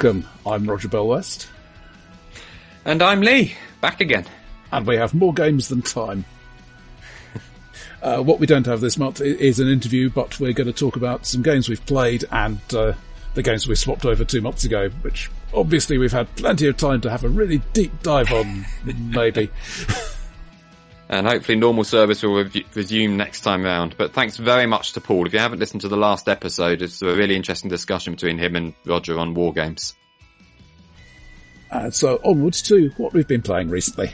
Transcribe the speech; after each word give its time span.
Welcome. 0.00 0.28
I'm 0.46 0.70
Roger 0.70 0.86
Bellwest. 0.86 1.48
And 2.84 3.02
I'm 3.02 3.20
Lee, 3.20 3.54
back 3.80 4.00
again. 4.00 4.26
And 4.70 4.86
we 4.86 4.94
have 4.94 5.12
more 5.12 5.34
games 5.34 5.66
than 5.66 5.82
time. 5.82 6.24
uh, 8.02 8.22
what 8.22 8.38
we 8.38 8.46
don't 8.46 8.66
have 8.66 8.80
this 8.80 8.96
month 8.96 9.20
is 9.20 9.58
an 9.58 9.66
interview, 9.66 10.08
but 10.08 10.38
we're 10.38 10.52
going 10.52 10.68
to 10.68 10.72
talk 10.72 10.94
about 10.94 11.26
some 11.26 11.42
games 11.42 11.68
we've 11.68 11.84
played 11.84 12.24
and 12.30 12.60
uh, 12.72 12.92
the 13.34 13.42
games 13.42 13.66
we 13.66 13.74
swapped 13.74 14.04
over 14.04 14.24
two 14.24 14.40
months 14.40 14.62
ago, 14.62 14.88
which 15.02 15.32
obviously 15.52 15.98
we've 15.98 16.12
had 16.12 16.32
plenty 16.36 16.68
of 16.68 16.76
time 16.76 17.00
to 17.00 17.10
have 17.10 17.24
a 17.24 17.28
really 17.28 17.58
deep 17.72 18.00
dive 18.04 18.30
on, 18.30 18.66
maybe. 18.84 19.50
and 21.08 21.26
hopefully 21.26 21.56
normal 21.56 21.84
service 21.84 22.22
will 22.22 22.44
re- 22.44 22.66
resume 22.74 23.16
next 23.16 23.40
time 23.40 23.62
round. 23.62 23.96
But 23.96 24.12
thanks 24.12 24.36
very 24.36 24.66
much 24.66 24.92
to 24.92 25.00
Paul. 25.00 25.26
If 25.26 25.32
you 25.32 25.38
haven't 25.38 25.58
listened 25.58 25.80
to 25.82 25.88
the 25.88 25.96
last 25.96 26.28
episode, 26.28 26.82
it's 26.82 27.00
a 27.02 27.14
really 27.14 27.36
interesting 27.36 27.70
discussion 27.70 28.14
between 28.14 28.38
him 28.38 28.56
and 28.56 28.74
Roger 28.84 29.18
on 29.18 29.34
war 29.34 29.52
games. 29.52 29.94
And 31.70 31.94
so 31.94 32.20
onwards 32.24 32.62
to 32.62 32.90
what 32.96 33.12
we've 33.12 33.28
been 33.28 33.42
playing 33.42 33.70
recently. 33.70 34.12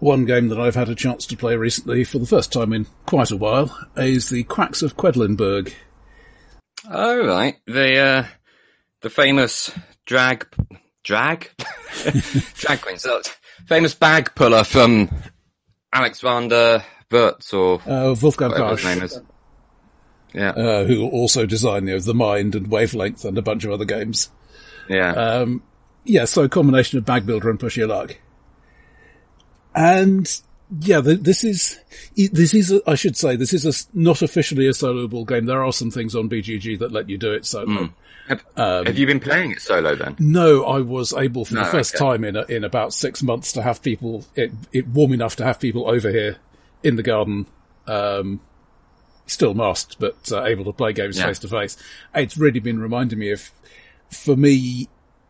One 0.00 0.26
game 0.26 0.48
that 0.48 0.60
I've 0.60 0.76
had 0.76 0.88
a 0.88 0.94
chance 0.94 1.26
to 1.26 1.36
play 1.36 1.56
recently 1.56 2.04
for 2.04 2.18
the 2.18 2.26
first 2.26 2.52
time 2.52 2.72
in 2.72 2.86
quite 3.04 3.32
a 3.32 3.36
while 3.36 3.76
is 3.96 4.28
the 4.28 4.44
Quacks 4.44 4.80
of 4.80 4.96
Quedlinburg. 4.96 5.74
Oh 6.88 7.26
right, 7.26 7.56
the 7.66 7.98
uh, 7.98 8.24
the 9.00 9.10
famous 9.10 9.72
drag 10.06 10.46
drag 11.02 11.50
drag 12.54 12.80
queen, 12.80 12.98
so 12.98 13.20
famous 13.66 13.94
bag 13.94 14.34
puller 14.36 14.62
from 14.62 15.10
Alexander 15.92 16.84
Wurtz 17.10 17.52
or 17.52 17.80
uh, 17.88 18.14
Wolfgang 18.20 18.50
Warsch, 18.50 18.82
his 18.82 18.84
name 18.84 19.02
is. 19.02 19.20
Yeah, 20.34 20.50
uh, 20.50 20.84
who 20.84 21.08
also 21.08 21.46
designed 21.46 21.88
you 21.88 21.94
know, 21.94 22.00
The 22.00 22.14
Mind 22.14 22.54
and 22.54 22.70
Wavelength 22.70 23.24
and 23.24 23.38
a 23.38 23.42
bunch 23.42 23.64
of 23.64 23.72
other 23.72 23.86
games. 23.86 24.30
yeah. 24.88 25.12
Um, 25.12 25.62
yeah, 26.04 26.24
so 26.24 26.42
a 26.42 26.48
combination 26.48 26.98
of 26.98 27.04
Bag 27.04 27.26
Builder 27.26 27.50
and 27.50 27.60
Push 27.60 27.76
Your 27.76 27.88
Luck. 27.88 28.18
And 29.74 30.40
yeah, 30.80 31.00
th- 31.00 31.20
this 31.20 31.44
is, 31.44 31.78
this 32.16 32.54
is, 32.54 32.72
a, 32.72 32.80
I 32.86 32.94
should 32.94 33.16
say, 33.16 33.36
this 33.36 33.52
is 33.52 33.66
a, 33.66 33.98
not 33.98 34.22
officially 34.22 34.66
a 34.66 34.70
soloable 34.70 35.26
game. 35.26 35.44
There 35.46 35.62
are 35.62 35.72
some 35.72 35.90
things 35.90 36.14
on 36.14 36.28
BGG 36.28 36.78
that 36.78 36.92
let 36.92 37.10
you 37.10 37.18
do 37.18 37.32
it 37.32 37.44
solo. 37.44 37.90
have, 38.28 38.44
um, 38.56 38.86
have 38.86 38.98
you 38.98 39.06
been 39.06 39.20
playing 39.20 39.52
it 39.52 39.60
solo 39.60 39.94
then? 39.94 40.16
No, 40.18 40.64
I 40.64 40.80
was 40.80 41.12
able 41.12 41.44
for 41.44 41.54
the 41.54 41.64
first 41.66 41.94
okay. 41.94 42.04
time 42.04 42.24
in 42.24 42.36
a, 42.36 42.42
in 42.44 42.64
about 42.64 42.94
six 42.94 43.22
months 43.22 43.52
to 43.52 43.62
have 43.62 43.82
people, 43.82 44.24
it, 44.34 44.52
it 44.72 44.88
warm 44.88 45.12
enough 45.12 45.36
to 45.36 45.44
have 45.44 45.60
people 45.60 45.90
over 45.90 46.10
here 46.10 46.38
in 46.82 46.96
the 46.96 47.02
garden, 47.02 47.46
um, 47.86 48.40
still 49.26 49.54
masked, 49.54 49.96
but 49.98 50.16
uh, 50.32 50.44
able 50.44 50.64
to 50.64 50.72
play 50.72 50.92
games 50.92 51.16
face 51.26 51.38
to 51.40 51.48
face. 51.48 51.76
It's 52.14 52.36
really 52.36 52.60
been 52.60 52.80
reminding 52.80 53.18
me 53.18 53.30
of, 53.30 53.50
for 54.10 54.36
me, 54.36 54.88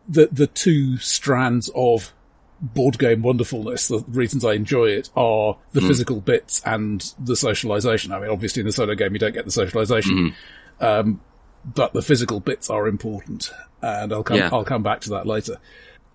the, 0.08 0.28
the 0.30 0.46
two 0.46 0.96
strands 0.98 1.70
of 1.74 2.12
board 2.60 2.98
game 2.98 3.22
wonderfulness, 3.22 3.86
the 3.88 4.04
reasons 4.08 4.44
I 4.44 4.54
enjoy 4.54 4.86
it 4.86 5.10
are 5.16 5.56
the 5.72 5.80
physical 5.88 6.20
bits 6.20 6.60
and 6.64 7.00
the 7.18 7.36
socialization. 7.36 8.10
I 8.12 8.18
mean, 8.20 8.30
obviously 8.30 8.60
in 8.60 8.66
the 8.66 8.72
solo 8.72 8.94
game 8.96 9.12
you 9.12 9.18
don't 9.20 9.32
get 9.34 9.44
the 9.44 9.50
socialization, 9.52 10.34
um, 10.80 11.20
but 11.64 11.92
the 11.92 12.02
physical 12.02 12.40
bits 12.40 12.68
are 12.70 12.88
important 12.88 13.50
and 13.80 14.12
I'll 14.12 14.24
come, 14.24 14.38
Yeah. 14.38 14.50
I'll 14.52 14.64
come 14.64 14.82
back 14.82 15.00
to 15.02 15.10
that 15.10 15.26
later. 15.26 15.58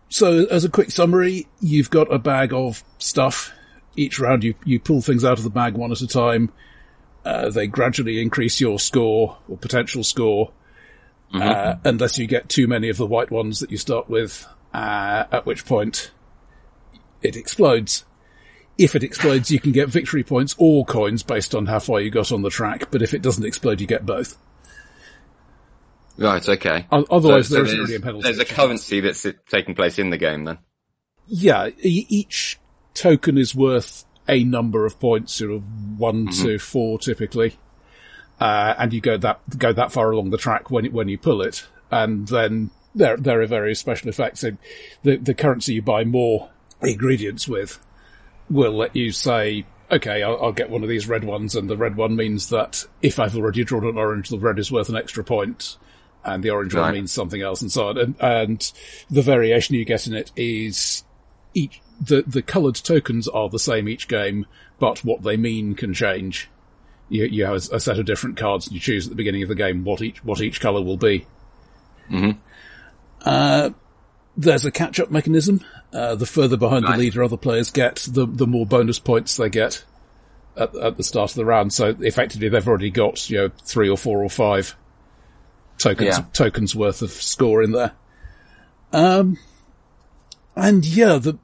So 0.10 0.46
as 0.52 0.66
a 0.66 0.70
quick 0.70 0.92
summary, 0.92 1.48
you've 1.62 1.90
got 1.90 2.14
a 2.14 2.20
bag 2.20 2.54
of 2.54 2.84
stuff. 2.98 3.52
Each 3.96 4.20
round 4.20 4.44
you, 4.44 4.56
you 4.66 4.80
pull 4.80 5.02
things 5.02 5.24
out 5.24 5.38
of 5.38 5.44
the 5.44 5.50
bag 5.50 5.76
one 5.76 5.92
at 5.92 6.02
a 6.02 6.08
time. 6.08 6.52
Uh, 7.24 7.50
they 7.50 7.68
gradually 7.68 8.22
increase 8.22 8.60
your 8.60 8.80
score 8.80 9.38
or 9.48 9.58
potential 9.58 10.04
score, 10.04 10.52
uh, 11.34 11.76
unless 11.86 12.18
you 12.18 12.28
get 12.28 12.50
too 12.50 12.68
many 12.68 12.90
of 12.90 12.98
the 12.98 13.06
white 13.06 13.32
ones 13.32 13.60
that 13.60 13.72
you 13.72 13.78
start 13.78 14.10
with, 14.10 14.46
uh, 14.74 15.24
at 15.32 15.46
which 15.46 15.66
point 15.66 16.12
it 17.22 17.36
explodes. 17.38 18.04
If 18.78 18.96
it 18.96 19.04
explodes, 19.04 19.52
you 19.52 19.60
can 19.60 19.72
get 19.72 19.88
victory 19.90 20.24
points 20.24 20.56
or 20.58 20.84
coins 20.86 21.22
based 21.24 21.54
on 21.56 21.68
how 21.68 21.80
far 21.80 22.02
you 22.02 22.10
got 22.10 22.32
on 22.32 22.42
the 22.42 22.50
track, 22.50 22.90
but 22.92 23.02
if 23.04 23.14
it 23.14 23.22
doesn't 23.22 23.46
explode, 23.46 23.80
you 23.80 23.88
get 23.88 24.06
both. 24.06 24.36
Right, 26.18 26.48
okay. 26.48 26.86
O- 26.92 27.06
Otherwise, 27.10 27.48
So- 27.48 27.56
so 27.56 27.56
there 27.56 27.66
isn't 27.66 27.78
there's, 27.78 27.90
really 27.90 27.96
a 27.96 28.00
penalty. 28.06 28.24
there's 28.24 28.40
a 28.40 28.46
currency 28.46 29.00
that's 29.00 29.26
taking 29.50 29.76
place 29.76 29.98
in 30.00 30.10
the 30.10 30.18
game 30.18 30.44
then. 30.46 30.58
Yeah, 31.28 31.70
each 31.82 32.60
token 32.94 33.38
is 33.38 33.56
worth 33.56 34.06
a 34.28 34.44
number 34.44 34.86
of 34.86 35.00
points, 35.00 35.34
sort 35.34 35.52
of 35.52 35.64
one 36.00 36.28
to 36.28 36.58
four 36.60 36.98
typically. 37.00 37.58
Uh, 38.40 38.74
and 38.78 38.94
you 38.94 39.02
go 39.02 39.18
that, 39.18 39.40
go 39.58 39.72
that 39.74 39.92
far 39.92 40.12
along 40.12 40.30
the 40.32 40.38
track 40.38 40.70
when, 40.72 40.86
it- 40.86 40.94
when 40.94 41.08
you 41.08 41.18
pull 41.18 41.42
it. 41.42 41.68
And 41.92 42.28
then 42.28 42.72
there, 42.96 43.18
there 43.18 43.42
are 43.42 43.46
various 43.48 43.80
special 43.80 44.10
effects. 44.10 44.42
So 44.42 44.52
the, 45.04 45.18
the 45.18 45.34
currency 45.34 45.76
you 45.76 45.82
buy 45.82 46.04
more 46.04 46.50
ingredients 46.82 47.48
with 47.48 47.80
will 48.50 48.74
let 48.74 48.96
you 48.96 49.12
say, 49.12 49.66
okay, 49.92 50.24
I'll, 50.24 50.42
I'll 50.42 50.52
get 50.52 50.70
one 50.70 50.84
of 50.84 50.90
these 50.90 51.08
red 51.08 51.24
ones. 51.24 51.56
And 51.56 51.70
the 51.70 51.78
red 51.78 51.96
one 51.96 52.16
means 52.16 52.50
that 52.50 52.86
if 53.02 53.20
I've 53.20 53.38
already 53.38 53.64
drawn 53.64 53.86
an 53.86 53.98
orange, 53.98 54.30
the 54.30 54.40
red 54.40 54.58
is 54.60 54.72
worth 54.72 54.90
an 54.90 54.96
extra 54.96 55.24
point. 55.24 55.78
And 56.26 56.42
the 56.44 56.50
orange 56.52 56.74
one 56.74 56.94
means 56.94 57.12
something 57.12 57.42
else 57.42 57.62
and 57.62 57.72
so 57.72 57.90
on. 57.90 57.98
And, 57.98 58.16
and 58.20 58.72
the 59.12 59.22
variation 59.22 59.76
you 59.76 59.86
get 59.86 60.08
in 60.08 60.14
it 60.14 60.32
is 60.36 61.04
each 61.54 61.82
the 62.02 62.24
the 62.28 62.42
coloured 62.42 62.76
tokens 62.76 63.28
are 63.28 63.50
the 63.50 63.60
same 63.60 63.88
each 63.90 64.08
game, 64.08 64.46
but 64.80 65.04
what 65.06 65.24
they 65.24 65.38
mean 65.38 65.76
can 65.76 65.94
change. 65.94 66.50
You 67.10 67.26
you 67.26 67.46
have 67.46 67.56
a 67.72 67.80
set 67.80 68.00
of 68.00 68.06
different 68.06 68.38
cards, 68.38 68.68
and 68.68 68.74
you 68.76 68.80
choose 68.80 69.06
at 69.06 69.10
the 69.10 69.16
beginning 69.16 69.44
of 69.44 69.50
the 69.50 69.56
game 69.56 69.84
what 69.84 70.02
each 70.02 70.24
what 70.24 70.42
each 70.42 70.60
colour 70.62 70.82
will 70.82 70.98
be. 70.98 71.26
Mm-hmm. 72.10 72.40
Uh, 73.26 73.70
there's 74.36 74.66
a 74.66 74.72
catch 74.72 75.00
up 75.00 75.12
mechanism. 75.12 75.64
Uh, 75.94 76.16
the 76.16 76.26
further 76.26 76.58
behind 76.58 76.86
Right. 76.86 76.94
the 76.94 77.04
leader 77.04 77.24
other 77.24 77.38
players 77.38 77.70
get, 77.72 78.08
the 78.10 78.26
the 78.26 78.48
more 78.48 78.66
bonus 78.66 79.00
points 79.00 79.38
they 79.38 79.50
get 79.50 79.84
at, 80.58 80.74
at 80.76 80.98
the 80.98 81.04
start 81.04 81.32
of 81.32 81.36
the 81.36 81.46
round. 81.46 81.72
So 81.74 81.96
effectively, 82.00 82.50
they've 82.50 82.68
already 82.68 82.90
got 82.90 83.30
you 83.30 83.38
know 83.38 83.52
three 83.64 83.90
or 83.90 83.98
four 83.98 84.24
or 84.24 84.30
five 84.30 84.76
tokens 85.78 86.18
Yeah. 86.18 86.26
tokens 86.34 86.76
worth 86.76 87.02
of 87.02 87.12
score 87.12 87.62
in 87.64 87.72
there. 87.72 87.92
Um, 88.92 89.38
and 90.56 90.86
yeah, 90.86 91.18
the 91.18 91.38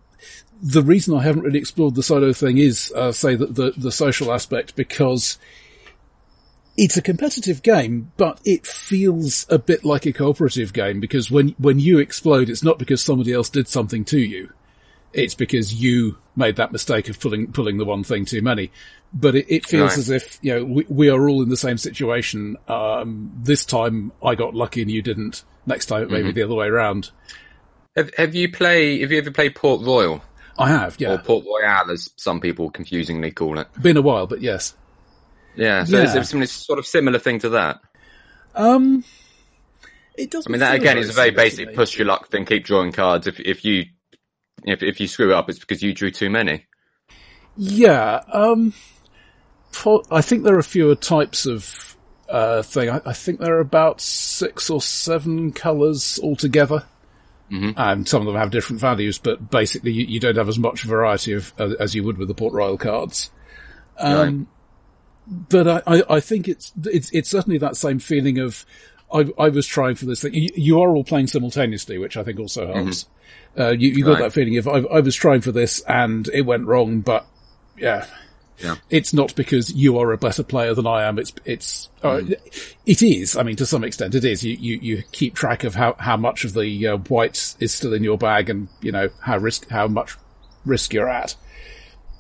the 0.62 0.82
reason 0.84 1.16
I 1.18 1.24
haven't 1.24 1.44
really 1.44 1.60
explored 1.60 1.96
the 1.96 2.04
solo 2.04 2.34
thing 2.34 2.58
is, 2.58 2.92
uh, 2.96 3.12
say 3.12 3.36
that 3.36 3.56
the 3.56 3.74
the 3.78 3.92
social 3.92 4.32
aspect 4.34 4.76
because 4.76 5.38
it's 6.78 6.98
a 6.98 7.02
competitive 7.02 7.62
game, 7.62 8.12
but 8.18 8.40
it 8.46 8.66
feels 8.66 9.46
a 9.50 9.60
bit 9.60 9.84
like 9.84 10.06
a 10.06 10.14
cooperative 10.14 10.72
game 10.74 11.00
because 11.00 11.30
when 11.30 11.50
when 11.58 11.80
you 11.80 12.00
explode, 12.00 12.50
it's 12.50 12.64
not 12.64 12.80
because 12.80 13.02
somebody 13.02 13.34
else 13.34 13.50
did 13.50 13.68
something 13.68 14.06
to 14.06 14.20
you. 14.20 14.52
It's 15.12 15.34
because 15.34 15.74
you 15.74 16.18
made 16.36 16.56
that 16.58 16.72
mistake 16.72 17.10
of 17.10 17.20
pulling 17.20 17.52
pulling 17.52 17.78
the 17.78 17.86
one 17.86 18.04
thing 18.04 18.26
too 18.26 18.42
many. 18.42 18.72
But 19.12 19.36
it, 19.36 19.46
it 19.50 19.66
feels 19.66 19.92
Right. 19.92 19.98
as 19.98 20.10
if 20.10 20.40
you 20.42 20.54
know 20.54 20.64
we, 20.66 20.86
we 20.88 21.10
are 21.10 21.28
all 21.28 21.42
in 21.42 21.50
the 21.50 21.58
same 21.58 21.78
situation. 21.78 22.58
Um, 22.68 23.32
this 23.36 23.66
time 23.66 24.12
I 24.24 24.36
got 24.36 24.54
lucky 24.54 24.82
and 24.82 24.92
you 24.92 25.02
didn't. 25.02 25.44
Next 25.66 25.88
time 25.88 26.04
it 26.04 26.12
may 26.12 26.22
be 26.22 26.32
the 26.32 26.44
other 26.44 26.56
way 26.56 26.68
around. 26.68 27.12
Have, 27.96 28.14
have 28.16 28.36
you 28.36 28.52
play? 28.52 29.02
Have 29.02 29.12
you 29.12 29.18
ever 29.18 29.32
played 29.32 29.56
Port 29.56 29.82
Royal 29.82 30.22
I 30.60 30.70
have, 30.70 30.98
yeah. 31.00 31.14
or 31.14 31.18
Port 31.20 31.46
Royale, 31.46 31.92
as 31.92 32.10
some 32.18 32.42
people 32.42 32.70
confusingly 32.70 33.32
call 33.32 33.60
it? 33.60 33.68
Been 33.82 33.98
a 33.98 34.02
while, 34.02 34.28
but 34.28 34.42
yes. 34.42 34.76
Yeah, 35.56 35.84
so 35.86 35.98
Yeah. 35.98 36.18
it's, 36.18 36.34
a 36.34 36.48
sort 36.48 36.80
of 36.80 36.86
similar 36.86 37.18
thing 37.18 37.40
to 37.40 37.50
that. 37.50 37.80
Um, 38.56 39.04
it 40.16 40.30
doesn't. 40.32 40.50
I 40.50 40.52
mean, 40.52 40.60
that 40.60 40.76
again 40.76 40.98
is 40.98 41.10
a 41.10 41.14
very 41.14 41.32
basic 41.32 41.74
push 41.74 41.98
your 41.98 42.08
luck 42.08 42.28
thing. 42.28 42.46
Keep 42.46 42.66
drawing 42.66 42.92
cards. 42.92 43.26
If 43.26 43.40
if 43.40 43.64
you 43.64 43.86
if 44.66 44.84
if 44.84 45.00
you 45.00 45.08
screw 45.08 45.34
up, 45.34 45.50
it's 45.50 45.60
because 45.60 45.82
you 45.82 45.94
drew 45.94 46.12
too 46.12 46.30
many. 46.30 46.66
Yeah. 47.56 48.22
Um, 48.32 48.74
I 50.12 50.22
think 50.22 50.44
there 50.44 50.58
are 50.58 50.64
fewer 50.64 50.96
types 50.96 51.46
of 51.46 51.96
uh, 52.28 52.62
thing. 52.64 52.90
I, 52.90 53.02
I 53.06 53.14
think 53.14 53.40
there 53.40 53.56
are 53.56 53.62
about 53.62 54.02
six 54.02 54.70
or 54.70 54.82
seven 54.82 55.52
colours 55.52 56.20
altogether. 56.22 56.84
Mm-hmm. 57.52 57.72
And 57.78 58.08
some 58.08 58.22
of 58.22 58.28
them 58.28 58.36
have 58.36 58.52
different 58.52 58.80
values, 58.80 59.18
but 59.18 59.50
basically 59.50 59.92
you, 59.92 60.06
you 60.06 60.20
don't 60.20 60.38
have 60.38 60.50
as 60.50 60.60
much 60.60 60.84
variety 60.84 61.34
of 61.34 61.52
uh, 61.60 61.74
as 61.80 61.96
you 61.96 62.04
would 62.04 62.18
with 62.18 62.28
the 62.28 62.36
Port 62.36 62.54
Royal 62.54 62.78
cards. 62.78 63.32
Um, 63.98 64.48
but 65.28 65.68
I, 65.68 65.82
I, 65.88 66.04
I 66.10 66.20
think 66.20 66.48
it's, 66.48 66.72
it's, 66.86 67.12
it's 67.12 67.30
certainly 67.30 67.58
that 67.58 67.76
same 67.76 68.00
feeling 68.00 68.38
of, 68.40 68.66
I, 69.12 69.30
I 69.40 69.50
was 69.50 69.66
trying 69.66 69.96
for 69.96 70.06
this 70.06 70.22
thing. 70.22 70.34
You, 70.36 70.50
you 70.56 70.82
are 70.82 70.96
all 70.96 71.04
playing 71.04 71.28
simultaneously, 71.28 71.98
which 71.98 72.18
I 72.18 72.24
think 72.24 72.40
also 72.40 72.72
helps. 72.72 73.08
Uh, 73.58 73.70
you, 73.70 73.90
you 73.90 74.06
got 74.06 74.14
Right. 74.14 74.22
that 74.24 74.34
feeling 74.34 74.58
of, 74.58 74.68
I, 74.68 74.82
I 74.82 75.00
was 75.00 75.16
trying 75.16 75.42
for 75.42 75.52
this 75.52 75.82
and 75.82 76.28
it 76.30 76.42
went 76.42 76.68
wrong, 76.68 77.02
but 77.02 77.26
yeah. 77.78 78.06
Yeah. 78.62 78.76
It's 78.90 79.14
not 79.14 79.36
because 79.36 79.74
you 79.74 79.98
are 80.00 80.12
a 80.12 80.18
better 80.18 80.44
player 80.44 80.74
than 80.74 80.88
I 80.88 81.04
am. 81.04 81.18
It's, 81.20 81.34
it's, 81.46 81.90
uh, 82.04 82.22
it 82.86 83.02
is. 83.02 83.38
I 83.38 83.44
mean, 83.44 83.56
to 83.58 83.66
some 83.66 83.84
extent 83.84 84.16
it 84.16 84.26
is. 84.26 84.44
You, 84.44 84.56
you, 84.60 84.80
you 84.82 85.04
keep 85.12 85.36
track 85.36 85.64
of 85.64 85.76
how, 85.76 85.96
how 86.00 86.18
much 86.18 86.46
of 86.46 86.54
the 86.54 86.88
uh, 86.88 86.98
whites 86.98 87.56
is 87.60 87.74
still 87.74 87.94
in 87.94 88.04
your 88.04 88.18
bag 88.18 88.50
and, 88.50 88.68
you 88.82 88.92
know, 88.92 89.10
how 89.22 89.38
risk, 89.38 89.70
how 89.70 89.88
much 89.88 90.18
risk 90.66 90.94
you're 90.94 91.10
at. 91.10 91.36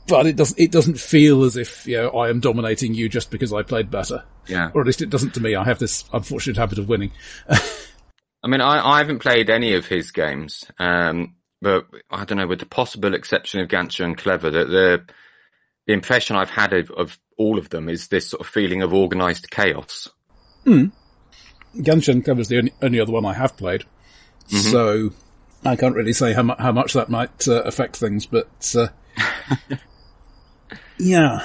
but 0.10 0.26
it 0.26 0.36
doesn't 0.36 0.60
it 0.60 0.72
doesn't 0.72 1.00
feel 1.00 1.44
as 1.44 1.56
if 1.56 1.86
you 1.86 1.98
know 1.98 2.10
I 2.10 2.30
am 2.30 2.40
dominating 2.40 2.94
you 2.94 3.08
just 3.08 3.30
because 3.32 3.54
I 3.54 3.64
played 3.64 3.92
better. 3.92 4.24
Yeah. 4.48 4.72
Or 4.74 4.82
at 4.82 4.88
least 4.88 5.02
it 5.02 5.10
doesn't 5.10 5.36
to 5.36 5.40
me. 5.40 5.56
I 5.56 5.64
have 5.64 5.80
this 5.80 6.04
unfortunate 6.12 6.58
habit 6.58 6.80
of 6.80 6.90
winning. 6.90 7.12
I 8.44 8.48
mean, 8.48 8.62
I, 8.62 8.96
I 8.96 8.98
haven't 9.00 9.20
played 9.20 9.50
any 9.50 9.74
of 9.74 9.86
his 9.86 10.12
games, 10.12 10.64
um, 10.80 11.36
but 11.62 11.88
I 12.10 12.24
don't 12.26 12.38
know, 12.38 12.48
with 12.48 12.60
the 12.60 12.66
possible 12.66 13.14
exception 13.14 13.60
of 13.60 13.68
Ganz 13.68 13.94
schön 13.94 14.18
clever, 14.18 14.50
that 14.50 14.70
the 14.70 15.06
the 15.90 15.94
impression 15.94 16.36
I've 16.36 16.52
had 16.52 16.74
of, 16.74 16.92
of 16.92 17.18
all 17.36 17.58
of 17.58 17.70
them 17.70 17.90
is 17.90 18.10
this 18.10 18.28
sort 18.28 18.42
of 18.42 18.46
feeling 18.46 18.84
of 18.84 18.94
organised 18.94 19.50
chaos. 19.50 20.08
Ganz 21.82 22.06
schön 22.06 22.24
clever 22.24 22.44
the 22.44 22.60
only, 22.60 22.74
only 22.80 23.00
other 23.00 23.12
one 23.12 23.26
I 23.26 23.34
have 23.34 23.58
played, 23.58 23.86
so 24.50 25.10
I 25.66 25.76
can't 25.76 25.96
really 25.96 26.14
say 26.14 26.34
how, 26.34 26.44
mu- 26.44 26.54
how 26.60 26.72
much 26.72 26.94
that 26.94 27.10
might 27.10 27.48
uh, 27.48 27.64
affect 27.64 27.96
things. 27.96 28.28
But 28.28 28.76
uh, 28.78 28.90
yeah, 31.00 31.44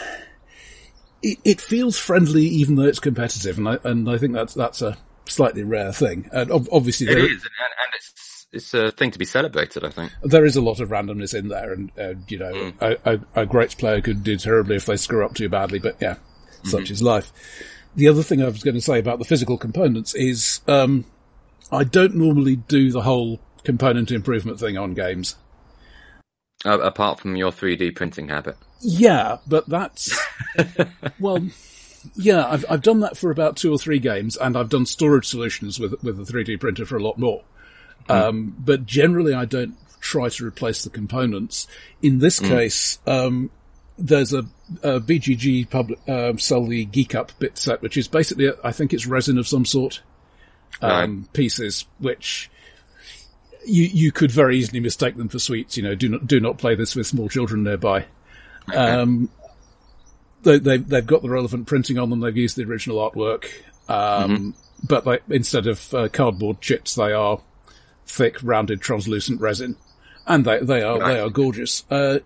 it, 1.23 1.38
it 1.43 1.61
feels 1.62 1.97
friendly 1.99 2.44
even 2.44 2.75
though 2.75 2.82
it's 2.82 3.00
competitive, 3.00 3.56
and 3.56 3.67
I 3.67 3.79
and 3.82 4.11
I 4.11 4.19
think 4.19 4.35
that's 4.35 4.52
that's 4.52 4.82
a 4.82 4.99
slightly 5.25 5.62
rare 5.62 5.93
thing. 5.94 6.29
And 6.32 6.50
ob- 6.50 6.69
obviously, 6.70 7.06
It 7.06 7.17
is, 7.17 7.31
and, 7.31 7.31
and 7.32 7.94
it's 7.94 8.12
it's 8.55 8.73
a 8.73 8.91
thing 8.91 9.11
to 9.11 9.19
be 9.19 9.25
celebrated. 9.25 9.85
I 9.85 9.91
think. 9.91 10.12
there 10.23 10.45
is 10.45 10.56
a 10.56 10.62
lot 10.62 10.81
of 10.81 10.91
randomness 10.91 11.35
in 11.35 11.49
there, 11.49 11.73
and 11.73 11.91
uh, 11.99 12.15
you 12.29 12.39
know, 12.39 12.73
a, 12.81 12.97
a, 13.05 13.21
a 13.43 13.47
great 13.47 13.77
player 13.77 14.01
could 14.01 14.23
do 14.23 14.37
terribly 14.37 14.77
if 14.77 14.87
they 14.87 14.97
screw 14.97 15.25
up 15.25 15.35
too 15.35 15.49
badly. 15.49 15.79
But 15.79 15.97
yeah, 16.01 16.17
such 16.65 16.91
is 16.91 17.03
life. 17.03 17.33
The 17.97 18.09
other 18.09 18.23
thing 18.23 18.43
I 18.43 18.47
was 18.47 18.62
going 18.62 18.75
to 18.75 18.81
say 18.81 18.99
about 18.99 19.19
the 19.19 19.25
physical 19.25 19.59
components 19.59 20.15
is 20.15 20.61
um, 20.67 21.05
I 21.71 21.85
don't 21.85 22.15
normally 22.15 22.56
do 22.56 22.91
the 22.91 23.03
whole 23.03 23.41
component 23.62 24.11
improvement 24.11 24.61
thing 24.61 24.77
on 24.77 24.95
games. 24.95 25.37
Uh, 26.65 26.81
apart 26.81 27.21
from 27.21 27.37
your 27.37 27.50
3D 27.50 27.95
printing 27.95 28.29
habit. 28.29 28.57
Yeah, 28.81 29.39
but 29.47 29.69
that's 29.69 30.19
well, 31.21 31.47
yeah, 32.15 32.47
I've 32.47 32.65
I've 32.71 32.83
done 32.83 33.00
that 33.00 33.17
for 33.17 33.31
about 33.31 33.57
two 33.57 33.73
or 33.73 33.79
three 33.79 33.99
games, 33.99 34.37
and 34.37 34.57
I've 34.57 34.69
done 34.69 34.87
storage 34.87 35.27
solutions 35.27 35.79
with 35.79 36.03
with 36.03 36.17
the 36.17 36.31
3D 36.31 36.61
printer 36.61 36.87
for 36.87 36.97
a 36.97 37.03
lot 37.03 37.19
more. 37.19 37.43
Um, 38.09 38.55
but 38.59 38.87
generally, 38.87 39.35
I 39.35 39.45
don't 39.45 39.77
try 40.01 40.29
to 40.29 40.47
replace 40.47 40.85
the 40.85 40.91
components. 40.91 41.67
In 42.03 42.19
this 42.19 42.39
case, 42.39 42.99
um, 43.06 43.51
there's 43.97 44.33
a, 44.33 44.45
a 44.83 45.01
BGG 45.01 45.71
pub, 45.71 45.93
uh, 46.06 46.37
sell 46.37 46.67
the 46.67 46.85
Geek 46.85 47.15
Up 47.15 47.33
bit 47.39 47.56
set, 47.56 47.81
which 47.81 47.97
is 47.97 48.09
basically, 48.09 48.51
I 48.62 48.73
think 48.73 48.93
it's 48.93 49.06
resin 49.06 49.39
of 49.39 49.49
some 49.49 49.65
sort, 49.65 50.03
um, 50.83 51.29
pieces, 51.33 51.87
which 51.99 52.51
you, 53.65 53.85
you 53.85 54.12
could 54.12 54.31
very 54.31 54.59
easily 54.59 54.81
mistake 54.81 55.17
them 55.17 55.29
for 55.29 55.39
sweets. 55.39 55.77
You 55.77 55.85
know, 55.85 55.95
do 55.95 56.09
not, 56.09 56.27
do 56.27 56.41
not 56.41 56.59
play 56.59 56.75
this 56.75 56.95
with 56.95 57.07
small 57.07 57.29
children 57.29 57.62
nearby. 57.62 58.07
Um, 58.75 59.31
they, 60.43 60.59
they've, 60.59 60.87
they've 60.87 61.07
got 61.07 61.23
the 61.23 61.31
relevant 61.31 61.67
printing 61.67 61.99
on 61.99 62.11
them. 62.11 62.21
They've 62.21 62.37
used 62.37 62.57
the 62.57 62.65
original 62.65 62.99
artwork. 62.99 63.47
Um, 63.89 64.55
but 64.87 65.05
they, 65.05 65.19
instead 65.31 65.67
of 65.67 65.95
uh, 65.95 66.09
cardboard 66.09 66.61
chips, 66.61 66.95
they 66.95 67.12
are 67.12 67.41
thick, 68.06 68.37
rounded, 68.43 68.81
translucent 68.81 69.41
resin. 69.41 69.77
And 70.27 70.45
they, 70.45 70.61
they 70.61 70.83
are, 70.83 70.99
they 70.99 71.21
are 71.21 71.31
gorgeous. 71.31 71.85
Uh, 71.91 72.21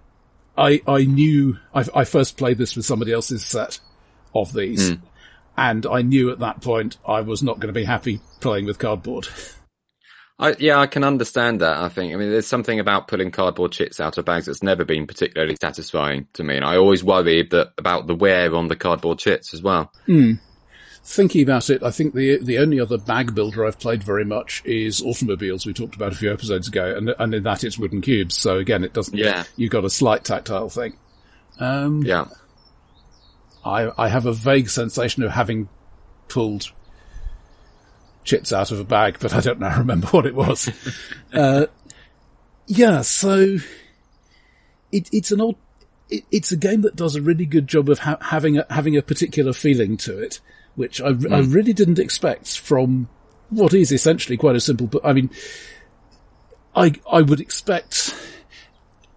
I, 0.57 0.81
I 0.87 1.05
knew, 1.05 1.59
I, 1.75 1.85
I 1.95 2.05
first 2.05 2.37
played 2.37 2.59
this 2.59 2.77
with 2.77 2.85
somebody 2.85 3.13
else's 3.13 3.45
set 3.45 3.81
of 4.35 4.53
these. 4.53 4.91
And 5.57 5.87
I 5.87 6.03
knew 6.03 6.31
at 6.31 6.39
that 6.39 6.61
point 6.61 6.99
I 7.07 7.21
was 7.23 7.43
not 7.43 7.59
going 7.59 7.75
to 7.75 7.79
be 7.79 7.85
happy 7.85 8.21
playing 8.41 8.67
with 8.67 8.79
cardboard. 8.79 9.27
I, 10.39 10.55
yeah, 10.61 10.79
I 10.79 10.87
can 10.87 11.03
understand 11.03 11.63
that. 11.63 11.79
I 11.79 11.89
think. 11.89 12.15
I 12.15 12.17
mean, 12.17 12.31
there's 12.31 12.47
something 12.47 12.79
about 12.79 13.09
pulling 13.09 13.33
cardboard 13.33 13.73
chits 13.73 13.99
out 13.99 14.19
of 14.19 14.25
bags 14.25 14.47
that's 14.47 14.63
never 14.63 14.85
been 14.85 15.09
particularly 15.09 15.57
satisfying 15.61 16.29
to 16.35 16.45
me, 16.45 16.55
and 16.55 16.65
I 16.65 16.77
always 16.77 17.03
worry 17.03 17.43
that 17.43 17.73
about 17.77 18.07
the 18.07 18.15
wear 18.15 18.55
on 18.55 18.69
the 18.69 18.77
cardboard 18.77 19.19
chits 19.19 19.53
as 19.53 19.63
well. 19.63 19.91
Thinking 21.11 21.43
about 21.43 21.71
it, 21.71 21.83
I 21.83 21.91
think 21.91 22.13
the 22.13 22.37
the 22.37 22.59
only 22.59 22.79
other 22.79 22.99
bag 22.99 23.35
builder 23.35 23.65
I've 23.65 23.79
played 23.79 24.05
very 24.05 24.27
much 24.27 24.63
is 24.67 25.01
automobiles. 25.01 25.65
We 25.65 25.73
talked 25.73 25.95
about 25.95 26.13
a 26.13 26.17
few 26.17 26.31
episodes 26.31 26.69
ago, 26.69 26.95
and 26.95 27.15
and 27.19 27.35
in 27.35 27.45
that 27.45 27.65
it's 27.65 27.79
wooden 27.79 28.03
cubes. 28.03 28.37
So 28.37 28.59
again, 28.59 28.85
it 28.85 28.93
doesn't. 28.93 29.17
Yeah. 29.17 29.45
you've 29.57 29.71
got 29.71 29.87
a 29.87 29.91
slight 29.91 30.23
tactile 30.23 30.69
thing. 30.69 30.99
Um, 31.59 32.03
Yeah. 32.03 32.27
I 33.65 33.91
I 33.97 34.09
have 34.09 34.27
a 34.27 34.35
vague 34.35 34.69
sensation 34.69 35.23
of 35.23 35.31
having 35.31 35.71
pulled 36.29 36.71
chits 38.23 38.53
out 38.53 38.71
of 38.71 38.79
a 38.79 38.85
bag, 38.85 39.17
but 39.19 39.33
I 39.33 39.41
don't 39.41 39.61
now 39.61 39.79
remember 39.79 40.09
what 40.09 40.27
it 40.27 40.35
was. 40.35 40.71
uh, 41.33 41.69
yeah, 42.67 43.01
so 43.01 43.57
it, 44.93 45.09
it's 45.11 45.33
an 45.33 45.41
old. 45.41 45.57
It, 46.11 46.25
it's 46.31 46.53
a 46.53 46.57
game 46.59 46.83
that 46.83 46.97
does 46.97 47.17
a 47.17 47.23
really 47.23 47.47
good 47.47 47.67
job 47.67 47.89
of 47.89 48.01
ha- 48.01 48.19
having 48.21 48.59
a, 48.59 48.67
having 48.69 48.95
a 48.95 49.01
particular 49.01 49.55
feeling 49.55 49.97
to 49.97 50.19
it, 50.19 50.41
which 50.79 51.01
I, 51.03 51.09
I 51.09 51.41
really 51.41 51.73
didn't 51.75 51.99
expect 51.99 52.59
from 52.59 53.09
what 53.51 53.75
is 53.75 53.93
essentially 53.93 54.37
quite 54.39 54.57
a 54.57 54.61
simple. 54.61 54.87
But 54.87 55.05
I 55.05 55.13
mean, 55.13 55.29
I 56.75 56.95
I 57.11 57.23
would 57.23 57.41
expect. 57.41 58.15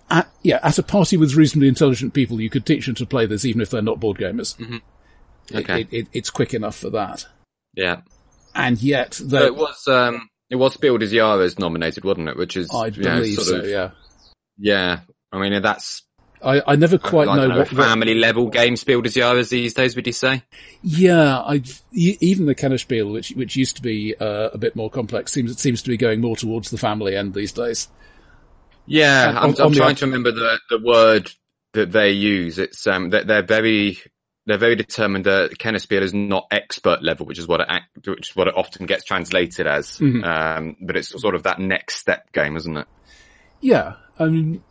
At, 0.09 0.29
yeah, 0.41 0.59
at 0.61 0.77
a 0.77 0.83
party 0.83 1.15
with 1.15 1.35
reasonably 1.35 1.69
intelligent 1.69 2.13
people, 2.13 2.41
you 2.41 2.49
could 2.49 2.65
teach 2.65 2.85
them 2.85 2.95
to 2.95 3.05
play 3.05 3.25
this 3.25 3.45
even 3.45 3.61
if 3.61 3.69
they're 3.69 3.81
not 3.81 3.99
board 4.01 4.17
gamers. 4.17 4.59
It- 4.59 4.81
Okay. 5.53 5.81
It, 5.81 5.87
it, 5.91 6.07
it's 6.13 6.29
quick 6.29 6.53
enough 6.53 6.77
for 6.77 6.91
that. 6.91 7.25
Yeah. 7.73 8.01
And 8.55 8.81
yet, 8.81 9.15
So 9.15 9.37
it 9.43 9.55
was. 9.55 9.85
Um, 9.87 10.29
it 10.49 10.55
was 10.55 10.73
Spiel 10.75 10.97
des 10.97 11.07
Jahres 11.07 11.59
nominated, 11.59 12.05
wasn't 12.05 12.29
it? 12.29 12.37
Which 12.37 12.55
is. 12.55 12.69
I 12.73 12.89
know, 12.89 12.89
believe 12.89 13.35
sort 13.35 13.47
so, 13.47 13.55
of- 13.57 13.65
yeah. 13.67 13.91
Yeah. 14.57 14.99
I 15.33 15.39
mean, 15.39 15.61
that's 15.61 16.03
I, 16.43 16.61
I 16.65 16.75
never 16.75 16.97
quite 16.97 17.27
know, 17.27 17.47
know, 17.47 17.57
what, 17.59 17.71
what- 17.71 17.85
family 17.85 18.15
level 18.15 18.49
games 18.49 18.83
as 18.87 19.15
Yara's 19.15 19.49
these 19.49 19.73
days. 19.73 19.95
Would 19.95 20.07
you 20.07 20.13
say? 20.13 20.43
Yeah, 20.81 21.39
I, 21.39 21.61
even 21.93 22.45
the 22.47 22.55
Kennerspiel, 22.55 23.11
which, 23.13 23.29
which 23.31 23.55
used 23.55 23.75
to 23.75 23.81
be, 23.81 24.15
uh, 24.19 24.49
a 24.51 24.57
bit 24.57 24.75
more 24.75 24.89
complex, 24.89 25.31
seems, 25.31 25.51
it 25.51 25.59
seems 25.59 25.81
to 25.83 25.89
be 25.89 25.97
going 25.97 26.19
more 26.21 26.35
towards 26.35 26.71
the 26.71 26.77
family 26.77 27.15
end 27.15 27.33
these 27.33 27.51
days. 27.51 27.87
Yeah, 28.87 29.29
And 29.29 29.37
I'm, 29.37 29.43
on- 29.51 29.55
I'm 29.59 29.65
on 29.67 29.73
trying 29.73 29.91
oth- 29.91 29.99
to 29.99 30.05
remember 30.05 30.31
the 30.31 30.59
the 30.69 30.79
word 30.79 31.31
that 31.73 31.91
they 31.91 32.11
use. 32.11 32.57
It's 32.57 32.85
um, 32.87 33.11
that 33.11 33.27
they're 33.27 33.43
very 33.45 33.99
they're 34.47 34.57
very 34.57 34.75
determined 34.75 35.25
that 35.25 35.51
Kennerspiel 35.59 36.01
is 36.01 36.13
not 36.15 36.47
expert 36.51 37.03
level, 37.03 37.27
which 37.27 37.37
is 37.37 37.47
what 37.47 37.61
it 37.61 37.67
act- 37.69 38.07
which 38.07 38.31
is 38.31 38.35
what 38.35 38.47
it 38.47 38.57
often 38.57 38.87
gets 38.87 39.03
translated 39.03 39.67
as. 39.67 39.97
Mm-hmm. 39.99 40.23
Um, 40.23 40.75
but 40.81 40.97
it's 40.97 41.09
sort 41.21 41.35
of 41.35 41.43
that 41.43 41.59
next 41.59 41.97
step 41.97 42.31
game, 42.31 42.57
isn't 42.57 42.75
it? 42.75 42.87
Yeah, 43.61 43.93
I 44.17 44.25
mean, 44.25 44.63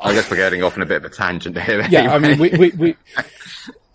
I 0.00 0.14
guess 0.14 0.30
we're 0.30 0.36
getting 0.36 0.62
off 0.62 0.76
on 0.76 0.82
a 0.82 0.86
bit 0.86 0.98
of 0.98 1.04
a 1.04 1.14
tangent 1.14 1.58
here. 1.60 1.84
yeah, 1.90 2.14
I 2.14 2.18
mean, 2.18 2.38
we, 2.38 2.50
we, 2.50 2.70
we 2.70 2.96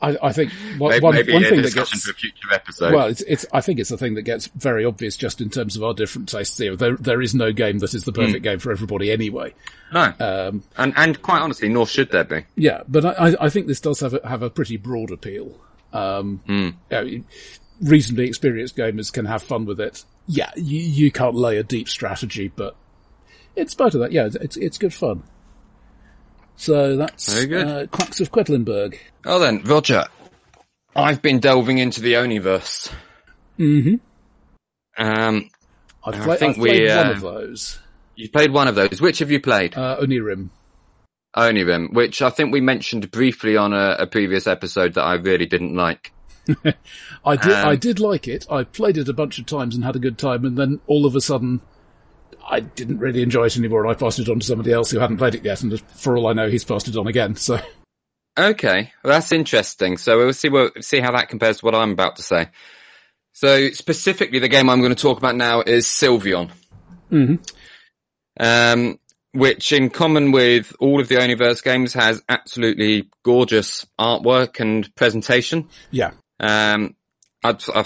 I, 0.01 0.17
I 0.21 0.33
think 0.33 0.51
one, 0.77 0.89
maybe, 0.91 1.01
one, 1.03 1.15
maybe 1.15 1.33
one 1.33 1.43
a 1.45 1.49
thing 1.49 1.61
that 1.61 1.73
gets, 1.73 2.03
for 2.03 2.11
a 2.11 2.13
future 2.13 2.51
episode. 2.53 2.93
well, 2.93 3.07
it's, 3.07 3.21
it's, 3.21 3.45
I 3.53 3.61
think 3.61 3.79
it's 3.79 3.89
a 3.89 3.97
thing 3.97 4.15
that 4.15 4.23
gets 4.23 4.47
very 4.47 4.83
obvious 4.83 5.15
just 5.15 5.39
in 5.39 5.49
terms 5.49 5.77
of 5.77 5.83
our 5.83 5.93
different 5.93 6.27
tastes 6.27 6.57
here. 6.57 6.75
There, 6.75 6.97
there 6.97 7.21
is 7.21 7.33
no 7.33 7.53
game 7.53 7.79
that 7.79 7.93
is 7.93 8.03
the 8.03 8.11
perfect 8.11 8.39
Hmm. 8.39 8.43
game 8.43 8.59
for 8.59 8.71
everybody 8.71 9.11
anyway. 9.13 9.53
no, 9.93 10.13
Um, 10.19 10.63
and 10.77 10.93
and 10.97 11.21
quite 11.21 11.39
honestly, 11.41 11.69
nor 11.69 11.87
should 11.87 12.11
there 12.11 12.25
be. 12.25 12.43
Yeah, 12.57 12.81
but 12.87 13.05
I, 13.05 13.35
I- 13.39 13.49
think 13.49 13.67
this 13.67 13.79
does 13.79 14.01
have 14.01 14.13
a, 14.13 14.27
have 14.27 14.41
a 14.43 14.49
pretty 14.49 14.75
broad 14.75 15.09
appeal. 15.11 15.57
Um, 15.93 16.41
yeah, 16.91 17.03
reasonably 17.81 18.27
experienced 18.27 18.75
gamers 18.75 19.11
can 19.13 19.25
have 19.25 19.41
fun 19.43 19.65
with 19.65 19.79
it. 19.79 20.03
Yeah, 20.27 20.51
you, 20.57 20.79
you 20.79 21.11
can't 21.11 21.35
lay 21.35 21.57
a 21.57 21.63
deep 21.63 21.87
strategy, 21.87 22.51
but 22.53 22.75
in 23.55 23.67
spite 23.69 23.93
of 23.93 24.01
that, 24.01 24.11
yeah, 24.11 24.27
it's 24.41 24.57
it's 24.57 24.77
good 24.77 24.93
fun. 24.93 25.23
So 26.55 26.97
that's. 26.97 27.33
Uh, 27.33 27.87
Quacks 27.91 28.19
of 28.19 28.31
Quedlinburg. 28.31 28.97
Oh 29.25 29.39
then, 29.39 29.63
Roger, 29.63 30.05
I've 30.95 31.21
been 31.21 31.39
delving 31.39 31.77
into 31.77 32.01
the 32.01 32.13
Oniverse. 32.13 32.91
Mm-hmm. 33.59 33.95
Um, 34.97 35.49
I've, 36.03 36.27
I 36.27 36.35
think 36.35 36.57
I've 36.57 36.63
played 36.63 36.81
we, 36.81 36.87
one 36.87 37.07
uh, 37.07 37.11
of 37.11 37.21
those. 37.21 37.79
you 38.15 38.29
played 38.29 38.51
one 38.51 38.67
of 38.67 38.75
those. 38.75 39.01
Which 39.01 39.19
have 39.19 39.31
you 39.31 39.39
played? 39.39 39.75
Uh, 39.75 39.97
Onirim. 40.01 40.49
Onirim, 41.35 41.93
which 41.93 42.21
I 42.21 42.29
think 42.29 42.53
we 42.53 42.61
mentioned 42.61 43.09
briefly 43.09 43.57
on 43.57 43.73
a, 43.73 43.95
a 43.99 44.07
previous 44.07 44.45
episode 44.45 44.93
that 44.93 45.01
I 45.01 45.15
really 45.15 45.47
didn't 45.47 45.75
like. 45.75 46.13
I 47.25 47.35
did 47.37 47.51
Um, 47.51 47.67
I 47.67 47.75
did 47.75 47.99
like 47.99 48.27
it. 48.27 48.45
I 48.51 48.63
played 48.63 48.97
it 48.97 49.09
a 49.09 49.13
bunch 49.13 49.39
of 49.39 49.45
times 49.45 49.75
and 49.75 49.83
had 49.83 49.95
a 49.95 49.99
good 49.99 50.17
time, 50.17 50.45
and 50.45 50.57
then 50.57 50.79
all 50.87 51.05
of 51.05 51.15
a 51.15 51.21
sudden. 51.21 51.61
I 52.45 52.59
didn't 52.59 52.99
really 52.99 53.21
enjoy 53.21 53.45
it 53.45 53.57
anymore, 53.57 53.83
and 53.83 53.91
I 53.91 53.95
passed 53.95 54.19
it 54.19 54.29
on 54.29 54.39
to 54.39 54.45
somebody 54.45 54.71
else 54.71 54.91
who 54.91 54.99
hadn't 54.99 55.17
played 55.17 55.35
it 55.35 55.45
yet, 55.45 55.63
and 55.63 55.79
for 55.91 56.17
all 56.17 56.27
I 56.27 56.33
know, 56.33 56.49
he's 56.49 56.65
passed 56.65 56.87
it 56.87 56.97
on 56.97 57.07
again. 57.07 57.35
So, 57.35 57.59
Okay, 58.37 58.91
well, 59.03 59.13
that's 59.13 59.31
interesting. 59.31 59.97
So 59.97 60.17
we'll 60.17 60.33
see 60.33 60.49
what 60.49 60.83
see 60.83 60.99
how 60.99 61.11
that 61.11 61.29
compares 61.29 61.59
to 61.59 61.65
what 61.65 61.75
I'm 61.75 61.91
about 61.91 62.15
to 62.15 62.23
say. 62.23 62.49
So 63.31 63.69
specifically, 63.69 64.39
the 64.39 64.47
game 64.47 64.69
I'm 64.69 64.79
going 64.79 64.95
to 64.95 65.01
talk 65.01 65.17
about 65.17 65.35
now 65.35 65.61
is 65.61 65.85
Sylvion, 65.85 66.49
um, 68.39 68.99
which, 69.33 69.71
in 69.71 69.89
common 69.91 70.31
with 70.31 70.75
all 70.79 70.99
of 70.99 71.09
the 71.09 71.15
Oniverse 71.15 71.63
games, 71.63 71.93
has 71.93 72.23
absolutely 72.27 73.09
gorgeous 73.23 73.85
artwork 73.99 74.59
and 74.59 74.93
presentation. 74.95 75.69
yeah. 75.91 76.11
Um, 76.39 76.95
I, 77.43 77.55
I 77.75 77.85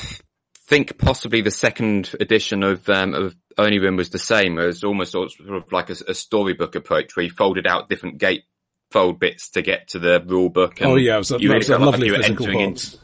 think 0.67 0.97
possibly 0.97 1.41
the 1.41 1.51
second 1.51 2.15
edition 2.19 2.63
of 2.63 2.87
um, 2.87 3.13
of 3.13 3.35
Onirim 3.57 3.97
was 3.97 4.09
the 4.11 4.19
same. 4.19 4.57
It 4.59 4.65
was 4.65 4.83
almost 4.83 5.11
sort 5.13 5.31
of 5.49 5.71
like 5.71 5.89
a, 5.89 5.95
a 6.07 6.13
storybook 6.13 6.75
approach 6.75 7.15
where 7.15 7.23
you 7.25 7.31
folded 7.31 7.65
out 7.67 7.89
different 7.89 8.17
gate 8.19 8.43
fold 8.91 9.19
bits 9.19 9.49
to 9.49 9.61
get 9.61 9.89
to 9.89 9.99
the 9.99 10.23
rule 10.25 10.49
book. 10.49 10.77
oh 10.81 10.95
yeah, 10.95 11.15
it 11.15 11.17
was 11.19 11.31
a, 11.31 11.39
you 11.39 11.49
really 11.49 11.57
was 11.59 11.69
a 11.69 11.71
felt 11.73 11.81
like 11.81 11.91
lovely 11.91 12.11
were 12.11 12.17
physical 12.17 12.45
box. 12.45 12.57
into 12.57 12.97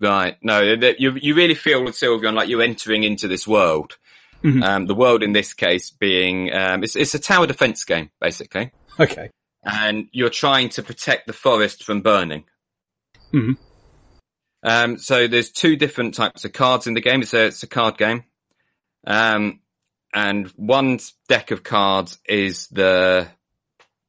Right. 0.00 0.36
No, 0.42 0.60
you 0.62 1.12
you 1.20 1.34
really 1.34 1.54
feel 1.54 1.84
with 1.84 1.94
Sylvion 1.94 2.34
like 2.34 2.48
you're 2.48 2.62
entering 2.62 3.04
into 3.04 3.28
this 3.28 3.46
world. 3.46 3.98
Mhm. 4.42 4.62
Um, 4.64 4.86
the 4.86 4.94
world 4.96 5.22
in 5.22 5.32
this 5.32 5.54
case 5.54 5.90
being 5.90 6.52
um, 6.52 6.82
it's 6.82 6.96
it's 6.96 7.14
a 7.14 7.18
tower 7.20 7.46
defense 7.46 7.84
game 7.84 8.10
basically, 8.20 8.72
Okay. 8.98 9.30
and 9.62 10.08
you're 10.10 10.30
trying 10.30 10.70
to 10.70 10.82
protect 10.82 11.28
the 11.28 11.32
forest 11.32 11.84
from 11.84 12.00
burning. 12.00 12.44
Mhm. 13.32 13.56
Um, 14.64 14.98
so 14.98 15.28
there's 15.28 15.50
two 15.52 15.76
different 15.76 16.14
types 16.14 16.44
of 16.44 16.52
cards 16.52 16.86
in 16.88 16.94
the 16.94 17.00
game. 17.00 17.22
It's 17.22 17.34
a 17.34 17.44
it's 17.46 17.62
a 17.62 17.68
card 17.68 17.96
game, 17.98 18.24
um, 19.06 19.60
and 20.12 20.48
one 20.56 20.98
deck 21.28 21.50
of 21.50 21.62
cards 21.62 22.18
is 22.26 22.68
the 22.68 23.28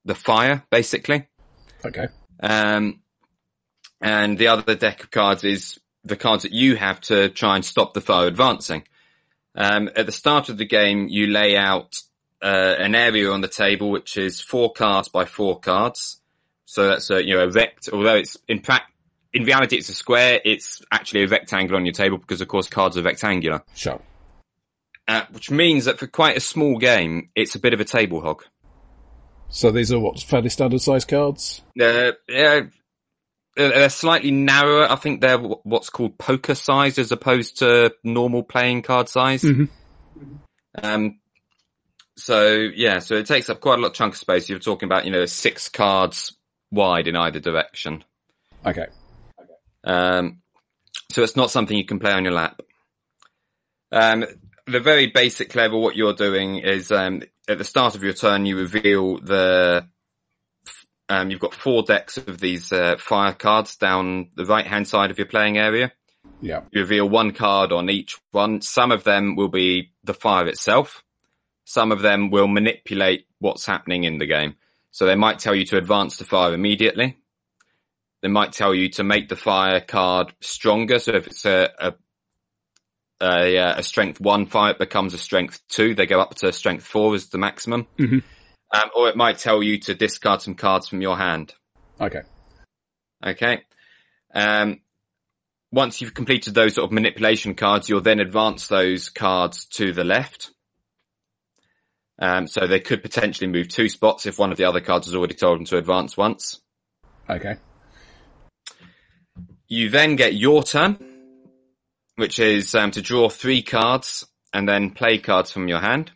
the 0.06 0.16
fire 0.16 0.64
basically. 0.70 1.28
Okay. 1.86 2.08
Um, 2.42 3.02
and 4.02 4.38
the 4.38 4.48
other 4.48 4.76
deck 4.76 5.04
of 5.04 5.12
cards 5.12 5.44
is 5.44 5.80
the 6.04 6.18
cards 6.18 6.44
that 6.44 6.52
you 6.52 6.76
have 6.76 7.00
to 7.02 7.30
try 7.30 7.56
and 7.56 7.64
stop 7.64 7.94
the 7.94 8.02
foe 8.02 8.28
advancing. 8.28 8.84
Um, 9.56 9.90
at 9.96 10.06
the 10.06 10.12
start 10.12 10.50
of 10.50 10.58
the 10.58 10.66
game, 10.66 11.08
you 11.08 11.28
lay 11.28 11.56
out 11.56 12.02
uh, 12.42 12.76
an 12.78 12.96
area 12.96 13.32
on 13.32 13.42
the 13.42 13.48
table 13.48 13.92
which 13.92 14.18
is 14.18 14.42
four 14.42 14.74
cards 14.74 15.08
by 15.08 15.26
four 15.26 15.60
cards. 15.60 16.20
So 16.66 16.88
that's 16.88 17.10
a 17.10 17.24
you 17.24 17.36
know 17.36 17.44
a 17.44 17.50
rect. 17.50 17.90
Although 17.92 18.16
it's 18.16 18.38
in 18.48 18.62
fact 18.62 18.92
in 19.32 19.46
reality 19.46 19.78
it's 19.78 19.90
a 19.90 19.94
square, 19.94 20.42
it's 20.44 20.82
actually 20.92 21.24
a 21.24 21.28
rectangle 21.28 21.78
on 21.78 21.86
your 21.86 21.94
table 21.94 22.18
because 22.18 22.42
of 22.42 22.48
course 22.48 22.68
cards 22.68 22.98
are 22.98 23.04
rectangular. 23.04 23.64
Sure. 23.76 24.02
Uh, 25.08 25.24
which 25.32 25.52
means 25.52 25.86
that 25.86 26.00
for 26.00 26.08
quite 26.08 26.38
a 26.38 26.40
small 26.40 26.78
game, 26.78 27.30
it's 27.36 27.56
a 27.56 27.60
bit 27.60 27.74
of 27.74 27.82
a 27.82 27.86
table 27.86 28.22
hog. 28.22 28.44
So 29.50 29.70
these 29.70 29.92
are 29.92 30.00
what 30.00 30.20
fairly 30.22 30.50
standard 30.50 30.82
size 30.82 31.04
cards. 31.04 31.62
Uh, 31.80 32.14
yeah, 32.28 32.62
they're 33.56 33.90
slightly 33.90 34.32
narrower. 34.32 34.90
I 34.90 34.96
think 34.96 35.22
they're 35.22 35.38
what's 35.38 35.90
called 35.90 36.18
poker 36.18 36.56
size 36.56 36.98
as 36.98 37.12
opposed 37.12 37.60
to 37.60 37.94
normal 38.04 38.44
playing 38.44 38.82
card 38.82 39.10
size. 39.10 39.44
Mhm. 39.44 39.70
Um, 40.82 41.20
so 42.16 42.56
yeah, 42.56 43.00
so 43.00 43.16
it 43.16 43.26
takes 43.26 43.50
up 43.50 43.60
quite 43.60 43.80
a 43.80 43.82
lot 43.82 43.90
of 43.90 43.94
chunk 43.94 44.14
of 44.14 44.20
space. 44.20 44.50
You're 44.50 44.60
talking 44.60 44.88
about, 44.88 45.06
you 45.06 45.12
know, 45.12 45.26
six 45.26 45.70
cards 45.70 46.36
wide 46.72 47.08
in 47.08 47.16
either 47.16 47.40
direction. 47.40 48.04
Okay. 48.66 48.88
Um, 49.84 50.42
so 51.12 51.22
it's 51.22 51.36
not 51.36 51.52
something 51.52 51.78
you 51.78 51.86
can 51.86 52.00
play 52.00 52.14
on 52.14 52.24
your 52.24 52.34
lap. 52.34 52.62
Um, 53.92 54.26
the 54.68 54.80
very 54.80 55.08
basic 55.08 55.56
level, 55.56 55.82
what 55.82 55.96
you're 55.96 56.14
doing 56.14 56.58
is 56.58 56.92
um, 56.92 57.22
at 57.48 57.58
the 57.58 57.64
start 57.64 57.96
of 57.96 58.04
your 58.04 58.14
turn, 58.14 58.46
you 58.46 58.58
reveal 58.58 59.20
the. 59.20 59.88
Um, 61.10 61.30
you've 61.30 61.42
got 61.42 61.54
four 61.54 61.84
decks 61.84 62.18
of 62.18 62.40
these 62.40 62.72
uh, 62.72 62.96
fire 62.98 63.34
cards 63.34 63.76
down 63.76 64.30
the 64.36 64.46
right 64.46 64.66
hand 64.66 64.88
side 64.88 65.12
of 65.12 65.18
your 65.18 65.28
playing 65.28 65.58
area. 65.58 65.92
Yeah. 66.42 66.62
You 66.72 66.82
reveal 66.82 67.08
one 67.08 67.32
card 67.32 67.72
on 67.72 67.90
each 67.90 68.18
one. 68.32 68.62
Some 68.62 68.92
of 68.92 69.04
them 69.04 69.36
will 69.36 69.50
be 69.50 69.92
the 70.04 70.14
fire 70.14 70.48
itself. 70.48 71.04
Some 71.66 71.92
of 71.92 72.02
them 72.02 72.32
will 72.32 72.48
manipulate 72.48 73.28
what's 73.40 73.66
happening 73.66 74.06
in 74.06 74.18
the 74.18 74.26
game. 74.26 74.56
So 74.92 75.06
they 75.06 75.16
might 75.16 75.40
tell 75.40 75.54
you 75.54 75.66
to 75.66 75.78
advance 75.78 76.18
the 76.18 76.26
fire 76.26 76.54
immediately. 76.54 77.18
They 78.22 78.30
might 78.30 78.54
tell 78.54 78.74
you 78.74 78.90
to 78.92 79.04
make 79.04 79.28
the 79.28 79.36
fire 79.36 79.82
card 79.82 80.34
stronger. 80.40 81.00
So 81.00 81.14
if 81.16 81.28
it's 81.28 81.46
a, 81.46 81.70
a, 81.78 81.94
a, 83.24 83.58
uh, 83.58 83.80
a 83.80 83.84
strength 83.84 84.20
one 84.20 84.46
fight 84.46 84.78
becomes 84.78 85.14
a 85.14 85.18
strength 85.18 85.62
two. 85.70 85.96
They 85.96 86.06
go 86.06 86.20
up 86.20 86.36
to 86.36 86.52
strength 86.52 86.86
four 86.86 87.16
as 87.16 87.30
the 87.30 87.38
maximum. 87.38 87.88
Mhm. 87.98 88.24
Um, 88.74 88.90
or 88.96 89.08
it 89.08 89.16
might 89.16 89.38
tell 89.38 89.62
you 89.62 89.80
to 89.82 89.94
discard 89.94 90.42
some 90.42 90.56
cards 90.56 90.88
from 90.88 91.02
your 91.02 91.18
hand. 91.18 91.54
Okay. 92.02 92.22
Okay. 93.24 93.62
Um, 94.34 94.82
once 95.72 96.02
you've 96.02 96.14
completed 96.14 96.54
those 96.54 96.76
sort 96.76 96.86
of 96.86 96.92
manipulation 96.92 97.56
cards, 97.56 97.88
you'll 97.88 98.02
then 98.02 98.20
advance 98.20 98.68
those 98.68 99.10
cards 99.10 99.66
to 99.66 99.94
the 99.94 100.04
left. 100.04 100.52
Um, 102.20 102.48
so 102.48 102.68
they 102.68 102.80
could 102.80 103.02
potentially 103.02 103.48
move 103.48 103.70
two 103.70 103.90
spots 103.90 104.26
if 104.26 104.38
one 104.38 104.52
of 104.52 104.58
the 104.58 104.66
other 104.66 104.82
cards 104.82 105.08
has 105.08 105.16
already 105.16 105.34
told 105.34 105.60
them 105.60 105.66
to 105.66 105.78
advance 105.78 106.16
once. 106.16 106.62
Okay. 107.30 107.56
You 109.68 109.90
then 109.90 110.16
get 110.16 110.36
your 110.36 110.64
turn, 110.64 110.98
which 112.16 112.40
is 112.40 112.76
um, 112.76 112.92
to 112.92 113.02
draw 113.02 113.30
three 113.30 113.62
cards 113.62 114.26
and 114.54 114.68
then 114.68 114.92
play 114.92 115.18
cards 115.18 115.52
from 115.52 115.68
your 115.68 115.80
hand. 115.80 116.12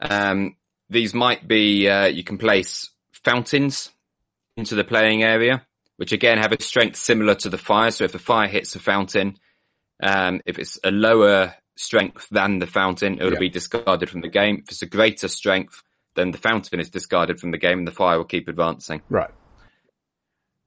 Um, 0.00 0.56
these 0.90 1.14
might 1.14 1.46
be 1.46 1.88
uh, 1.88 2.06
you 2.06 2.24
can 2.24 2.38
place 2.38 2.90
fountains 3.24 3.90
into 4.56 4.74
the 4.74 4.84
playing 4.84 5.22
area, 5.22 5.66
which 5.96 6.12
again 6.12 6.38
have 6.38 6.52
a 6.52 6.62
strength 6.62 6.96
similar 6.96 7.34
to 7.36 7.48
the 7.48 7.58
fire. 7.58 7.90
So 7.90 8.04
if 8.04 8.12
the 8.12 8.18
fire 8.18 8.48
hits 8.48 8.74
a 8.76 8.80
fountain, 8.80 9.38
um, 10.02 10.40
if 10.46 10.58
it's 10.58 10.78
a 10.84 10.90
lower 10.90 11.54
strength 11.76 12.28
than 12.30 12.58
the 12.58 12.66
fountain, 12.66 13.14
it'll 13.14 13.32
Yeah. 13.32 13.38
be 13.38 13.48
discarded 13.48 14.10
from 14.10 14.20
the 14.20 14.28
game. 14.28 14.62
If 14.64 14.70
it's 14.70 14.82
a 14.82 14.86
greater 14.86 15.28
strength, 15.28 15.82
then 16.14 16.32
the 16.32 16.38
fountain 16.38 16.80
is 16.80 16.90
discarded 16.90 17.38
from 17.40 17.50
the 17.52 17.58
game 17.58 17.78
and 17.78 17.86
the 17.86 17.92
fire 17.92 18.18
will 18.18 18.24
keep 18.24 18.48
advancing. 18.48 19.02
Right. 19.08 19.30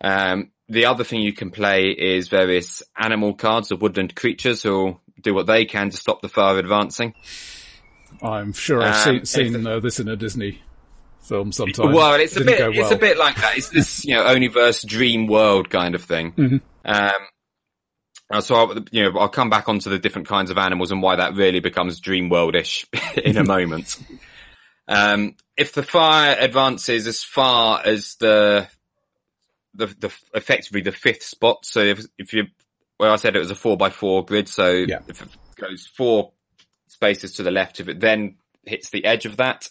Um, 0.04 0.52
the 0.72 0.86
other 0.86 1.04
thing 1.04 1.22
you 1.22 1.34
can 1.34 1.52
play 1.52 1.90
is 1.90 2.30
various 2.30 2.82
animal 2.98 3.34
cards 3.34 3.72
or 3.72 3.76
woodland 3.76 4.16
creatures 4.16 4.64
who 4.64 5.00
do 5.22 5.34
what 5.34 5.46
they 5.46 5.66
can 5.66 5.90
to 5.90 5.98
stop 5.98 6.22
the 6.22 6.30
fire 6.30 6.58
advancing. 6.58 7.14
I'm 8.22 8.54
sure 8.54 8.82
I've 8.82 9.08
Um, 9.08 9.26
seen, 9.26 9.54
seen 9.54 9.68
uh, 9.68 9.80
this 9.80 10.00
in 10.00 10.08
a 10.08 10.16
Disney 10.16 10.62
film 11.22 11.52
sometime. 11.52 11.94
Well, 11.94 12.20
it's 12.20 12.36
a 12.38 12.44
bit, 12.44 12.58
go 12.58 12.72
it's 12.74 12.92
a 12.92 12.96
bit 12.98 13.18
like 13.18 13.36
that. 13.38 13.58
It's 13.58 13.70
this, 13.70 14.06
you 14.06 14.16
know, 14.16 14.24
Oniverse 14.26 14.86
dream 14.88 15.28
world 15.28 15.70
kind 15.70 15.94
of 15.96 16.04
thing. 16.04 16.32
Mhm. 16.34 16.62
Um, 16.86 17.12
uh, 18.32 18.42
so 18.42 18.56
I'll, 18.56 18.78
you 18.92 19.04
know, 19.04 19.20
I'll 19.20 19.30
come 19.30 19.50
back 19.50 19.68
onto 19.68 19.90
the 19.90 20.00
different 20.00 20.28
kinds 20.28 20.52
of 20.52 20.58
animals 20.58 20.92
and 20.92 21.02
why 21.02 21.18
that 21.18 21.36
really 21.36 21.60
becomes 21.60 22.00
dream 22.00 22.30
worldish 22.30 22.86
in 23.18 23.38
a 23.38 23.44
moment. 23.56 23.98
Um, 24.88 25.36
if 25.58 25.74
the 25.74 25.84
fire 25.84 26.36
advances 26.40 27.08
as 27.08 27.24
far 27.24 27.82
as 27.86 28.16
the, 28.16 28.68
the, 29.74 29.88
the, 29.88 30.12
effectively 30.34 30.82
the 30.82 30.92
fifth 30.92 31.24
spot. 31.24 31.66
So 31.66 31.80
if, 31.82 32.02
if 32.18 32.34
you, 32.34 32.46
well, 33.00 33.12
I 33.14 33.16
said 33.16 33.36
it 33.36 33.40
was 33.40 33.52
a 33.52 33.56
four 33.56 33.78
by 33.78 33.90
four 33.90 34.26
grid. 34.26 34.48
So 34.50 34.70
Yeah. 34.72 35.00
if 35.08 35.22
it 35.22 35.30
goes 35.56 35.88
four 35.88 36.34
spaces 36.88 37.34
to 37.34 37.44
the 37.44 37.52
left, 37.52 37.80
if 37.80 37.88
it 37.88 38.00
then 38.00 38.36
hits 38.66 38.90
the 38.90 39.06
edge 39.06 39.26
of 39.26 39.38
that, 39.38 39.70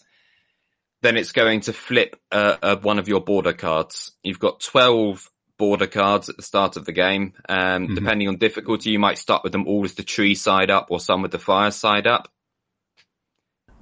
then 1.03 1.17
it's 1.17 1.33
going 1.33 1.61
to 1.63 1.73
flip 1.73 2.17
uh, 2.33 2.57
uh, 2.63 2.77
one 2.77 2.99
of 2.99 3.09
your 3.09 3.21
border 3.21 3.53
cards. 3.53 4.13
You've 4.23 4.39
got 4.39 4.61
12 4.61 5.31
border 5.59 5.87
cards 5.87 6.29
at 6.29 6.37
the 6.37 6.43
start 6.43 6.77
of 6.77 6.85
the 6.87 6.93
game. 6.93 7.35
Um, 7.49 7.89
Mhm. 7.89 7.95
Depending 7.95 8.29
on 8.29 8.37
difficulty, 8.39 8.91
you 8.91 8.99
might 8.99 9.19
start 9.19 9.43
with 9.43 9.53
them 9.53 9.67
all 9.67 9.81
with 9.81 9.97
the 9.97 10.03
tree 10.03 10.35
side 10.35 10.71
up 10.71 10.87
or 10.91 10.99
some 11.01 11.23
with 11.23 11.31
the 11.33 11.39
fire 11.39 11.71
side 11.71 12.07
up. 12.07 12.29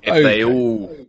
If 0.02 0.14
they 0.14 0.44
all, 0.44 1.06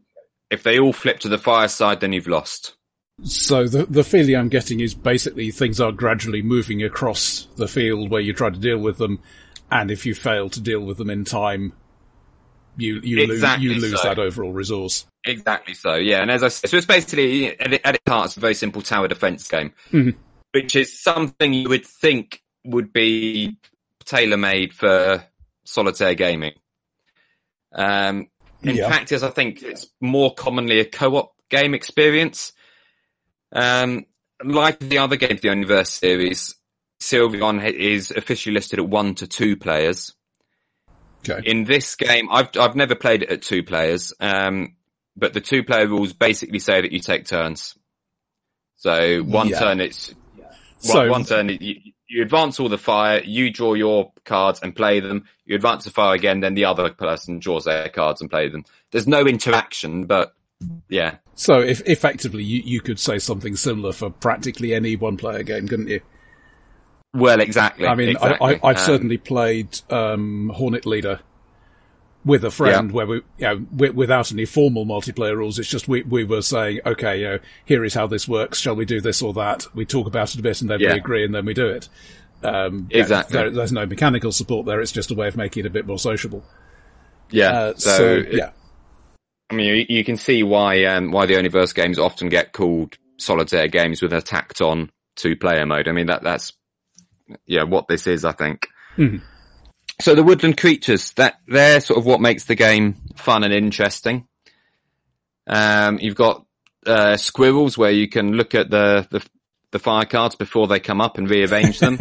if 0.50 0.64
they 0.64 0.80
all 0.80 0.94
flip 0.94 1.20
to 1.20 1.30
the 1.30 1.38
fire 1.38 1.68
side, 1.68 2.00
then 2.02 2.12
you've 2.14 2.28
lost. 2.28 2.76
So 3.24 3.68
the 3.68 3.86
the 3.86 4.04
feeling 4.04 4.36
I'm 4.36 4.50
getting 4.50 4.80
is 4.80 4.94
basically 4.94 5.52
things 5.52 5.80
are 5.82 5.92
gradually 5.92 6.42
moving 6.42 6.84
across 6.84 7.48
the 7.58 7.68
field 7.68 8.10
where 8.10 8.22
you 8.22 8.34
try 8.34 8.50
to 8.50 8.58
deal 8.60 8.78
with 8.78 8.98
them, 8.98 9.20
and 9.72 9.92
if 9.92 10.06
you 10.06 10.16
fail 10.16 10.50
to 10.50 10.62
deal 10.62 10.80
with 10.82 10.98
them 10.98 11.10
in 11.10 11.26
time, 11.26 11.74
you 12.78 13.00
you 13.04 13.20
Exactly 13.22 13.68
lose 13.68 13.84
you 13.84 13.90
lose 13.90 14.02
so. 14.02 14.08
that 14.08 14.20
overall 14.20 14.54
resource. 14.54 15.06
Exactly 15.26 15.74
so, 15.74 15.96
yeah. 15.96 16.22
And 16.22 16.32
as 16.32 16.44
I 16.44 16.48
said, 16.48 16.70
so 16.70 16.78
it's 16.78 16.86
basically, 16.86 17.60
at, 17.60 17.74
it- 17.74 17.82
its 17.84 18.00
heart, 18.08 18.28
it's 18.28 18.38
a 18.38 18.40
very 18.40 18.54
simple 18.54 18.82
tower 18.82 19.10
defense 19.10 19.46
game, 19.50 19.74
Mhm. 19.92 20.16
which 20.54 20.78
is 20.78 20.98
something 20.98 21.52
you 21.52 21.68
would 21.68 21.86
think 21.86 22.42
would 22.64 22.94
be 22.94 23.58
tailor-made 24.06 24.74
for 24.74 25.22
solitaire 25.66 26.16
gaming. 26.16 26.54
Um, 27.74 28.30
in 28.64 28.78
Yeah. 28.78 28.88
practice, 28.88 29.24
I 29.24 29.30
think 29.30 29.62
it's 29.62 29.88
more 30.00 30.34
commonly 30.34 30.80
a 30.80 30.86
co-op 30.86 31.34
game 31.50 31.74
experience. 31.74 32.54
Um, 33.52 34.06
like 34.44 34.80
the 34.80 35.00
other 35.00 35.16
games, 35.16 35.42
the 35.42 35.50
Oniverse 35.50 35.88
series, 35.88 36.56
Sylvion 37.02 37.64
is 37.66 38.12
officially 38.12 38.54
listed 38.54 38.80
at 38.80 38.88
one 38.88 39.16
to 39.16 39.28
two 39.28 39.56
players 39.58 40.14
Okay. 41.28 41.42
in 41.50 41.66
this 41.66 41.96
game, 41.96 42.30
I've 42.32 42.50
I've 42.58 42.76
never 42.76 42.96
played 42.96 43.24
it 43.24 43.30
at 43.30 43.42
two 43.42 43.64
players, 43.64 44.14
um, 44.20 44.76
but 45.18 45.34
the 45.34 45.42
two 45.42 45.64
player 45.64 45.88
rules 45.88 46.14
basically 46.14 46.60
say 46.60 46.82
that 46.82 46.92
you 46.94 47.00
take 47.00 47.26
turns. 47.26 47.76
So 48.78 49.22
one 49.24 49.50
Yeah. 49.50 49.60
turn 49.60 49.82
it's 49.82 50.14
So- 50.80 51.00
one, 51.00 51.10
one 51.10 51.26
turn 51.26 51.50
you, 51.50 51.76
you 52.08 52.22
advance 52.22 52.60
all 52.60 52.70
the 52.70 52.78
fire, 52.78 53.22
you 53.24 53.52
draw 53.52 53.74
your 53.74 54.14
cards 54.24 54.62
and 54.64 54.74
play 54.74 55.02
them. 55.02 55.26
You 55.46 55.56
advance 55.56 55.84
the 55.84 55.92
fire 55.92 56.16
again, 56.16 56.40
then 56.40 56.54
the 56.54 56.66
other 56.66 56.90
person 56.90 57.40
draws 57.40 57.66
their 57.66 57.90
cards 57.90 58.22
and 58.22 58.30
play 58.30 58.48
them. 58.48 58.64
There's 58.92 59.08
no 59.08 59.26
interaction, 59.28 60.06
but 60.06 60.34
yeah, 60.90 61.18
So 61.36 61.60
if 61.60 61.82
effectively 61.88 62.44
you, 62.44 62.62
you 62.66 62.82
could 62.82 63.00
say 63.00 63.20
something 63.20 63.56
similar 63.56 63.94
for 63.94 64.10
practically 64.10 64.74
any 64.74 64.96
one 64.96 65.18
player 65.18 65.44
game, 65.44 65.68
couldn't 65.68 65.88
you? 65.88 66.02
well, 67.14 67.40
exactly. 67.40 67.88
I 67.88 67.96
mean, 67.96 68.10
exactly. 68.10 68.60
I, 68.62 68.68
I've 68.68 68.78
Um, 68.78 68.86
certainly 68.86 69.18
played 69.18 69.80
um, 69.90 70.50
Hornet 70.54 70.86
Leader 70.86 71.22
with 72.26 72.44
a 72.44 72.52
friend 72.52 72.90
yeah. 72.90 72.94
where 72.94 73.06
we, 73.08 73.16
you 73.16 73.24
know, 73.40 73.66
without 73.72 74.32
any 74.32 74.46
formal 74.46 74.86
multiplayer 74.86 75.36
rules. 75.36 75.58
It's 75.58 75.70
just 75.70 75.88
we, 75.88 76.04
we 76.04 76.26
were 76.26 76.42
saying, 76.42 76.82
okay, 76.86 77.22
you 77.22 77.24
know, 77.26 77.40
here 77.66 77.86
is 77.86 77.94
how 77.94 78.08
this 78.08 78.28
works. 78.28 78.60
Shall 78.60 78.76
we 78.76 78.86
do 78.86 79.00
this 79.00 79.22
or 79.22 79.34
that? 79.34 79.66
We 79.74 79.86
talk 79.86 80.08
about 80.08 80.34
it 80.34 80.40
a 80.40 80.44
bit 80.44 80.62
and 80.62 80.70
then 80.70 80.82
yeah. 80.82 80.92
we 80.92 81.00
agree 81.00 81.24
and 81.24 81.34
then 81.34 81.46
we 81.46 81.54
do 81.54 81.68
it. 81.70 81.88
Um, 82.44 82.88
exactly. 82.92 83.38
There, 83.38 83.50
there's 83.50 83.72
no 83.72 83.86
mechanical 83.86 84.32
support 84.32 84.66
there. 84.66 84.82
It's 84.82 84.92
just 84.92 85.12
a 85.12 85.16
way 85.16 85.28
of 85.28 85.38
making 85.38 85.64
it 85.64 85.68
a 85.68 85.72
bit 85.72 85.88
more 85.88 86.00
sociable. 86.00 86.44
Yeah. 87.32 87.52
Uh, 87.52 87.74
so, 87.76 87.98
so 87.98 88.14
it, 88.16 88.34
yeah. 88.34 88.50
I 89.50 89.56
mean, 89.56 89.68
you, 89.68 89.86
you, 89.90 90.04
can 90.04 90.18
see 90.18 90.44
why, 90.44 90.84
um, 90.86 91.12
why 91.12 91.26
the 91.26 91.34
Oniverse 91.34 91.74
games 91.74 91.98
often 91.98 92.30
get 92.30 92.54
called 92.54 92.98
solitaire 93.18 93.68
games 93.68 94.02
with 94.02 94.14
a 94.14 94.22
tacked 94.22 94.62
on 94.62 94.92
two 95.16 95.36
player 95.36 95.66
mode. 95.66 95.88
I 95.88 95.92
mean, 95.92 96.08
that, 96.08 96.24
that's, 96.24 96.54
yeah, 97.46 97.64
what 97.64 97.88
this 97.88 98.06
is, 98.06 98.26
I 98.26 98.32
think. 98.32 98.68
Mm-hmm. 98.98 99.26
So 100.02 100.16
the 100.16 100.24
woodland 100.24 100.58
creatures, 100.58 101.12
that 101.14 101.40
they're 101.48 101.82
sort 101.82 102.00
of 102.00 102.06
what 102.06 102.22
makes 102.22 102.46
the 102.46 102.56
game 102.56 102.96
fun 103.18 103.44
and 103.44 103.54
interesting. 103.54 104.28
Um, 105.48 106.00
you've 106.00 106.16
got 106.16 106.46
uh, 106.86 107.18
squirrels 107.18 107.78
where 107.78 107.92
you 107.92 108.08
can 108.08 108.34
look 108.34 108.56
at 108.56 108.70
the, 108.70 109.08
the, 109.10 109.26
the 109.72 109.80
fire 109.80 110.06
cards 110.06 110.36
before 110.36 110.68
they 110.68 110.80
come 110.80 111.02
up 111.02 111.18
and 111.18 111.30
rearrange 111.30 111.80
them. 111.80 111.98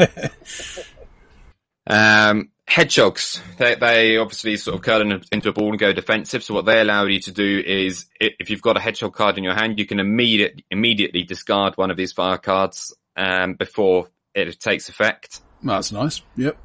um, 1.87 2.51
hedgehogs, 2.69 3.43
they, 3.57 3.75
they 3.75 4.19
obviously 4.19 4.57
sort 4.57 4.77
of 4.77 4.83
curl 4.83 5.01
in, 5.01 5.23
into 5.33 5.49
a 5.49 5.53
ball 5.53 5.71
and 5.71 5.79
go 5.79 5.93
defensive. 5.93 6.45
So 6.45 6.55
what 6.55 6.67
they 6.67 6.81
allow 6.81 7.07
you 7.07 7.19
to 7.21 7.33
do 7.33 7.63
is, 7.65 8.07
if 8.21 8.51
you've 8.51 8.63
got 8.63 8.77
a 8.77 8.81
hedgehog 8.81 9.15
card 9.15 9.39
in 9.39 9.45
your 9.45 9.55
hand, 9.55 9.79
you 9.79 9.87
can 9.87 9.99
immediate, 9.99 10.63
immediately 10.71 11.23
discard 11.23 11.77
one 11.77 11.91
of 11.91 11.97
these 11.97 12.13
fire 12.13 12.39
cards 12.39 12.95
um, 13.17 13.55
before 13.55 14.09
it 14.35 14.61
takes 14.61 14.89
effect. 14.89 15.41
That's 15.63 15.91
nice. 15.93 16.21
Yep. 16.37 16.59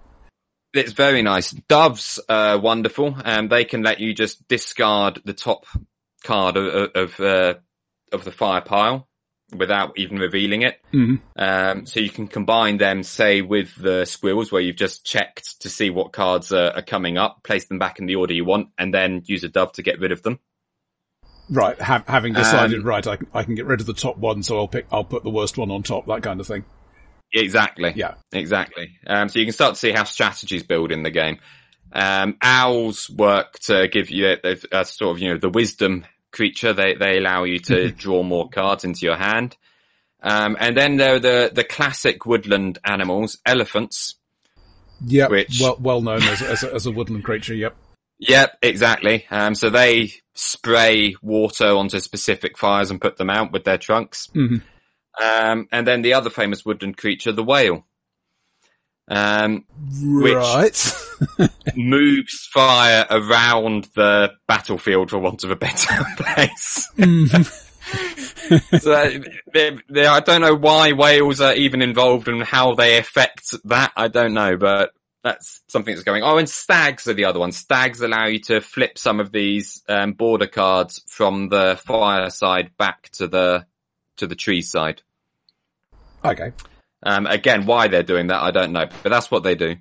It's 0.74 0.92
very 0.92 1.22
nice. 1.22 1.52
Doves 1.52 2.20
are 2.28 2.60
wonderful. 2.60 3.16
Um, 3.24 3.48
they 3.48 3.64
can 3.64 3.82
let 3.82 4.00
you 4.00 4.14
just 4.14 4.48
discard 4.48 5.22
the 5.24 5.34
top 5.34 5.66
card 6.24 6.58
of 6.58 6.92
of, 6.96 7.20
uh, 7.20 7.54
of 8.12 8.24
the 8.24 8.32
fire 8.32 8.62
pile 8.62 9.08
without 9.54 9.98
even 9.98 10.18
revealing 10.18 10.62
it. 10.64 10.80
Mm-hmm. 10.94 11.16
Um, 11.36 11.86
so 11.86 12.00
you 12.00 12.10
can 12.10 12.28
combine 12.28 12.78
them, 12.78 13.04
say, 13.04 13.42
with 13.42 13.76
the 13.76 14.06
squirrels 14.06 14.52
where 14.52 14.62
you've 14.62 14.76
just 14.76 15.06
checked 15.06 15.62
to 15.62 15.70
see 15.70 15.90
what 15.90 16.12
cards 16.12 16.52
are, 16.52 16.72
are, 16.72 16.82
coming 16.82 17.18
up, 17.18 17.44
place 17.44 17.66
them 17.66 17.80
back 17.80 18.00
in 18.00 18.06
the 18.06 18.16
order 18.16 18.34
you 18.34 18.46
want, 18.46 18.70
and 18.78 18.94
then 18.94 19.24
use 19.26 19.44
a 19.44 19.50
dove 19.50 19.74
to 19.74 19.84
get 19.84 20.00
rid 20.00 20.12
of 20.12 20.22
them. 20.24 20.40
Right, 21.50 21.80
ha- 21.80 22.04
having 22.08 22.34
decided, 22.34 22.80
um, 22.80 22.86
right, 22.86 23.06
I 23.06 23.18
can, 23.18 23.28
I 23.34 23.44
can 23.44 23.56
get 23.56 23.66
rid 23.66 23.82
of 23.82 23.86
the 23.86 23.94
top 23.94 24.18
one, 24.18 24.44
so 24.44 24.58
I'll 24.58 24.68
pick, 24.68 24.88
I'll 24.92 25.04
put 25.04 25.24
the 25.24 25.30
worst 25.30 25.58
one 25.58 25.72
on 25.72 25.84
top, 25.84 26.08
that 26.08 26.24
kind 26.24 26.40
of 26.40 26.48
thing. 26.48 26.64
Exactly. 27.34 27.94
Yeah. 27.96 28.16
Exactly. 28.32 28.98
Um, 29.08 29.28
so 29.28 29.40
you 29.40 29.46
can 29.46 29.54
start 29.54 29.74
to 29.74 29.80
see 29.80 29.92
how 29.92 30.04
strategies 30.04 30.64
build 30.64 30.92
in 30.92 31.04
the 31.04 31.10
game. 31.10 31.40
Um, 31.92 32.38
owls 32.42 33.10
work 33.10 33.60
to 33.62 33.88
give 33.88 34.10
you 34.10 34.38
a, 34.44 34.58
a, 34.72 34.86
sort 34.86 35.16
of, 35.16 35.22
you 35.22 35.30
know, 35.30 35.38
the 35.38 35.50
wisdom 35.50 36.06
creature. 36.34 36.74
They, 36.74 36.96
they 36.96 37.18
allow 37.18 37.46
you 37.46 37.60
to 37.60 37.92
draw 38.04 38.24
more 38.24 38.50
cards 38.50 38.84
into 38.84 39.06
your 39.06 39.16
hand. 39.16 39.56
Um, 40.22 40.58
and 40.60 40.76
then 40.76 40.98
there 40.98 41.16
are 41.16 41.20
the, 41.20 41.52
the 41.54 41.64
classic 41.64 42.26
woodland 42.26 42.80
animals, 42.84 43.38
elephants. 43.46 44.16
Yep. 45.06 45.32
Which, 45.32 45.60
well, 45.62 45.78
well 45.80 46.02
known 46.02 46.24
as, 46.24 46.42
as, 46.42 46.64
a, 46.64 46.74
as 46.74 46.86
a 46.86 46.92
woodland 46.92 47.24
creature. 47.24 47.54
Yep. 47.54 47.76
Yep, 48.20 48.58
exactly. 48.62 49.26
Um, 49.30 49.54
so 49.54 49.70
they 49.70 50.14
spray 50.34 51.16
water 51.22 51.68
onto 51.68 52.00
specific 52.00 52.58
fires 52.58 52.90
and 52.90 53.02
put 53.02 53.18
them 53.18 53.30
out 53.30 53.52
with 53.52 53.66
their 53.66 53.78
trunks. 53.78 54.28
Mm-hmm. 54.28 54.58
Um, 55.24 55.68
and 55.72 55.86
then 55.86 56.02
the 56.02 56.14
other 56.14 56.30
famous 56.30 56.66
woodland 56.66 56.98
creature, 56.98 57.32
the 57.32 57.44
whale. 57.44 57.86
Um, 59.08 59.66
right. 60.02 60.94
which 61.38 61.50
moves 61.76 62.48
fire 62.54 63.06
around 63.10 63.90
the 63.96 64.32
battlefield 64.48 65.10
for 65.10 65.20
want 65.20 65.44
of 65.44 65.52
a 65.52 65.56
better 65.56 66.04
place. 66.18 66.90
Mm-hmm. 66.98 68.78
so 68.78 69.12
they, 69.54 69.78
they, 69.90 70.06
I 70.06 70.20
don't 70.22 70.42
know 70.42 70.56
why 70.56 70.94
whales 70.94 71.42
are 71.42 71.54
even 71.54 71.82
involved 71.82 72.28
and 72.28 72.44
how 72.44 72.76
they 72.76 72.98
affect 72.98 73.54
that. 73.66 73.92
I 73.96 74.08
don't 74.08 74.34
know, 74.34 74.56
but 74.58 74.94
that's 75.24 75.62
something 75.68 75.94
that's 75.94 76.04
going. 76.04 76.24
Oh, 76.24 76.38
and 76.38 76.50
stags 76.50 77.08
are 77.08 77.14
the 77.14 77.26
other 77.26 77.40
one. 77.40 77.52
Stags 77.52 78.02
allow 78.02 78.28
you 78.28 78.40
to 78.40 78.62
flip 78.62 78.98
some 78.98 79.20
of 79.20 79.32
these 79.32 79.82
um, 79.88 80.14
border 80.14 80.48
cards 80.48 81.02
from 81.08 81.50
the 81.50 81.80
fire 81.86 82.30
side 82.30 82.72
back 82.78 83.10
to 83.14 83.28
the 83.28 83.66
to 84.18 84.28
the 84.28 84.36
tree 84.36 84.62
side. 84.62 85.02
Okay. 86.24 86.52
Um, 87.06 87.26
again, 87.28 87.66
why 87.66 87.88
they're 87.88 88.04
doing 88.04 88.28
that, 88.28 88.42
I 88.42 88.52
don't 88.52 88.72
know, 88.72 88.88
but 89.04 89.10
that's 89.10 89.30
what 89.30 89.44
they 89.44 89.56
do. 89.56 89.76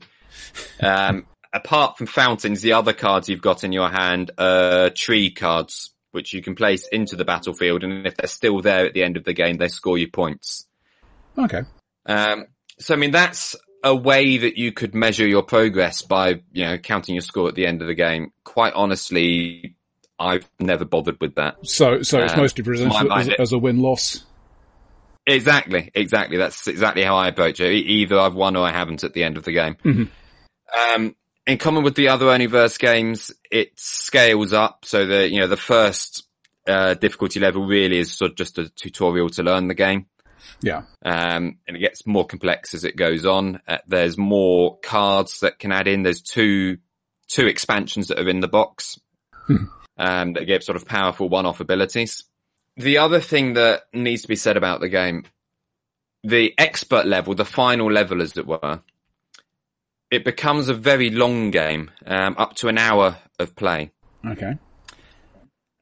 Um, 0.80 1.26
apart 1.52 1.98
from 1.98 2.06
fountains, 2.06 2.62
the 2.62 2.72
other 2.72 2.92
cards 2.92 3.28
you've 3.28 3.42
got 3.42 3.64
in 3.64 3.72
your 3.72 3.88
hand 3.88 4.30
are 4.38 4.90
tree 4.90 5.30
cards, 5.30 5.92
which 6.10 6.32
you 6.32 6.42
can 6.42 6.54
place 6.54 6.86
into 6.88 7.16
the 7.16 7.24
battlefield, 7.24 7.84
and 7.84 8.06
if 8.06 8.16
they're 8.16 8.28
still 8.28 8.60
there 8.60 8.86
at 8.86 8.94
the 8.94 9.04
end 9.04 9.16
of 9.16 9.24
the 9.24 9.32
game, 9.32 9.56
they 9.56 9.68
score 9.68 9.98
you 9.98 10.08
points. 10.08 10.66
Okay. 11.38 11.62
Um, 12.06 12.46
so 12.78 12.94
I 12.94 12.96
mean, 12.96 13.12
that's 13.12 13.56
a 13.84 13.94
way 13.94 14.38
that 14.38 14.56
you 14.56 14.72
could 14.72 14.94
measure 14.94 15.26
your 15.26 15.42
progress 15.42 16.02
by, 16.02 16.40
you 16.52 16.64
know, 16.64 16.78
counting 16.78 17.14
your 17.14 17.22
score 17.22 17.48
at 17.48 17.54
the 17.54 17.66
end 17.66 17.82
of 17.82 17.88
the 17.88 17.94
game. 17.94 18.32
Quite 18.44 18.74
honestly, 18.74 19.76
I've 20.18 20.48
never 20.60 20.84
bothered 20.84 21.20
with 21.20 21.34
that. 21.34 21.66
So, 21.66 22.02
so 22.02 22.20
it's 22.20 22.32
um, 22.34 22.40
mostly 22.40 22.64
presented 22.64 23.10
as, 23.10 23.28
as, 23.38 23.52
a 23.52 23.58
win-loss. 23.58 24.24
Exactly, 25.26 25.90
exactly. 25.94 26.36
That's 26.36 26.66
exactly 26.66 27.04
how 27.04 27.16
I 27.16 27.28
approach 27.28 27.60
it. 27.60 27.72
Either 27.72 28.18
I've 28.18 28.34
won 28.34 28.56
or 28.56 28.66
I 28.66 28.72
haven't 28.72 29.04
at 29.04 29.12
the 29.12 29.22
end 29.22 29.36
of 29.36 29.44
the 29.44 29.52
game. 29.52 29.76
Mm-hmm. 29.84 30.96
Um, 30.96 31.16
in 31.46 31.58
common 31.58 31.84
with 31.84 31.94
the 31.94 32.08
other 32.08 32.26
Oniverse 32.26 32.78
games, 32.78 33.30
it 33.50 33.72
scales 33.76 34.52
up. 34.52 34.84
So 34.84 35.06
the, 35.06 35.28
you 35.28 35.40
know, 35.40 35.46
the 35.46 35.56
first, 35.56 36.26
uh, 36.66 36.94
difficulty 36.94 37.40
level 37.40 37.66
really 37.66 37.98
is 37.98 38.12
sort 38.12 38.32
of 38.32 38.36
just 38.36 38.58
a 38.58 38.68
tutorial 38.68 39.28
to 39.30 39.42
learn 39.42 39.68
the 39.68 39.74
game. 39.74 40.06
Yeah. 40.60 40.82
Um, 41.04 41.58
and 41.66 41.76
it 41.76 41.80
gets 41.80 42.06
more 42.06 42.26
complex 42.26 42.74
as 42.74 42.84
it 42.84 42.96
goes 42.96 43.24
on. 43.24 43.60
Uh, 43.66 43.78
there's 43.86 44.18
more 44.18 44.78
cards 44.78 45.40
that 45.40 45.58
can 45.58 45.72
add 45.72 45.88
in. 45.88 46.02
There's 46.02 46.22
two, 46.22 46.78
two 47.28 47.46
expansions 47.46 48.08
that 48.08 48.18
are 48.18 48.28
in 48.28 48.40
the 48.40 48.48
box, 48.48 48.98
hmm. 49.46 49.64
um, 49.98 50.32
that 50.34 50.46
give 50.46 50.62
sort 50.62 50.76
of 50.76 50.86
powerful 50.86 51.28
one-off 51.28 51.60
abilities 51.60 52.24
the 52.76 52.98
other 52.98 53.20
thing 53.20 53.54
that 53.54 53.82
needs 53.92 54.22
to 54.22 54.28
be 54.28 54.36
said 54.36 54.56
about 54.56 54.80
the 54.80 54.88
game, 54.88 55.24
the 56.24 56.54
expert 56.58 57.06
level, 57.06 57.34
the 57.34 57.44
final 57.44 57.90
level, 57.90 58.22
as 58.22 58.36
it 58.36 58.46
were, 58.46 58.80
it 60.10 60.24
becomes 60.24 60.68
a 60.68 60.74
very 60.74 61.10
long 61.10 61.50
game, 61.50 61.90
um, 62.06 62.34
up 62.38 62.54
to 62.56 62.68
an 62.68 62.78
hour 62.78 63.16
of 63.38 63.56
play. 63.56 63.90
Okay. 64.24 64.58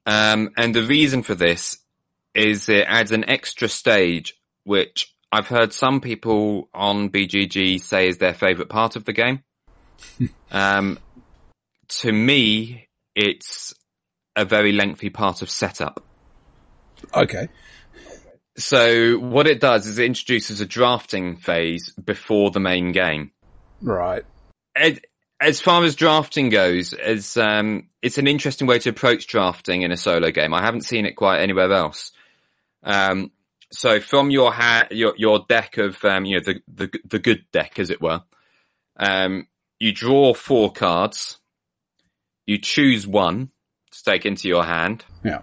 Um, 0.06 0.50
and 0.56 0.74
the 0.74 0.82
reason 0.82 1.22
for 1.22 1.34
this 1.34 1.78
is 2.34 2.68
it 2.68 2.84
adds 2.86 3.12
an 3.12 3.28
extra 3.28 3.68
stage, 3.68 4.38
which 4.64 5.14
I've 5.32 5.48
heard 5.48 5.72
some 5.72 6.00
people 6.00 6.68
on 6.72 7.10
BGG 7.10 7.80
say 7.80 8.08
is 8.08 8.18
their 8.18 8.34
favorite 8.34 8.68
part 8.68 8.96
of 8.96 9.04
the 9.04 9.12
game. 9.12 9.42
um, 10.50 10.98
to 11.88 12.12
me, 12.12 12.88
it's 13.14 13.74
a 14.36 14.44
very 14.44 14.72
lengthy 14.72 15.10
part 15.10 15.42
of 15.42 15.50
setup. 15.50 16.04
Okay. 17.14 17.48
So 18.56 19.18
what 19.18 19.46
it 19.46 19.60
does 19.60 19.86
is 19.86 19.98
it 19.98 20.04
introduces 20.04 20.60
a 20.60 20.66
drafting 20.66 21.36
phase 21.36 21.90
before 21.90 22.50
the 22.50 22.60
main 22.60 22.92
game. 22.92 23.30
Right. 23.80 24.24
It, 24.76 25.04
as 25.40 25.60
far 25.60 25.82
as 25.84 25.96
drafting 25.96 26.50
goes, 26.50 26.92
as 26.92 27.36
um, 27.36 27.88
it's 28.02 28.18
an 28.18 28.26
interesting 28.26 28.66
way 28.66 28.78
to 28.80 28.90
approach 28.90 29.26
drafting 29.26 29.82
in 29.82 29.92
a 29.92 29.96
solo 29.96 30.30
game. 30.30 30.52
I 30.52 30.62
haven't 30.62 30.82
seen 30.82 31.06
it 31.06 31.16
quite 31.16 31.40
anywhere 31.40 31.72
else. 31.72 32.12
Um, 32.82 33.30
so 33.72 34.00
from 34.00 34.30
your 34.30 34.52
ha- 34.52 34.88
your 34.90 35.14
your 35.16 35.44
deck 35.48 35.78
of 35.78 36.04
um, 36.04 36.24
you 36.24 36.36
know 36.36 36.42
the, 36.44 36.60
the 36.68 37.00
the 37.04 37.18
good 37.18 37.44
deck, 37.52 37.78
as 37.78 37.90
it 37.90 38.02
were, 38.02 38.22
um, 38.96 39.46
you 39.78 39.92
draw 39.92 40.34
four 40.34 40.72
cards. 40.72 41.38
You 42.46 42.58
choose 42.58 43.06
one 43.06 43.50
to 43.92 44.04
take 44.04 44.26
into 44.26 44.48
your 44.48 44.64
hand. 44.64 45.04
Yeah. 45.24 45.42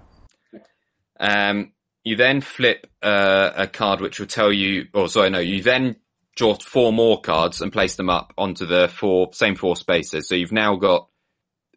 Um, 1.19 1.73
you 2.03 2.15
then 2.15 2.41
flip 2.41 2.87
uh, 3.01 3.51
a 3.55 3.67
card 3.67 4.01
which 4.01 4.19
will 4.19 4.27
tell 4.27 4.51
you, 4.51 4.87
or 4.93 5.09
sorry, 5.09 5.29
no, 5.29 5.39
you 5.39 5.61
then 5.61 5.97
draw 6.35 6.53
four 6.55 6.93
more 6.93 7.19
cards 7.19 7.61
and 7.61 7.73
place 7.73 7.95
them 7.95 8.09
up 8.09 8.33
onto 8.37 8.65
the 8.65 8.87
four 8.87 9.33
same 9.33 9.55
four 9.55 9.75
spaces. 9.75 10.27
So 10.27 10.35
you've 10.35 10.51
now 10.51 10.75
got 10.75 11.09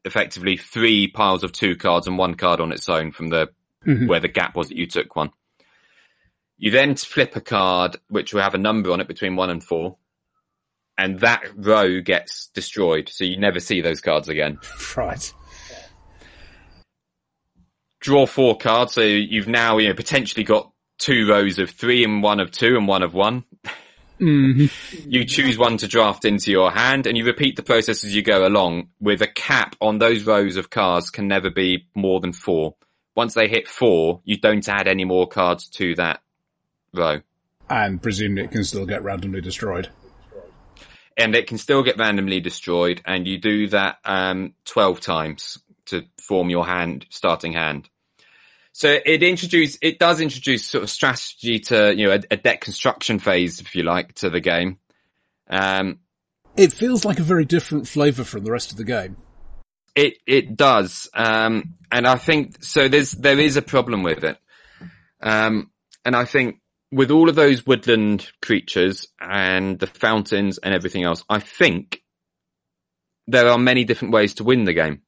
effectively 0.05 0.57
three 0.57 1.09
piles 1.09 1.43
of 1.43 1.53
two 1.53 1.77
cards 1.77 2.07
and 2.07 2.17
one 2.17 2.35
card 2.35 2.61
on 2.61 2.73
its 2.73 2.89
own 2.89 3.11
from 3.11 3.29
the 3.29 3.49
mm-hmm. 3.85 4.07
where 4.07 4.21
the 4.21 4.29
gap 4.29 4.55
was 4.55 4.69
that 4.69 4.77
you 4.77 4.87
took 4.87 5.17
one. 5.17 5.31
You 6.59 6.71
then 6.71 6.95
flip 6.95 7.35
a 7.37 7.41
card 7.41 7.97
which 8.09 8.33
will 8.33 8.43
have 8.43 8.55
a 8.55 8.59
number 8.59 8.93
on 8.93 9.01
it 9.01 9.09
between 9.09 9.35
one 9.35 9.51
and 9.51 9.65
four, 9.65 9.97
and 10.97 11.19
that 11.21 11.43
row 11.57 12.01
gets 12.03 12.49
destroyed. 12.55 13.09
So 13.09 13.25
you 13.25 13.39
never 13.39 13.61
see 13.61 13.81
those 13.81 14.01
cards 14.01 14.29
again. 14.29 14.59
Right 14.97 15.33
draw 18.01 18.27
four 18.27 18.57
cards. 18.57 18.95
So 18.95 19.03
you've 19.03 19.49
now, 19.49 19.79
you 19.79 19.89
know, 19.89 19.95
potentially 19.95 20.45
got 20.45 20.73
two 20.99 21.29
rows 21.29 21.59
of 21.59 21.71
three 21.71 22.05
and 22.05 22.23
one 22.23 22.41
of 22.41 22.51
two 22.51 22.77
and 22.77 22.89
one 22.89 23.03
of 23.03 23.15
one. 23.15 23.45
Mm-hmm. 24.21 25.11
You 25.11 25.25
choose 25.25 25.57
one 25.57 25.79
to 25.79 25.89
draft 25.89 26.27
into 26.27 26.51
your 26.51 26.71
hand 26.71 27.07
and 27.07 27.17
you 27.17 27.25
repeat 27.25 27.57
the 27.57 27.63
process 27.63 28.05
as 28.05 28.15
you 28.15 28.23
go 28.23 28.47
along 28.47 28.89
with 29.01 29.23
a 29.23 29.27
cap 29.27 29.77
on 29.81 29.99
those 29.99 30.25
rows 30.25 30.57
of 30.57 30.69
cards 30.69 31.11
can 31.11 31.27
never 31.27 31.51
be 31.51 31.87
more 31.95 32.21
than 32.21 32.33
four. 32.33 32.75
Once 33.15 33.33
they 33.35 33.49
hit 33.49 33.67
four, 33.67 34.21
you 34.25 34.37
don't 34.37 34.69
add 34.69 34.87
any 34.87 35.05
more 35.05 35.27
cards 35.27 35.69
to 35.69 35.95
that 35.95 36.21
row. 36.93 37.21
And 37.69 38.03
presumably 38.03 38.45
it 38.45 38.51
can 38.51 38.65
still 38.65 38.85
get 38.85 39.03
randomly 39.03 39.41
destroyed. 39.41 39.89
And 41.17 41.35
it 41.35 41.47
can 41.47 41.59
still 41.59 41.83
get 41.83 41.97
randomly 41.97 42.41
destroyed 42.41 43.01
and 43.07 43.27
you 43.27 43.39
do 43.39 43.69
that, 43.69 43.99
um, 44.05 44.55
12 44.67 45.01
times 45.01 45.59
to 45.91 46.05
form 46.19 46.51
your 46.51 46.67
hand, 46.67 47.07
starting 47.11 47.53
hand. 47.53 47.89
So 48.73 48.99
it 49.05 49.23
introduce 49.23 49.79
it 49.83 49.99
does 49.99 50.21
introduce 50.21 50.65
sort 50.65 50.85
of 50.85 50.91
strategy 50.91 51.59
to 51.61 51.95
you 51.95 52.07
know 52.07 52.13
a, 52.15 52.21
a 52.31 52.37
deck 52.37 52.61
construction 52.61 53.19
phase, 53.19 53.61
if 53.61 53.75
you 53.75 53.83
like, 53.83 54.15
to 54.17 54.31
the 54.31 54.41
game. 54.41 54.79
Um, 55.49 55.99
it 56.57 56.73
feels 56.73 57.05
like 57.05 57.19
a 57.19 57.25
very 57.25 57.45
different 57.45 57.89
flavour 57.89 58.25
from 58.25 58.45
the 58.45 58.53
rest 58.53 58.71
of 58.71 58.77
the 58.77 58.85
game. 58.85 59.17
It 59.97 60.19
it 60.27 60.57
does, 60.57 61.09
um, 61.15 61.75
and 61.91 62.07
I 62.07 62.17
think 62.17 62.63
so. 62.63 62.89
There's 62.89 63.11
there 63.13 63.39
is 63.39 63.57
a 63.57 63.63
problem 63.63 64.05
with 64.05 64.23
it, 64.23 64.39
um, 65.21 65.71
and 66.05 66.15
I 66.15 66.25
think 66.25 66.61
with 66.93 67.11
all 67.11 67.29
of 67.29 67.35
those 67.35 67.67
woodland 67.67 68.31
creatures 68.41 69.09
and 69.21 69.79
the 69.79 69.87
fountains 69.87 70.59
and 70.59 70.75
everything 70.75 71.05
else, 71.05 71.25
I 71.29 71.41
think 71.41 72.03
there 73.27 73.49
are 73.49 73.59
many 73.59 73.85
different 73.85 74.13
ways 74.13 74.35
to 74.35 74.45
win 74.45 74.65
the 74.65 74.73
game. 74.73 75.03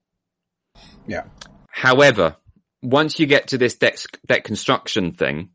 Yeah. 1.06 1.24
However, 1.68 2.36
once 2.82 3.18
you 3.18 3.26
get 3.26 3.48
to 3.48 3.58
this 3.58 3.74
deck, 3.74 3.98
deck 4.26 4.44
construction 4.44 5.12
thing, 5.12 5.50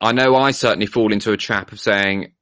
I 0.00 0.12
know 0.12 0.34
I 0.36 0.50
certainly 0.50 0.86
fall 0.86 1.12
into 1.12 1.32
a 1.32 1.36
trap 1.36 1.72
of 1.72 1.80
saying, 1.80 2.32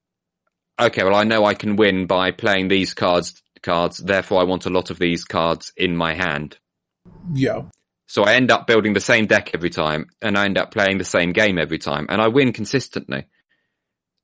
okay, 0.80 1.04
well, 1.04 1.14
I 1.14 1.24
know 1.24 1.44
I 1.44 1.54
can 1.54 1.76
win 1.76 2.06
by 2.06 2.30
playing 2.30 2.68
these 2.68 2.94
cards, 2.94 3.42
cards, 3.62 3.98
therefore 3.98 4.40
I 4.40 4.44
want 4.44 4.66
a 4.66 4.70
lot 4.70 4.90
of 4.90 4.98
these 4.98 5.24
cards 5.24 5.72
in 5.76 5.96
my 5.96 6.14
hand. 6.14 6.58
Yeah. 7.34 7.62
So 8.06 8.24
I 8.24 8.34
end 8.34 8.50
up 8.50 8.66
building 8.66 8.94
the 8.94 9.00
same 9.00 9.26
deck 9.26 9.50
every 9.54 9.70
time 9.70 10.06
and 10.20 10.36
I 10.36 10.46
end 10.46 10.58
up 10.58 10.72
playing 10.72 10.98
the 10.98 11.04
same 11.04 11.32
game 11.32 11.58
every 11.58 11.78
time 11.78 12.06
and 12.08 12.20
I 12.20 12.28
win 12.28 12.52
consistently. 12.52 13.26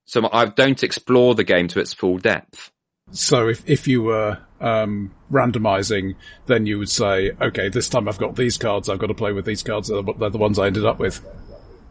So 0.06 0.28
I 0.32 0.46
don't 0.46 0.82
explore 0.82 1.34
the 1.34 1.44
game 1.44 1.68
to 1.68 1.80
its 1.80 1.92
full 1.92 2.18
depth. 2.18 2.72
So 3.12 3.48
if, 3.48 3.68
if 3.68 3.86
you 3.86 4.02
were, 4.02 4.38
um, 4.60 5.14
randomizing, 5.30 6.16
then 6.46 6.66
you 6.66 6.78
would 6.78 6.88
say, 6.88 7.32
okay, 7.40 7.68
this 7.68 7.88
time 7.88 8.08
I've 8.08 8.18
got 8.18 8.36
these 8.36 8.58
cards, 8.58 8.88
I've 8.88 8.98
got 8.98 9.08
to 9.08 9.14
play 9.14 9.32
with 9.32 9.44
these 9.44 9.62
cards, 9.62 9.88
they're 9.88 10.02
the 10.02 10.38
ones 10.38 10.58
I 10.58 10.66
ended 10.66 10.84
up 10.84 10.98
with. 10.98 11.24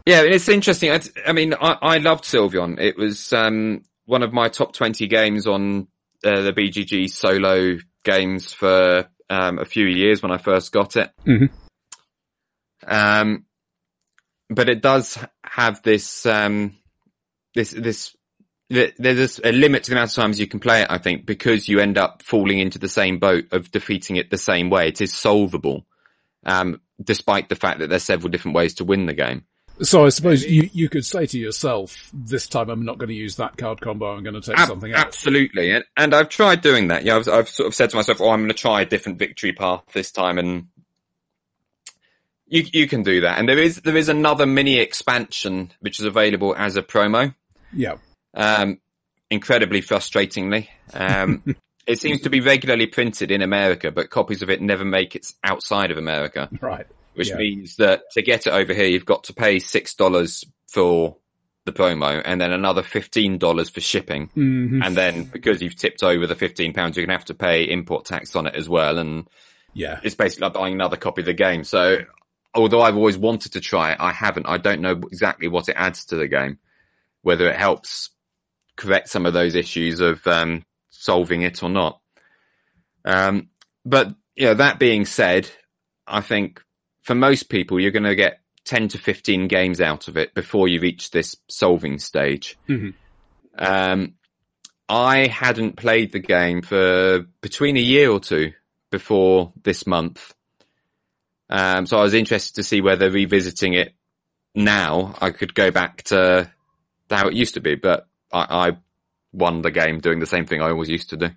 Yeah, 0.04 0.22
it's 0.22 0.48
interesting. 0.48 0.90
I, 0.90 1.00
I 1.26 1.32
mean, 1.32 1.54
I, 1.54 1.78
I, 1.82 1.98
loved 1.98 2.24
Sylvion. 2.24 2.78
It 2.78 2.96
was, 2.96 3.32
um, 3.32 3.82
one 4.04 4.22
of 4.22 4.32
my 4.32 4.48
top 4.48 4.72
20 4.72 5.06
games 5.08 5.46
on 5.46 5.88
uh, 6.24 6.42
the 6.42 6.52
BGG 6.52 7.10
solo 7.10 7.78
games 8.04 8.52
for, 8.52 9.08
um, 9.28 9.58
a 9.58 9.64
few 9.64 9.86
years 9.86 10.22
when 10.22 10.30
I 10.30 10.38
first 10.38 10.70
got 10.70 10.96
it. 10.96 11.10
Mm-hmm. 11.26 11.46
Um, 12.86 13.46
but 14.48 14.68
it 14.68 14.80
does 14.80 15.18
have 15.42 15.82
this, 15.82 16.24
um, 16.24 16.76
this, 17.54 17.72
this 17.72 18.15
there's 18.68 19.40
a 19.44 19.52
limit 19.52 19.84
to 19.84 19.90
the 19.90 19.96
amount 19.96 20.10
of 20.10 20.14
times 20.14 20.40
you 20.40 20.46
can 20.46 20.60
play 20.60 20.82
it, 20.82 20.88
I 20.90 20.98
think, 20.98 21.24
because 21.24 21.68
you 21.68 21.78
end 21.78 21.98
up 21.98 22.22
falling 22.22 22.58
into 22.58 22.78
the 22.78 22.88
same 22.88 23.18
boat 23.18 23.44
of 23.52 23.70
defeating 23.70 24.16
it 24.16 24.30
the 24.30 24.38
same 24.38 24.70
way. 24.70 24.88
It 24.88 25.00
is 25.00 25.14
solvable, 25.14 25.86
um, 26.44 26.80
despite 27.02 27.48
the 27.48 27.54
fact 27.54 27.78
that 27.78 27.88
there's 27.88 28.02
several 28.02 28.30
different 28.30 28.56
ways 28.56 28.74
to 28.74 28.84
win 28.84 29.06
the 29.06 29.14
game. 29.14 29.44
So 29.82 30.06
I 30.06 30.08
suppose 30.08 30.42
you, 30.44 30.70
you 30.72 30.88
could 30.88 31.04
say 31.04 31.26
to 31.26 31.38
yourself, 31.38 32.10
this 32.12 32.48
time 32.48 32.70
I'm 32.70 32.84
not 32.84 32.98
going 32.98 33.10
to 33.10 33.14
use 33.14 33.36
that 33.36 33.58
card 33.58 33.80
combo, 33.80 34.16
I'm 34.16 34.22
going 34.22 34.40
to 34.40 34.40
take 34.40 34.58
Ab- 34.58 34.68
something 34.68 34.90
else. 34.90 35.04
Absolutely. 35.04 35.70
And, 35.70 35.84
and 35.96 36.14
I've 36.14 36.30
tried 36.30 36.62
doing 36.62 36.88
that. 36.88 37.04
Yeah, 37.04 37.16
I've, 37.16 37.28
I've 37.28 37.48
sort 37.48 37.66
of 37.66 37.74
said 37.74 37.90
to 37.90 37.96
myself, 37.96 38.20
oh, 38.20 38.30
I'm 38.30 38.40
going 38.40 38.48
to 38.48 38.54
try 38.54 38.80
a 38.80 38.86
different 38.86 39.18
victory 39.18 39.52
path 39.52 39.82
this 39.92 40.10
time 40.10 40.38
and 40.38 40.68
you, 42.46 42.64
you 42.72 42.88
can 42.88 43.02
do 43.02 43.20
that. 43.20 43.38
And 43.38 43.46
there 43.46 43.58
is, 43.58 43.82
there 43.82 43.96
is 43.96 44.08
another 44.08 44.46
mini 44.46 44.78
expansion 44.78 45.72
which 45.80 46.00
is 46.00 46.06
available 46.06 46.56
as 46.56 46.76
a 46.76 46.82
promo. 46.82 47.34
Yeah. 47.72 47.96
Um, 48.36 48.80
incredibly 49.30 49.82
frustratingly. 49.82 50.68
Um, 50.92 51.42
it 51.86 51.98
seems 51.98 52.22
to 52.22 52.30
be 52.30 52.40
regularly 52.40 52.86
printed 52.86 53.30
in 53.30 53.42
America, 53.42 53.90
but 53.90 54.10
copies 54.10 54.42
of 54.42 54.50
it 54.50 54.60
never 54.60 54.84
make 54.84 55.16
it 55.16 55.32
outside 55.42 55.90
of 55.90 55.98
America. 55.98 56.48
Right. 56.60 56.86
Which 57.14 57.30
yeah. 57.30 57.36
means 57.36 57.76
that 57.76 58.02
to 58.12 58.20
get 58.20 58.46
it 58.46 58.52
over 58.52 58.74
here, 58.74 58.84
you've 58.84 59.06
got 59.06 59.24
to 59.24 59.32
pay 59.32 59.56
$6 59.56 60.44
for 60.66 61.16
the 61.64 61.72
promo 61.72 62.20
and 62.22 62.38
then 62.38 62.52
another 62.52 62.82
$15 62.82 63.70
for 63.70 63.80
shipping. 63.80 64.28
Mm-hmm. 64.36 64.82
And 64.82 64.94
then 64.94 65.24
because 65.24 65.62
you've 65.62 65.76
tipped 65.76 66.02
over 66.02 66.26
the 66.26 66.34
15 66.34 66.74
pounds, 66.74 66.94
you're 66.94 67.06
going 67.06 67.14
to 67.14 67.18
have 67.18 67.26
to 67.26 67.34
pay 67.34 67.64
import 67.64 68.04
tax 68.04 68.36
on 68.36 68.46
it 68.46 68.54
as 68.54 68.68
well. 68.68 68.98
And 68.98 69.26
yeah, 69.72 70.00
it's 70.02 70.14
basically 70.14 70.44
like 70.44 70.52
buying 70.52 70.74
another 70.74 70.98
copy 70.98 71.22
of 71.22 71.26
the 71.26 71.32
game. 71.32 71.64
So 71.64 72.00
although 72.54 72.82
I've 72.82 72.96
always 72.96 73.16
wanted 73.16 73.52
to 73.52 73.60
try 73.60 73.92
it, 73.92 73.98
I 73.98 74.12
haven't. 74.12 74.46
I 74.46 74.58
don't 74.58 74.82
know 74.82 75.00
exactly 75.10 75.48
what 75.48 75.70
it 75.70 75.76
adds 75.76 76.04
to 76.06 76.16
the 76.16 76.28
game, 76.28 76.58
whether 77.22 77.48
it 77.48 77.56
helps 77.56 78.10
correct 78.76 79.08
some 79.08 79.26
of 79.26 79.32
those 79.32 79.54
issues 79.54 80.00
of 80.00 80.26
um, 80.26 80.64
solving 80.90 81.42
it 81.42 81.62
or 81.62 81.68
not. 81.68 82.00
Um, 83.04 83.48
but 83.84 84.14
you 84.34 84.46
know, 84.46 84.54
that 84.54 84.78
being 84.78 85.04
said, 85.04 85.50
I 86.06 86.20
think 86.20 86.62
for 87.02 87.14
most 87.14 87.48
people, 87.48 87.80
you're 87.80 87.90
going 87.90 88.02
to 88.02 88.14
get 88.14 88.40
10 88.64 88.88
to 88.88 88.98
15 88.98 89.48
games 89.48 89.80
out 89.80 90.08
of 90.08 90.16
it 90.16 90.34
before 90.34 90.68
you 90.68 90.80
reach 90.80 91.10
this 91.10 91.36
solving 91.48 91.98
stage. 91.98 92.58
Mm-hmm. 92.68 92.90
Um, 93.58 94.14
I 94.88 95.26
hadn't 95.26 95.76
played 95.76 96.12
the 96.12 96.20
game 96.20 96.62
for 96.62 97.26
between 97.40 97.76
a 97.76 97.80
year 97.80 98.10
or 98.10 98.20
two 98.20 98.52
before 98.90 99.52
this 99.62 99.86
month. 99.86 100.34
Um, 101.48 101.86
so 101.86 101.98
I 101.98 102.02
was 102.02 102.14
interested 102.14 102.56
to 102.56 102.64
see 102.64 102.80
whether 102.80 103.10
revisiting 103.10 103.74
it 103.74 103.94
now, 104.54 105.14
I 105.20 105.30
could 105.30 105.54
go 105.54 105.70
back 105.70 106.02
to 106.04 106.50
how 107.10 107.28
it 107.28 107.34
used 107.34 107.54
to 107.54 107.60
be, 107.60 107.74
but 107.74 108.08
I, 108.32 108.68
I 108.68 108.76
won 109.32 109.62
the 109.62 109.70
game 109.70 110.00
doing 110.00 110.18
the 110.18 110.26
same 110.26 110.46
thing 110.46 110.62
I 110.62 110.70
always 110.70 110.88
used 110.88 111.10
to 111.10 111.16
do. 111.16 111.30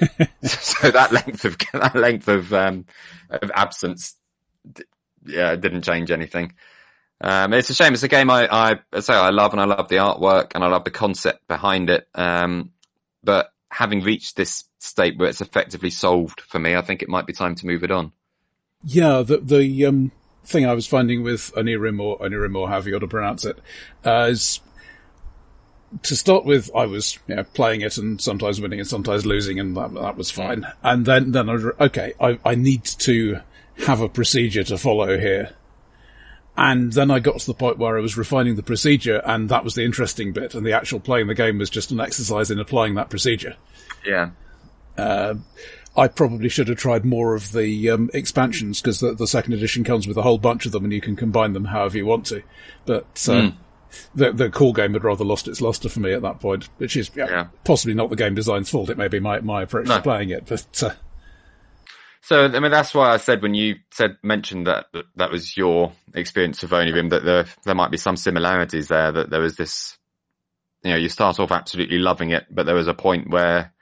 so 0.42 0.90
that 0.90 1.12
length 1.12 1.44
of 1.44 1.58
that 1.72 1.94
length 1.94 2.28
of 2.28 2.52
um, 2.52 2.86
of 3.30 3.50
absence, 3.54 4.16
yeah, 5.26 5.54
didn't 5.56 5.82
change 5.82 6.10
anything. 6.10 6.54
Um, 7.20 7.52
it's 7.52 7.70
a 7.70 7.74
shame. 7.74 7.94
It's 7.94 8.02
a 8.02 8.08
game 8.08 8.30
I, 8.30 8.48
I, 8.50 8.80
I 8.92 9.00
say 9.00 9.14
I 9.14 9.30
love, 9.30 9.52
and 9.52 9.60
I 9.60 9.64
love 9.64 9.88
the 9.88 9.96
artwork, 9.96 10.52
and 10.54 10.64
I 10.64 10.66
love 10.66 10.84
the 10.84 10.90
concept 10.90 11.46
behind 11.46 11.88
it. 11.88 12.08
Um, 12.14 12.72
but 13.22 13.52
having 13.70 14.02
reached 14.02 14.36
this 14.36 14.64
state 14.80 15.16
where 15.16 15.28
it's 15.28 15.40
effectively 15.40 15.90
solved 15.90 16.40
for 16.40 16.58
me, 16.58 16.74
I 16.74 16.82
think 16.82 17.02
it 17.02 17.08
might 17.08 17.26
be 17.26 17.32
time 17.32 17.54
to 17.54 17.66
move 17.66 17.84
it 17.84 17.92
on. 17.92 18.12
Yeah, 18.84 19.22
the 19.22 19.38
the 19.38 19.86
um, 19.86 20.10
thing 20.44 20.66
I 20.66 20.74
was 20.74 20.86
finding 20.86 21.22
with 21.22 21.52
Onirim 21.54 22.00
or 22.00 22.18
Onirim 22.18 22.56
or 22.56 22.68
however 22.68 22.88
you 22.88 22.96
ought 22.96 23.00
to 23.00 23.06
pronounce 23.06 23.44
it, 23.44 23.58
uh, 24.04 24.28
is 24.30 24.60
to 26.02 26.16
start 26.16 26.44
with, 26.44 26.70
I 26.74 26.86
was 26.86 27.18
you 27.26 27.36
know, 27.36 27.44
playing 27.44 27.82
it 27.82 27.98
and 27.98 28.20
sometimes 28.20 28.60
winning 28.60 28.80
and 28.80 28.88
sometimes 28.88 29.26
losing, 29.26 29.58
and 29.58 29.76
that, 29.76 29.92
that 29.94 30.16
was 30.16 30.30
fine. 30.30 30.66
And 30.82 31.04
then, 31.06 31.32
then 31.32 31.48
I 31.48 31.84
okay, 31.84 32.14
I, 32.20 32.38
I 32.44 32.54
need 32.54 32.84
to 32.84 33.40
have 33.86 34.00
a 34.00 34.08
procedure 34.08 34.64
to 34.64 34.78
follow 34.78 35.18
here. 35.18 35.50
And 36.56 36.92
then 36.92 37.10
I 37.10 37.18
got 37.18 37.38
to 37.40 37.46
the 37.46 37.54
point 37.54 37.78
where 37.78 37.96
I 37.96 38.02
was 38.02 38.16
refining 38.16 38.56
the 38.56 38.62
procedure, 38.62 39.22
and 39.24 39.48
that 39.48 39.64
was 39.64 39.74
the 39.74 39.84
interesting 39.84 40.32
bit. 40.32 40.54
And 40.54 40.66
the 40.66 40.72
actual 40.72 41.00
playing 41.00 41.26
the 41.26 41.34
game 41.34 41.58
was 41.58 41.70
just 41.70 41.90
an 41.90 42.00
exercise 42.00 42.50
in 42.50 42.58
applying 42.58 42.94
that 42.94 43.08
procedure. 43.08 43.56
Yeah. 44.04 44.30
Uh, 44.98 45.34
I 45.96 46.08
probably 46.08 46.50
should 46.50 46.68
have 46.68 46.78
tried 46.78 47.04
more 47.04 47.34
of 47.34 47.52
the 47.52 47.90
um, 47.90 48.10
expansions 48.12 48.80
because 48.80 49.00
the, 49.00 49.14
the, 49.14 49.26
second 49.26 49.54
edition 49.54 49.84
comes 49.84 50.06
with 50.06 50.16
a 50.16 50.22
whole 50.22 50.38
bunch 50.38 50.66
of 50.66 50.72
them, 50.72 50.84
and 50.84 50.92
you 50.92 51.00
can 51.00 51.16
combine 51.16 51.54
them 51.54 51.66
however 51.66 51.96
you 51.96 52.06
want 52.06 52.26
to. 52.26 52.42
But 52.84 53.26
uh, 53.28 53.32
mm 53.32 53.54
the 54.14 54.32
the 54.32 54.50
core 54.50 54.72
game 54.72 54.92
had 54.92 55.04
rather 55.04 55.24
lost 55.24 55.48
its 55.48 55.60
luster 55.60 55.88
for 55.88 56.00
me 56.00 56.12
at 56.12 56.22
that 56.22 56.40
point, 56.40 56.68
which 56.78 56.96
is 56.96 57.10
yeah, 57.14 57.28
yeah. 57.28 57.46
possibly 57.64 57.94
not 57.94 58.10
the 58.10 58.16
game 58.16 58.34
design's 58.34 58.70
fault. 58.70 58.90
It 58.90 58.98
may 58.98 59.08
be 59.08 59.20
my 59.20 59.40
my 59.40 59.62
approach 59.62 59.86
no. 59.86 59.96
to 59.96 60.02
playing 60.02 60.30
it, 60.30 60.46
but. 60.46 60.82
Uh, 60.82 60.94
so, 62.24 62.44
I 62.44 62.60
mean, 62.60 62.70
that's 62.70 62.94
why 62.94 63.10
I 63.12 63.16
said 63.16 63.42
when 63.42 63.54
you 63.54 63.76
said, 63.90 64.16
mentioned 64.22 64.68
that, 64.68 64.86
that, 64.92 65.06
that 65.16 65.32
was 65.32 65.56
your 65.56 65.92
experience 66.14 66.62
of 66.62 66.70
Onirim, 66.70 67.10
that 67.10 67.24
there, 67.24 67.46
there 67.64 67.74
might 67.74 67.90
be 67.90 67.96
some 67.96 68.16
similarities 68.16 68.86
there, 68.86 69.10
that 69.10 69.28
there 69.28 69.40
was 69.40 69.56
this, 69.56 69.98
you 70.84 70.92
know, 70.92 70.96
you 70.96 71.08
start 71.08 71.40
off 71.40 71.50
absolutely 71.50 71.98
loving 71.98 72.30
it, 72.30 72.46
but 72.48 72.64
there 72.64 72.76
was 72.76 72.86
a 72.86 72.94
point 72.94 73.28
where 73.28 73.72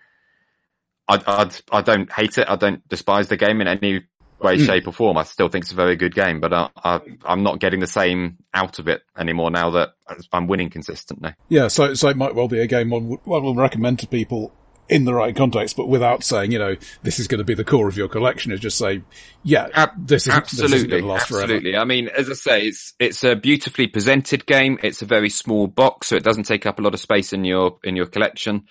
I, 1.07 1.21
I, 1.27 1.51
I 1.71 1.83
don't 1.83 2.11
hate 2.11 2.39
it. 2.39 2.49
I 2.49 2.57
don't 2.57 2.87
despise 2.89 3.29
the 3.29 3.37
game 3.37 3.61
in 3.61 3.69
any 3.69 4.05
way, 4.41 4.57
mm. 4.57 4.67
shape 4.67 4.87
or 4.87 4.93
form. 4.93 5.17
I 5.17 5.25
still 5.25 5.49
think 5.49 5.65
it's 5.65 5.73
a 5.73 5.77
very 5.77 5.97
good 5.97 6.15
game, 6.15 6.41
but 6.41 6.53
I, 6.53 6.71
I, 6.77 7.01
I'm 7.25 7.43
not 7.43 7.61
getting 7.61 7.81
the 7.81 7.87
same 7.87 8.39
out 8.55 8.79
of 8.79 8.89
it 8.89 9.03
anymore 9.17 9.51
now 9.51 9.71
that 9.71 9.91
I'm 10.33 10.47
winning 10.47 10.71
consistently. 10.71 11.35
Yeah, 11.49 11.69
so 11.69 11.95
so 11.95 12.09
it 12.09 12.17
might 12.17 12.35
well 12.35 12.49
be 12.49 12.61
a 12.61 12.67
game 12.67 12.91
one 12.91 13.09
would, 13.09 13.21
one 13.25 13.43
will 13.43 13.55
recommend 13.55 13.99
to 14.01 14.07
people 14.07 14.53
in 14.91 15.05
the 15.05 15.15
right 15.15 15.37
context, 15.37 15.77
but 15.77 15.87
without 15.87 16.25
saying, 16.25 16.51
you 16.51 16.59
know, 16.59 16.75
this 17.05 17.21
is 17.21 17.29
going 17.29 17.39
to 17.39 17.45
be 17.45 17.55
the 17.55 17.65
core 17.65 17.87
of 17.87 17.97
your 17.97 18.09
collection. 18.09 18.51
Is 18.51 18.59
just 18.59 18.77
say, 18.77 19.03
yeah, 19.45 19.87
this 19.97 20.27
is 20.27 20.35
absolutely, 20.35 21.01
this 21.01 21.23
absolutely. 21.23 21.77
I 21.77 21.85
mean, 21.85 22.09
as 22.09 22.29
I 22.29 22.35
say, 22.35 22.67
it's 22.67 22.95
it's 22.99 23.23
a 23.23 23.37
beautifully 23.37 23.87
presented 23.87 24.47
game. 24.47 24.79
It's 24.83 25.01
a 25.01 25.07
very 25.07 25.31
small 25.31 25.69
box, 25.69 26.09
so 26.09 26.17
it 26.17 26.25
doesn't 26.25 26.45
take 26.45 26.67
up 26.67 26.81
a 26.81 26.83
lot 26.83 26.95
of 26.95 27.01
space 27.01 27.33
in 27.33 27.45
your 27.45 27.79
in 27.85 27.95
your 27.95 28.07
collection. 28.07 28.65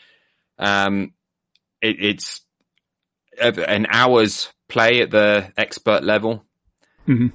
Um, 0.57 1.13
it, 1.81 2.03
it's 2.03 2.41
an 3.39 3.87
hour's 3.89 4.51
play 4.69 5.01
at 5.01 5.11
the 5.11 5.51
expert 5.57 6.03
level. 6.03 6.45
Mm-hmm. 7.07 7.27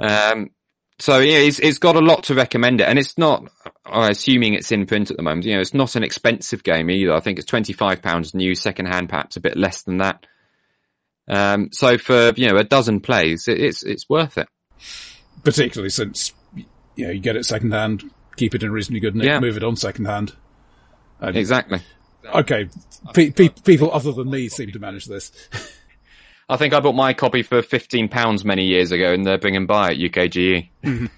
Um, 0.00 0.50
so 0.98 1.18
yeah, 1.18 1.38
it's, 1.38 1.58
it's 1.58 1.78
got 1.78 1.96
a 1.96 2.00
lot 2.00 2.24
to 2.24 2.34
recommend 2.34 2.80
it, 2.80 2.88
and 2.88 2.98
it's 2.98 3.16
not. 3.16 3.50
I'm 3.86 4.10
assuming 4.10 4.54
it's 4.54 4.70
in 4.70 4.86
print 4.86 5.10
at 5.10 5.16
the 5.16 5.22
moment. 5.22 5.46
You 5.46 5.54
know, 5.54 5.60
it's 5.60 5.74
not 5.74 5.96
an 5.96 6.02
expensive 6.02 6.62
game 6.62 6.90
either. 6.90 7.14
I 7.14 7.20
think 7.20 7.38
it's 7.38 7.46
twenty 7.46 7.72
five 7.72 8.02
pounds 8.02 8.34
new, 8.34 8.54
second 8.54 8.86
hand, 8.86 9.08
perhaps 9.08 9.36
a 9.36 9.40
bit 9.40 9.56
less 9.56 9.82
than 9.82 9.98
that. 9.98 10.26
Um, 11.26 11.70
so 11.72 11.96
for 11.96 12.32
you 12.36 12.48
know 12.48 12.56
a 12.56 12.64
dozen 12.64 13.00
plays, 13.00 13.48
it, 13.48 13.60
it's 13.60 13.82
it's 13.82 14.08
worth 14.08 14.36
it. 14.36 14.48
Particularly 15.42 15.90
since 15.90 16.32
you 16.54 17.06
know 17.06 17.12
you 17.12 17.20
get 17.20 17.36
it 17.36 17.46
second 17.46 17.72
hand, 17.72 18.10
keep 18.36 18.54
it 18.54 18.62
in 18.62 18.70
reasonably 18.70 19.00
good 19.00 19.16
nick, 19.16 19.26
yeah. 19.26 19.40
move 19.40 19.56
it 19.56 19.64
on 19.64 19.76
second 19.76 20.04
hand. 20.04 20.34
exactly. 21.22 21.80
Okay, 22.34 22.68
pe- 23.14 23.30
pe- 23.30 23.48
people 23.48 23.90
other 23.92 24.12
than 24.12 24.28
me 24.28 24.48
seem 24.50 24.70
to 24.72 24.78
manage 24.78 25.06
this. 25.06 25.32
I 26.50 26.56
think 26.56 26.74
I 26.74 26.80
bought 26.80 26.96
my 26.96 27.14
copy 27.14 27.42
for 27.42 27.62
fifteen 27.62 28.08
pounds 28.08 28.44
many 28.44 28.64
years 28.64 28.90
ago, 28.90 29.12
and 29.12 29.24
they're 29.24 29.38
bringing 29.38 29.66
by 29.66 29.92
at 29.92 29.98
UKGE. 29.98 30.68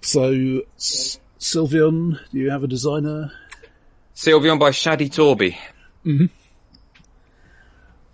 so, 0.00 0.62
S- 0.76 1.18
Sylvion, 1.40 2.20
do 2.30 2.38
you 2.38 2.50
have 2.50 2.62
a 2.62 2.68
designer? 2.68 3.32
Sylvion 4.14 4.60
by 4.60 4.70
Shadi 4.70 5.10
Torbey. 5.10 5.56
Mm-hmm. 6.06 6.26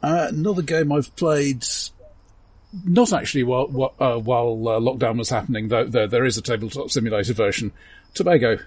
Uh, 0.02 0.26
another 0.30 0.62
game 0.62 0.92
I've 0.92 1.14
played, 1.14 1.66
not 2.86 3.12
actually 3.12 3.44
while 3.44 3.66
while, 3.66 3.94
uh, 4.00 4.16
while 4.16 4.66
uh, 4.66 4.80
lockdown 4.80 5.18
was 5.18 5.28
happening, 5.28 5.68
though. 5.68 5.84
There, 5.84 6.06
there 6.06 6.24
is 6.24 6.38
a 6.38 6.42
tabletop 6.42 6.90
simulator 6.90 7.34
version. 7.34 7.72
Tobago. 8.14 8.60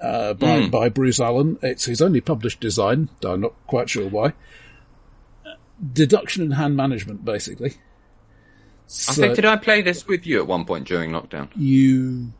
Uh, 0.00 0.34
by, 0.34 0.60
mm. 0.60 0.70
by 0.70 0.88
Bruce 0.88 1.18
Allen. 1.18 1.58
It's 1.62 1.86
his 1.86 2.02
only 2.02 2.20
published 2.20 2.60
design. 2.60 3.08
I'm 3.24 3.40
not 3.40 3.54
quite 3.66 3.88
sure 3.88 4.08
why 4.08 4.34
deduction 5.92 6.42
and 6.42 6.54
hand 6.54 6.76
management, 6.76 7.24
basically. 7.24 7.74
So 8.86 9.12
I 9.12 9.14
think 9.14 9.36
did 9.36 9.44
I 9.44 9.56
play 9.56 9.82
this 9.82 10.06
with 10.06 10.26
you 10.26 10.40
at 10.40 10.46
one 10.46 10.64
point 10.64 10.86
during 10.86 11.10
lockdown? 11.10 11.48
You. 11.56 12.32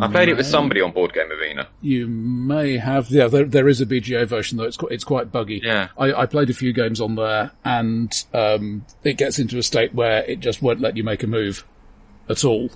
I 0.00 0.08
played 0.08 0.26
may, 0.26 0.32
it 0.32 0.36
with 0.36 0.46
somebody 0.46 0.80
on 0.80 0.90
Board 0.90 1.12
Game 1.14 1.30
Arena. 1.30 1.68
You 1.80 2.08
may 2.08 2.76
have. 2.76 3.08
Yeah, 3.10 3.28
there, 3.28 3.44
there 3.44 3.68
is 3.68 3.80
a 3.80 3.86
BGA 3.86 4.26
version 4.26 4.58
though. 4.58 4.64
It's 4.64 4.76
quite, 4.76 4.92
it's 4.92 5.04
quite 5.04 5.30
buggy. 5.30 5.60
Yeah. 5.62 5.88
I, 5.96 6.12
I 6.12 6.26
played 6.26 6.50
a 6.50 6.54
few 6.54 6.72
games 6.72 7.00
on 7.00 7.14
there, 7.14 7.52
and 7.64 8.12
um, 8.34 8.84
it 9.04 9.16
gets 9.16 9.38
into 9.38 9.56
a 9.56 9.62
state 9.62 9.94
where 9.94 10.24
it 10.24 10.40
just 10.40 10.60
won't 10.60 10.80
let 10.80 10.96
you 10.96 11.04
make 11.04 11.22
a 11.22 11.28
move 11.28 11.64
at 12.28 12.44
all 12.44 12.70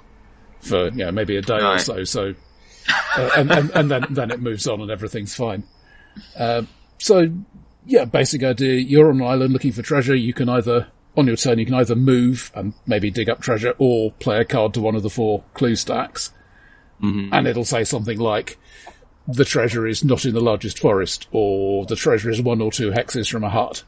for 0.61 0.89
yeah 0.91 1.11
maybe 1.11 1.37
a 1.37 1.43
day 1.43 1.61
or 1.61 1.79
so. 1.79 2.05
So, 2.05 2.35
uh, 3.17 3.31
and, 3.37 3.51
and, 3.51 3.71
and 3.71 3.91
then 3.91 4.07
then 4.11 4.31
it 4.31 4.41
moves 4.41 4.67
on 4.67 4.81
and 4.81 4.91
everything's 4.91 5.35
fine. 5.35 5.65
Uh, 6.37 6.63
so 6.99 7.33
yeah, 7.89 8.05
basic 8.05 8.45
idea. 8.45 8.75
You're 8.75 9.09
on 9.09 9.23
an 9.23 9.27
island 9.27 9.55
looking 9.55 9.73
for 9.73 9.81
treasure. 9.81 10.15
You 10.15 10.35
can 10.35 10.51
either, 10.51 10.89
on 11.17 11.27
your 11.27 11.37
turn, 11.37 11.59
you 11.59 11.65
can 11.65 11.75
either 11.75 11.97
move 11.97 12.53
and 12.55 12.75
maybe 12.87 13.11
dig 13.11 13.31
up 13.31 13.41
treasure 13.41 13.75
or 13.79 14.13
play 14.13 14.39
a 14.39 14.45
card 14.45 14.75
to 14.75 14.81
one 14.83 14.95
of 14.95 15.03
the 15.03 15.09
four 15.09 15.43
clue 15.55 15.75
stacks. 15.75 16.31
Mm-hmm. 17.03 17.33
And 17.33 17.49
it'll 17.49 17.65
say 17.65 17.85
something 17.85 18.19
like, 18.19 18.59
the 19.27 19.47
treasure 19.47 19.87
is 19.87 20.05
not 20.05 20.27
in 20.27 20.35
the 20.35 20.41
largest 20.41 20.79
forest 20.79 21.29
or 21.33 21.87
the 21.87 21.97
treasure 21.97 22.31
is 22.31 22.43
one 22.43 22.61
or 22.61 22.71
two 22.71 22.91
hexes 22.91 23.31
from 23.31 23.43
a 23.43 23.49
hut. 23.49 23.85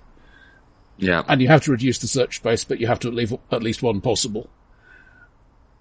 Yeah. 0.97 1.23
And 1.29 1.43
you 1.43 1.49
have 1.49 1.63
to 1.65 1.71
reduce 1.71 1.99
the 1.99 2.07
search 2.07 2.37
space, 2.37 2.65
but 2.65 2.81
you 2.81 2.87
have 2.87 3.01
to 3.01 3.11
leave 3.11 3.35
at 3.53 3.63
least 3.63 3.83
one 3.83 4.01
possible. 4.01 4.49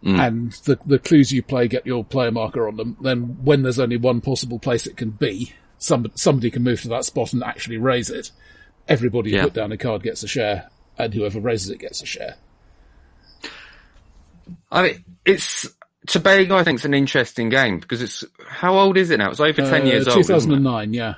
Mm. 0.04 0.28
And 0.28 0.52
the, 0.64 0.78
the 0.86 1.00
clues 1.00 1.32
you 1.32 1.42
play 1.42 1.70
get 1.70 1.86
your 1.86 2.04
player 2.04 2.32
marker 2.32 2.68
on 2.68 2.76
them. 2.76 2.98
Then 3.00 3.38
when 3.44 3.64
there's 3.64 3.80
only 3.80 3.98
one 3.98 4.20
possible 4.20 4.60
place 4.60 4.86
it 4.86 4.98
can 4.98 5.12
be, 5.12 5.54
somebody, 5.80 6.14
somebody 6.16 6.52
can 6.52 6.64
move 6.64 6.82
to 6.82 6.90
that 6.90 7.06
spot 7.06 7.34
and 7.34 7.44
actually 7.44 7.78
raise 7.78 8.10
it. 8.10 8.32
Everybody 8.88 9.32
yeah. 9.32 9.44
put 9.44 9.54
down 9.54 9.72
a 9.72 9.78
card 9.78 10.04
gets 10.04 10.24
a 10.24 10.28
share, 10.28 10.70
and 10.98 11.14
whoever 11.14 11.40
raises 11.40 11.70
it 11.70 11.80
gets 11.80 12.02
a 12.02 12.06
share. 12.06 12.36
I 14.72 14.84
mean, 14.84 15.06
it's 15.26 15.68
Tobago. 16.08 16.56
I 16.56 16.64
think 16.64 16.78
it's 16.78 16.86
an 16.86 16.94
interesting 16.94 17.50
game 17.50 17.80
because 17.80 18.02
it's 18.02 18.24
how 18.48 18.78
old 18.78 18.98
is 18.98 19.10
it 19.10 19.18
now? 19.18 19.32
It's 19.32 19.40
over 19.40 19.62
ten 19.62 19.82
uh, 19.82 19.86
years 19.86 20.06
2009, 20.06 20.16
old. 20.16 20.26
Two 20.26 20.34
thousand 20.34 20.54
and 20.54 20.64
nine. 20.64 20.94
Yeah. 20.94 21.16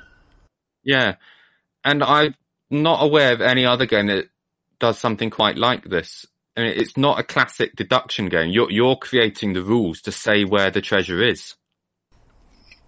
Yeah, 0.84 1.14
and 1.84 2.02
I'm 2.02 2.34
not 2.70 3.04
aware 3.04 3.32
of 3.32 3.40
any 3.40 3.64
other 3.64 3.86
game 3.86 4.08
that 4.08 4.28
does 4.80 4.98
something 4.98 5.30
quite 5.30 5.56
like 5.56 5.84
this. 5.84 6.26
I 6.56 6.62
mean, 6.62 6.74
it's 6.76 6.96
not 6.96 7.20
a 7.20 7.22
classic 7.22 7.76
deduction 7.76 8.28
game. 8.28 8.50
You're 8.50 8.70
you're 8.70 8.96
creating 8.96 9.52
the 9.52 9.62
rules 9.62 10.02
to 10.02 10.12
say 10.12 10.44
where 10.44 10.70
the 10.70 10.80
treasure 10.80 11.22
is. 11.22 11.54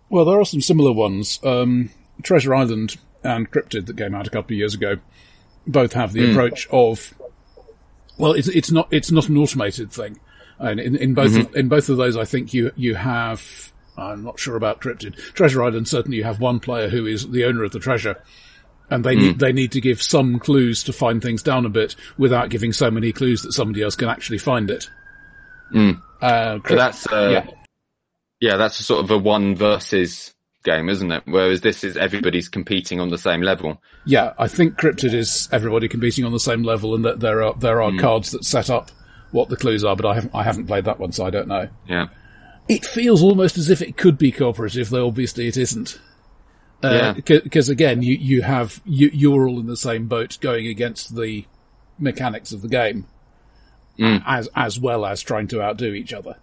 Well, 0.08 0.24
there 0.24 0.38
are 0.38 0.44
some 0.44 0.60
similar 0.60 0.92
ones. 0.92 1.40
Um, 1.42 1.90
Treasure 2.22 2.54
Island 2.54 2.96
and 3.22 3.50
Cryptid 3.50 3.86
that 3.86 3.96
came 3.96 4.14
out 4.14 4.26
a 4.26 4.30
couple 4.30 4.54
of 4.54 4.58
years 4.58 4.74
ago 4.74 4.98
both 5.66 5.92
have 5.94 6.12
the 6.12 6.20
mm. 6.20 6.30
approach 6.32 6.68
of 6.70 7.14
well, 8.18 8.32
it's 8.32 8.48
it's 8.48 8.70
not 8.70 8.88
it's 8.90 9.10
not 9.10 9.28
an 9.28 9.36
automated 9.36 9.90
thing. 9.90 10.18
And 10.58 10.78
in, 10.78 10.94
in 10.96 11.14
both 11.14 11.32
mm-hmm. 11.32 11.48
of, 11.48 11.56
in 11.56 11.68
both 11.68 11.88
of 11.88 11.96
those, 11.96 12.16
I 12.16 12.24
think 12.24 12.54
you 12.54 12.70
you 12.76 12.94
have 12.94 13.72
I'm 13.96 14.22
not 14.22 14.38
sure 14.38 14.56
about 14.56 14.80
Cryptid. 14.80 15.16
Treasure 15.34 15.62
Island 15.62 15.88
certainly 15.88 16.18
you 16.18 16.24
have 16.24 16.40
one 16.40 16.60
player 16.60 16.88
who 16.88 17.06
is 17.06 17.28
the 17.28 17.44
owner 17.44 17.64
of 17.64 17.72
the 17.72 17.80
treasure, 17.80 18.22
and 18.90 19.04
they 19.04 19.16
mm. 19.16 19.20
need 19.20 19.38
they 19.40 19.52
need 19.52 19.72
to 19.72 19.80
give 19.80 20.00
some 20.00 20.38
clues 20.38 20.84
to 20.84 20.92
find 20.92 21.22
things 21.22 21.42
down 21.42 21.66
a 21.66 21.70
bit 21.70 21.96
without 22.16 22.50
giving 22.50 22.72
so 22.72 22.90
many 22.90 23.12
clues 23.12 23.42
that 23.42 23.52
somebody 23.52 23.82
else 23.82 23.96
can 23.96 24.08
actually 24.08 24.38
find 24.38 24.70
it. 24.70 24.88
Mm. 25.72 26.00
Uh, 26.20 26.58
Crypt- 26.60 26.68
so 26.68 26.76
that's 26.76 27.12
uh, 27.12 27.28
yeah. 27.32 27.63
Yeah, 28.44 28.58
that's 28.58 28.78
a 28.78 28.82
sort 28.82 29.02
of 29.02 29.10
a 29.10 29.16
one 29.16 29.56
versus 29.56 30.34
game, 30.64 30.90
isn't 30.90 31.10
it? 31.10 31.22
Whereas 31.24 31.62
this 31.62 31.82
is 31.82 31.96
everybody's 31.96 32.46
competing 32.46 33.00
on 33.00 33.08
the 33.08 33.16
same 33.16 33.40
level. 33.40 33.80
Yeah, 34.04 34.34
I 34.38 34.48
think 34.48 34.76
Cryptid 34.76 35.14
is 35.14 35.48
everybody 35.50 35.88
competing 35.88 36.26
on 36.26 36.32
the 36.32 36.38
same 36.38 36.62
level, 36.62 36.94
and 36.94 37.06
that 37.06 37.20
there 37.20 37.42
are 37.42 37.54
there 37.54 37.80
are 37.80 37.90
mm. 37.90 37.98
cards 37.98 38.32
that 38.32 38.44
set 38.44 38.68
up 38.68 38.90
what 39.30 39.48
the 39.48 39.56
clues 39.56 39.82
are. 39.82 39.96
But 39.96 40.04
I 40.04 40.14
haven't 40.16 40.34
I 40.34 40.42
haven't 40.42 40.66
played 40.66 40.84
that 40.84 41.00
one, 41.00 41.10
so 41.12 41.24
I 41.24 41.30
don't 41.30 41.48
know. 41.48 41.70
Yeah, 41.88 42.08
it 42.68 42.84
feels 42.84 43.22
almost 43.22 43.56
as 43.56 43.70
if 43.70 43.80
it 43.80 43.96
could 43.96 44.18
be 44.18 44.30
cooperative, 44.30 44.90
though 44.90 45.06
obviously 45.06 45.46
it 45.46 45.56
isn't. 45.56 45.98
Uh, 46.82 47.14
yeah, 47.16 47.38
because 47.40 47.70
again, 47.70 48.02
you 48.02 48.14
you 48.14 48.42
have 48.42 48.82
you 48.84 49.08
you're 49.14 49.48
all 49.48 49.58
in 49.58 49.68
the 49.68 49.74
same 49.74 50.06
boat, 50.06 50.36
going 50.42 50.66
against 50.66 51.16
the 51.16 51.46
mechanics 51.98 52.52
of 52.52 52.60
the 52.60 52.68
game, 52.68 53.06
mm. 53.98 54.22
as 54.26 54.50
as 54.54 54.78
well 54.78 55.06
as 55.06 55.22
trying 55.22 55.48
to 55.48 55.62
outdo 55.62 55.94
each 55.94 56.12
other. 56.12 56.36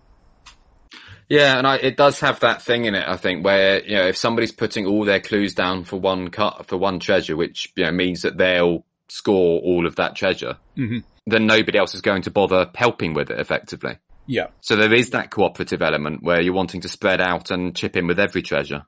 Yeah, 1.31 1.57
and 1.57 1.65
I, 1.65 1.77
it 1.77 1.95
does 1.95 2.19
have 2.19 2.41
that 2.41 2.61
thing 2.61 2.83
in 2.83 2.93
it. 2.93 3.07
I 3.07 3.15
think 3.15 3.45
where 3.45 3.81
you 3.85 3.95
know 3.95 4.07
if 4.07 4.17
somebody's 4.17 4.51
putting 4.51 4.85
all 4.85 5.05
their 5.05 5.21
clues 5.21 5.55
down 5.55 5.85
for 5.85 5.97
one 5.97 6.29
cut 6.29 6.65
for 6.67 6.75
one 6.75 6.99
treasure, 6.99 7.37
which 7.37 7.71
you 7.77 7.85
know 7.85 7.91
means 7.93 8.23
that 8.23 8.37
they'll 8.37 8.83
score 9.07 9.61
all 9.61 9.87
of 9.87 9.95
that 9.95 10.13
treasure, 10.13 10.57
mm-hmm. 10.75 10.97
then 11.27 11.47
nobody 11.47 11.77
else 11.77 11.95
is 11.95 12.01
going 12.01 12.23
to 12.23 12.31
bother 12.31 12.69
helping 12.75 13.13
with 13.13 13.31
it 13.31 13.39
effectively. 13.39 13.97
Yeah. 14.27 14.47
So 14.59 14.75
there 14.75 14.93
is 14.93 15.11
that 15.11 15.31
cooperative 15.31 15.81
element 15.81 16.21
where 16.21 16.41
you're 16.41 16.53
wanting 16.53 16.81
to 16.81 16.89
spread 16.89 17.21
out 17.21 17.49
and 17.49 17.73
chip 17.73 17.95
in 17.95 18.07
with 18.07 18.19
every 18.19 18.41
treasure. 18.41 18.85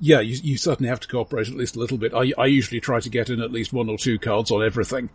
Yeah, 0.00 0.20
you, 0.20 0.38
you 0.42 0.56
certainly 0.56 0.88
have 0.88 1.00
to 1.00 1.08
cooperate 1.08 1.48
at 1.48 1.54
least 1.54 1.76
a 1.76 1.78
little 1.78 1.98
bit. 1.98 2.14
I, 2.14 2.32
I 2.38 2.46
usually 2.46 2.80
try 2.80 3.00
to 3.00 3.10
get 3.10 3.28
in 3.28 3.42
at 3.42 3.52
least 3.52 3.74
one 3.74 3.90
or 3.90 3.98
two 3.98 4.18
cards 4.18 4.50
on 4.50 4.64
everything. 4.64 5.10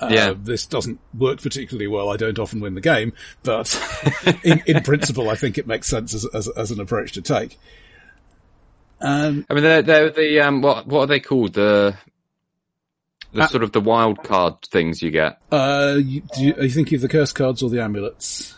Uh, 0.00 0.08
yeah. 0.10 0.34
This 0.36 0.66
doesn't 0.66 0.98
work 1.16 1.40
particularly 1.40 1.86
well. 1.86 2.10
I 2.10 2.16
don't 2.16 2.38
often 2.38 2.60
win 2.60 2.74
the 2.74 2.80
game, 2.80 3.12
but 3.42 3.74
in, 4.44 4.62
in, 4.66 4.82
principle, 4.82 5.30
I 5.30 5.36
think 5.36 5.56
it 5.56 5.66
makes 5.66 5.86
sense 5.86 6.14
as, 6.14 6.26
as, 6.26 6.48
as 6.48 6.70
an 6.70 6.80
approach 6.80 7.12
to 7.12 7.22
take. 7.22 7.58
Um, 9.00 9.46
I 9.48 9.54
mean, 9.54 9.62
they're, 9.62 9.82
they're 9.82 10.10
the 10.10 10.40
um, 10.40 10.62
what 10.62 10.86
what 10.86 11.00
are 11.02 11.06
they 11.06 11.20
called? 11.20 11.52
The 11.52 11.96
the 13.32 13.42
uh, 13.42 13.46
sort 13.48 13.62
of 13.62 13.72
the 13.72 13.80
wild 13.80 14.22
card 14.22 14.54
things 14.62 15.02
you 15.02 15.10
get. 15.10 15.38
Uh, 15.50 15.96
you, 15.98 16.22
do 16.34 16.42
you, 16.42 16.54
are 16.54 16.64
you 16.64 16.70
thinking 16.70 16.96
of 16.96 17.02
the 17.02 17.08
curse 17.08 17.32
cards 17.32 17.62
or 17.62 17.68
the 17.68 17.82
amulets? 17.82 18.56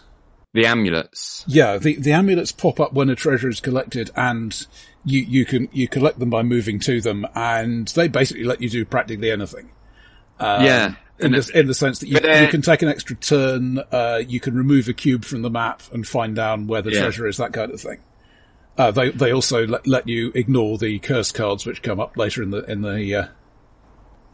The 0.52 0.66
amulets. 0.66 1.44
Yeah, 1.46 1.78
the 1.78 1.96
the 1.96 2.12
amulets 2.12 2.52
pop 2.52 2.80
up 2.80 2.92
when 2.92 3.10
a 3.10 3.14
treasure 3.14 3.48
is 3.48 3.60
collected, 3.60 4.10
and 4.16 4.66
you 5.04 5.20
you 5.20 5.44
can 5.44 5.68
you 5.72 5.88
collect 5.88 6.18
them 6.18 6.30
by 6.30 6.42
moving 6.42 6.78
to 6.80 7.00
them, 7.00 7.26
and 7.34 7.88
they 7.88 8.08
basically 8.08 8.44
let 8.44 8.62
you 8.62 8.68
do 8.68 8.84
practically 8.84 9.30
anything. 9.30 9.70
Um, 10.38 10.64
yeah, 10.64 10.94
in 11.18 11.32
the, 11.32 11.50
in 11.54 11.66
the 11.66 11.74
sense 11.74 12.00
that 12.00 12.08
you, 12.08 12.18
uh, 12.18 12.40
you, 12.42 12.48
can 12.48 12.62
take 12.62 12.82
an 12.82 12.88
extra 12.88 13.16
turn, 13.16 13.78
uh, 13.90 14.22
you 14.26 14.40
can 14.40 14.54
remove 14.54 14.88
a 14.88 14.92
cube 14.92 15.24
from 15.24 15.42
the 15.42 15.50
map 15.50 15.82
and 15.92 16.06
find 16.06 16.36
down 16.36 16.66
where 16.66 16.82
the 16.82 16.92
yeah. 16.92 17.00
treasure 17.00 17.26
is, 17.26 17.38
that 17.38 17.52
kind 17.52 17.72
of 17.72 17.80
thing. 17.80 17.98
Uh, 18.78 18.90
they 18.90 19.10
they 19.10 19.32
also 19.32 19.66
let, 19.66 19.86
let 19.86 20.06
you 20.06 20.30
ignore 20.34 20.76
the 20.76 20.98
curse 20.98 21.32
cards 21.32 21.64
which 21.64 21.82
come 21.82 21.98
up 21.98 22.16
later 22.16 22.42
in 22.42 22.50
the 22.50 22.62
in 22.70 22.82
the. 22.82 23.14
Uh, 23.14 23.26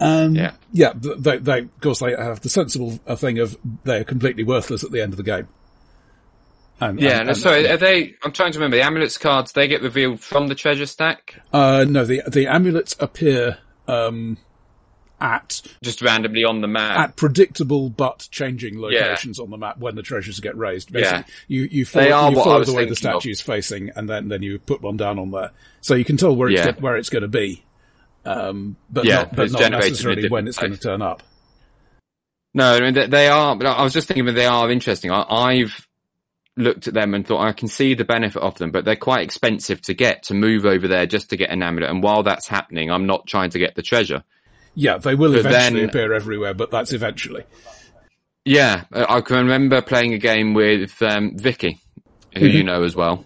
um, 0.00 0.34
yeah, 0.34 0.52
yeah. 0.72 0.92
They, 0.96 1.38
they 1.38 1.58
of 1.60 1.80
course 1.80 2.00
they 2.00 2.10
have 2.10 2.40
the 2.40 2.48
sensible 2.48 2.90
thing 3.16 3.38
of 3.38 3.56
they're 3.84 4.02
completely 4.02 4.42
worthless 4.42 4.82
at 4.82 4.90
the 4.90 5.00
end 5.00 5.12
of 5.12 5.16
the 5.16 5.22
game. 5.22 5.46
And, 6.80 7.00
Yeah, 7.00 7.18
and- 7.18 7.26
no, 7.26 7.30
and- 7.30 7.38
sorry, 7.38 7.68
are 7.68 7.76
they, 7.76 8.16
I'm 8.24 8.32
trying 8.32 8.50
to 8.52 8.58
remember, 8.58 8.76
the 8.76 8.82
amulets 8.82 9.16
cards, 9.16 9.52
they 9.52 9.68
get 9.68 9.82
revealed 9.82 10.20
from 10.20 10.48
the 10.48 10.56
treasure 10.56 10.86
stack? 10.86 11.40
Uh, 11.52 11.84
no, 11.88 12.04
the 12.04 12.22
the 12.26 12.48
amulets 12.48 12.96
appear 12.98 13.58
um, 13.86 14.38
at 15.22 15.62
Just 15.84 16.02
randomly 16.02 16.44
on 16.44 16.60
the 16.60 16.66
map? 16.68 16.98
at 16.98 17.16
predictable 17.16 17.88
but 17.88 18.26
changing 18.30 18.80
locations 18.80 19.38
on 19.38 19.50
the 19.50 19.56
map 19.56 19.78
when 19.78 19.94
the 19.94 20.02
treasures 20.02 20.40
get 20.40 20.56
raised. 20.56 20.92
Basically, 20.92 21.18
Yeah. 21.18 21.24
you 21.48 21.68
you 21.70 21.84
follow, 21.86 22.04
They 22.04 22.10
are 22.12 22.30
you 22.30 22.36
follow 22.36 22.64
the 22.64 22.72
way 22.72 22.84
the 22.84 22.94
thinking 22.94 23.16
of. 23.16 23.22
statue's 23.22 23.40
facing, 23.40 23.90
and 23.96 24.08
then 24.08 24.28
then 24.28 24.42
you 24.42 24.58
put 24.58 24.82
one 24.82 24.96
down 24.96 25.18
on 25.18 25.30
there, 25.30 25.52
so 25.80 25.94
you 25.94 26.04
can 26.04 26.16
tell 26.16 26.34
where 26.34 26.48
it's 26.48 26.64
Yeah. 26.64 26.72
where 26.80 26.96
it's 26.96 27.08
going 27.10 27.22
to 27.22 27.28
be, 27.28 27.62
um, 28.24 28.76
but 28.90 29.04
Yeah, 29.04 29.16
not, 29.16 29.36
but 29.36 29.50
not 29.52 29.58
generated 29.60 29.72
in 29.72 29.86
a 29.86 29.90
necessarily 29.90 30.28
when 30.28 30.48
it's 30.48 30.58
going 30.58 30.72
to 30.72 30.78
turn 30.78 31.00
up. 31.02 31.22
No, 32.54 32.74
I 32.74 32.80
mean, 32.80 32.94
they- 32.94 33.06
they 33.06 33.28
are, 33.28 33.56
but 33.56 33.66
I 33.66 33.82
was 33.82 33.92
just 33.94 34.08
thinking 34.08 34.26
that 34.26 34.32
they 34.32 34.44
are 34.46 34.70
interesting. 34.70 35.10
I, 35.10 35.22
I've 35.28 35.86
looked 36.58 36.86
at 36.86 36.92
them 36.92 37.14
and 37.14 37.26
thought 37.26 37.40
I 37.40 37.52
can 37.52 37.68
see 37.68 37.94
the 37.94 38.04
benefit 38.04 38.42
of 38.42 38.58
them, 38.58 38.72
but 38.72 38.84
they're 38.84 38.94
quite 38.96 39.22
expensive 39.22 39.80
to 39.82 39.94
get, 39.94 40.24
to 40.24 40.34
move 40.34 40.66
over 40.66 40.86
there 40.86 41.06
just 41.06 41.30
to 41.30 41.36
get 41.38 41.48
an 41.50 41.62
amulet. 41.62 41.88
And 41.88 42.02
while 42.02 42.22
that's 42.22 42.46
happening, 42.46 42.90
I'm 42.90 43.06
not 43.06 43.26
trying 43.26 43.48
to 43.50 43.58
get 43.58 43.74
the 43.74 43.80
treasure. 43.82 44.22
Yeah, 44.74 44.98
they 44.98 45.14
will 45.14 45.32
But 45.32 45.40
eventually 45.40 45.80
then- 45.80 45.88
appear 45.88 46.12
everywhere, 46.12 46.54
but 46.54 46.70
that's 46.70 46.92
eventually. 46.92 47.44
Yeah, 48.44 48.84
uh, 48.92 49.06
I 49.08 49.20
can 49.20 49.36
remember 49.36 49.82
playing 49.82 50.14
a 50.14 50.18
game 50.18 50.52
with 50.54 51.00
um, 51.02 51.36
Vicky, 51.38 51.78
who 52.36 52.46
you 52.46 52.64
know 52.64 52.82
as 52.82 52.96
well. 52.96 53.24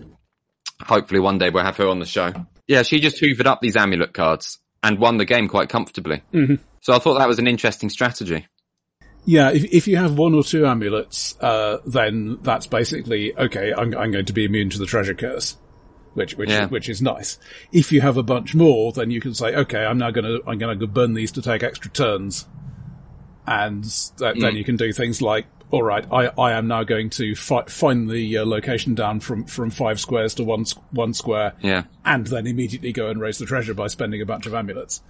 Hopefully 0.82 1.20
one 1.20 1.38
day 1.38 1.48
we'll 1.48 1.64
have 1.64 1.78
her 1.78 1.88
on 1.88 2.00
the 2.00 2.06
show. 2.06 2.32
Yeah, 2.66 2.82
she 2.82 3.00
just 3.00 3.20
hoovered 3.22 3.46
up 3.46 3.60
these 3.62 3.76
amulet 3.76 4.12
cards 4.12 4.58
and 4.82 4.98
won 4.98 5.16
the 5.16 5.24
game 5.24 5.48
quite 5.48 5.68
comfortably. 5.70 6.22
Mm-hmm. 6.34 6.56
So 6.82 6.92
I 6.92 6.98
thought 6.98 7.18
that 7.18 7.28
was 7.28 7.38
an 7.38 7.46
interesting 7.46 7.88
strategy. 7.88 8.46
Yeah, 9.24 9.50
if 9.52 9.64
if 9.64 9.88
you 9.88 9.96
have 9.96 10.18
one 10.18 10.34
or 10.34 10.44
two 10.44 10.66
amulets, 10.66 11.34
uh, 11.40 11.78
then 11.86 12.38
that's 12.42 12.66
basically 12.66 13.36
okay. 13.36 13.72
I'm 13.72 13.96
I'm 13.96 14.12
going 14.12 14.26
to 14.26 14.32
be 14.32 14.44
immune 14.44 14.70
to 14.70 14.78
the 14.78 14.86
treasure 14.86 15.14
curse, 15.14 15.56
which 16.16 16.36
which 16.36 16.50
Yeah. 16.50 16.66
which 16.66 16.88
is 16.88 17.00
nice. 17.00 17.38
If 17.72 17.92
you 17.92 18.00
have 18.00 18.16
a 18.16 18.22
bunch 18.24 18.54
more, 18.54 18.90
then 18.92 19.10
you 19.12 19.20
can 19.20 19.34
say, 19.34 19.54
okay, 19.54 19.84
I'm 19.86 19.98
now 19.98 20.10
going 20.10 20.24
to 20.24 20.42
I'm 20.48 20.58
going 20.58 20.78
to 20.80 20.86
burn 20.88 21.14
these 21.14 21.30
to 21.32 21.42
take 21.42 21.62
extra 21.62 21.90
turns, 21.90 22.46
and 23.46 23.84
th- 24.18 24.40
then 24.40 24.56
you 24.56 24.64
can 24.64 24.76
do 24.76 24.92
things 24.92 25.22
like, 25.22 25.46
all 25.70 25.82
right, 25.82 26.04
I 26.12 26.28
I 26.38 26.52
am 26.52 26.66
now 26.68 26.82
going 26.84 27.10
to 27.10 27.34
fi- 27.36 27.64
find 27.66 28.08
the 28.08 28.38
uh, 28.38 28.46
location 28.46 28.94
down 28.94 29.20
from 29.20 29.44
from 29.44 29.70
five 29.70 30.00
squares 30.00 30.34
to 30.34 30.44
one 30.44 30.64
one 30.90 31.14
square, 31.14 31.54
Yeah. 31.62 31.84
and 32.04 32.26
then 32.26 32.46
immediately 32.46 32.92
go 32.92 33.08
and 33.08 33.20
raise 33.20 33.38
the 33.38 33.46
treasure 33.46 33.74
by 33.74 33.86
spending 33.88 34.20
a 34.20 34.26
bunch 34.26 34.46
of 34.46 34.54
amulets. 34.54 35.02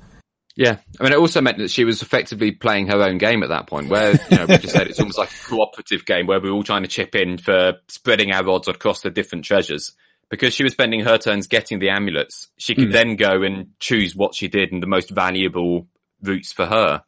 Yeah, 0.59 0.79
I 0.99 1.03
mean, 1.05 1.13
it 1.13 1.19
also 1.19 1.43
meant 1.43 1.59
that 1.59 1.71
she 1.71 1.85
was 1.85 2.01
effectively 2.01 2.51
playing 2.51 2.87
her 2.87 3.03
own 3.03 3.19
game 3.19 3.43
at 3.43 3.51
that 3.51 3.67
point, 3.67 3.91
where 3.91 4.13
you 4.31 4.39
know 4.39 4.47
we 4.47 4.57
just 4.57 4.73
said 4.75 4.87
it's 4.87 4.99
almost 4.99 5.19
like 5.19 5.31
a 5.31 5.49
cooperative 5.49 6.07
game 6.07 6.27
where 6.27 6.41
we're 6.41 6.51
all 6.51 6.63
trying 6.63 6.81
to 6.83 6.89
chip 6.89 7.15
in 7.15 7.37
for 7.37 7.75
spreading 7.89 8.33
our 8.33 8.49
odds 8.49 8.67
across 8.67 9.03
the 9.03 9.11
different 9.11 9.45
treasures. 9.45 9.93
Because 10.29 10.55
she 10.55 10.65
was 10.65 10.73
spending 10.73 11.01
her 11.01 11.19
turns 11.19 11.47
getting 11.47 11.79
the 11.79 11.91
amulets, 11.91 12.49
she 12.57 12.75
could 12.75 12.87
hmm. 12.87 12.93
then 12.93 13.17
go 13.17 13.43
and 13.43 13.69
choose 13.79 14.17
what 14.17 14.35
she 14.35 14.49
did 14.49 14.73
and 14.73 14.83
the 14.83 14.87
most 14.87 15.11
valuable 15.11 15.87
routes 16.23 16.53
for 16.53 16.67
her. 16.67 17.05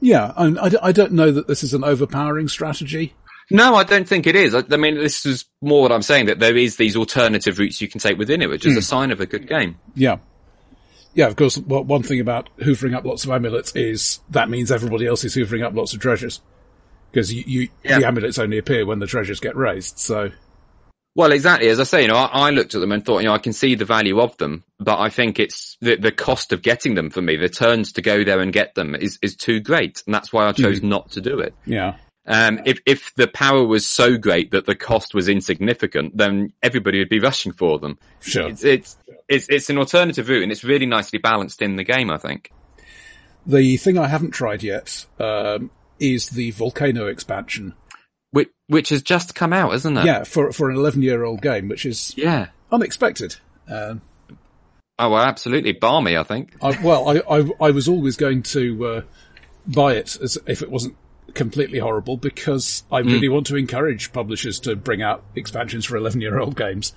Yeah, 0.00 0.32
I, 0.36 0.76
I 0.82 0.92
don't 0.92 1.12
know 1.12 1.30
that 1.30 1.46
this 1.46 1.62
is 1.62 1.72
an 1.72 1.82
overpowering 1.82 2.48
strategy. 2.48 3.14
No, 3.50 3.74
I 3.74 3.84
don't 3.84 4.06
think 4.08 4.26
it 4.26 4.36
is. 4.36 4.54
I, 4.54 4.62
I 4.70 4.76
mean, 4.76 4.96
this 4.96 5.24
is 5.24 5.46
more 5.62 5.82
what 5.82 5.92
I'm 5.92 6.02
saying 6.02 6.26
that 6.26 6.40
there 6.40 6.56
is 6.56 6.76
these 6.76 6.96
alternative 6.96 7.58
routes 7.58 7.80
you 7.80 7.88
can 7.88 8.00
take 8.00 8.18
within 8.18 8.42
it, 8.42 8.48
which 8.48 8.66
is 8.66 8.76
a 8.76 8.80
hmm. 8.80 8.84
sign 8.84 9.10
of 9.10 9.20
a 9.20 9.26
good 9.26 9.48
game. 9.48 9.78
Yeah. 9.94 10.18
Yeah, 11.14 11.28
of 11.28 11.36
course, 11.36 11.56
well, 11.58 11.84
one 11.84 12.02
thing 12.02 12.20
about 12.20 12.50
hoovering 12.58 12.94
up 12.94 13.04
lots 13.04 13.24
of 13.24 13.30
amulets 13.30 13.74
is 13.76 14.18
that 14.30 14.50
means 14.50 14.72
everybody 14.72 15.06
else 15.06 15.24
is 15.24 15.36
hoovering 15.36 15.64
up 15.64 15.72
lots 15.74 15.94
of 15.94 16.00
treasures. 16.00 16.40
Because 17.10 17.32
you, 17.32 17.44
you 17.46 17.68
Yeah. 17.84 18.00
the 18.00 18.06
amulets 18.06 18.38
only 18.38 18.58
appear 18.58 18.84
when 18.84 18.98
the 18.98 19.06
treasures 19.06 19.40
get 19.40 19.56
raised, 19.56 19.98
so. 19.98 20.32
Well, 21.16 21.30
exactly. 21.30 21.68
As 21.68 21.78
I 21.78 21.84
say, 21.84 22.02
you 22.02 22.08
know, 22.08 22.16
I, 22.16 22.48
I 22.48 22.50
looked 22.50 22.74
at 22.74 22.80
them 22.80 22.90
and 22.90 23.04
thought, 23.04 23.20
you 23.20 23.26
know, 23.26 23.34
I 23.34 23.38
can 23.38 23.52
see 23.52 23.76
the 23.76 23.84
value 23.84 24.20
of 24.20 24.36
them, 24.36 24.64
but 24.80 24.98
I 24.98 25.10
think 25.10 25.38
it's 25.38 25.76
the, 25.80 25.96
the 25.96 26.10
cost 26.10 26.52
of 26.52 26.60
getting 26.60 26.94
them 26.94 27.10
for 27.10 27.22
me, 27.22 27.36
the 27.36 27.48
turns 27.48 27.92
to 27.92 28.02
go 28.02 28.24
there 28.24 28.40
and 28.40 28.52
get 28.52 28.74
them 28.74 28.96
is, 28.96 29.18
is 29.22 29.36
too 29.36 29.60
great. 29.60 30.02
And 30.06 30.14
that's 30.14 30.32
why 30.32 30.46
I 30.46 30.52
chose 30.52 30.82
not 30.82 31.12
to 31.12 31.20
do 31.20 31.38
it. 31.38 31.54
Yeah. 31.66 31.96
Um, 32.26 32.60
if, 32.64 32.80
if 32.86 33.14
the 33.14 33.28
power 33.28 33.64
was 33.64 33.86
so 33.86 34.16
great 34.16 34.50
that 34.52 34.66
the 34.66 34.74
cost 34.74 35.14
was 35.14 35.28
insignificant, 35.28 36.16
then 36.16 36.52
everybody 36.62 36.98
would 36.98 37.10
be 37.10 37.20
rushing 37.20 37.52
for 37.52 37.78
them. 37.78 37.98
Sure. 38.20 38.48
It's, 38.48 38.64
it's, 38.64 38.96
it's, 39.28 39.48
it's 39.48 39.70
an 39.70 39.78
alternative 39.78 40.28
route 40.28 40.42
and 40.42 40.50
it's 40.50 40.64
really 40.64 40.86
nicely 40.86 41.18
balanced 41.18 41.62
in 41.62 41.76
the 41.76 41.84
game, 41.84 42.10
I 42.10 42.16
think. 42.16 42.50
The 43.46 43.76
thing 43.76 43.98
I 43.98 44.08
haven't 44.08 44.30
tried 44.30 44.62
yet, 44.62 45.06
um, 45.20 45.70
is 46.00 46.30
the 46.30 46.50
volcano 46.50 47.06
expansion. 47.06 47.74
Which, 48.34 48.48
which 48.66 48.88
has 48.88 49.00
just 49.02 49.36
come 49.36 49.52
out, 49.52 49.72
isn't 49.74 49.96
it? 49.96 50.04
Yeah, 50.06 50.24
for, 50.24 50.52
for 50.52 50.68
an 50.68 50.76
11 50.76 51.02
year 51.02 51.22
old 51.22 51.40
game, 51.40 51.68
which 51.68 51.86
is 51.86 52.12
Yeah. 52.16 52.48
unexpected. 52.72 53.36
Um, 53.68 54.02
Oh, 54.98 55.10
well, 55.10 55.22
absolutely. 55.22 55.72
Balmy, 55.72 56.16
I 56.16 56.22
think. 56.22 56.54
I, 56.62 56.80
well, 56.82 57.08
I, 57.08 57.20
I, 57.28 57.50
I 57.60 57.70
was 57.72 57.88
always 57.88 58.16
going 58.16 58.42
to, 58.44 58.86
uh, 58.86 59.02
buy 59.66 59.94
it 59.94 60.16
as 60.22 60.36
if 60.46 60.62
it 60.62 60.70
wasn't 60.70 60.96
completely 61.34 61.78
horrible 61.80 62.16
because 62.16 62.82
I 62.92 62.98
really 63.00 63.28
want 63.28 63.46
to 63.48 63.56
encourage 63.56 64.12
publishers 64.12 64.60
to 64.60 64.76
bring 64.76 65.02
out 65.02 65.24
expansions 65.34 65.84
for 65.84 65.96
11 65.96 66.20
year 66.20 66.38
old 66.38 66.56
games. 66.56 66.92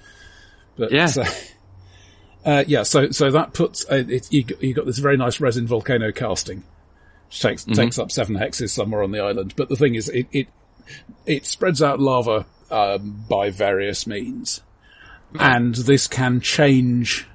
But, 0.76 0.92
Yeah. 0.92 1.10
uh, 1.18 1.26
uh, 2.46 2.64
yeah, 2.68 2.84
so, 2.84 3.10
so 3.12 3.32
that 3.32 3.54
puts, 3.54 3.86
uh, 3.90 4.04
it, 4.08 4.32
you, 4.32 4.44
got- 4.44 4.62
you 4.64 4.74
got 4.74 4.86
this 4.86 5.00
very 5.00 5.18
nice 5.18 5.40
resin 5.40 5.66
volcano 5.68 6.12
casting, 6.12 6.64
which 7.30 7.40
takes, 7.42 7.64
takes 7.66 7.98
up 8.00 8.12
seven 8.12 8.36
hexes 8.38 8.70
somewhere 8.70 9.02
on 9.04 9.12
the 9.12 9.20
island. 9.20 9.54
But 9.56 9.70
the 9.70 9.76
thing 9.76 9.96
is, 9.96 10.08
it, 10.10 10.28
it, 10.32 10.48
it 11.26 11.46
spreads 11.46 11.82
out 11.82 12.00
lava, 12.00 12.46
um, 12.72 13.26
by 13.30 13.50
various 13.50 14.08
means. 14.08 14.62
And 15.40 15.76
this 15.76 16.08
can 16.08 16.40
change, 16.40 17.28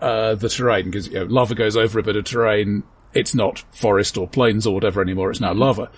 uh, 0.00 0.34
the 0.34 0.48
terrain 0.48 0.86
because, 0.86 1.08
you 1.08 1.14
know, 1.14 1.24
lava 1.24 1.54
goes 1.54 1.76
over 1.76 1.98
a 1.98 2.02
bit 2.02 2.16
of 2.16 2.24
terrain. 2.24 2.82
It's 3.14 3.34
not 3.34 3.60
forest 3.72 4.16
or 4.18 4.26
plains 4.26 4.66
or 4.66 4.74
whatever 4.74 5.00
anymore. 5.00 5.30
It's 5.30 5.40
now 5.40 5.52
lava. 5.54 5.90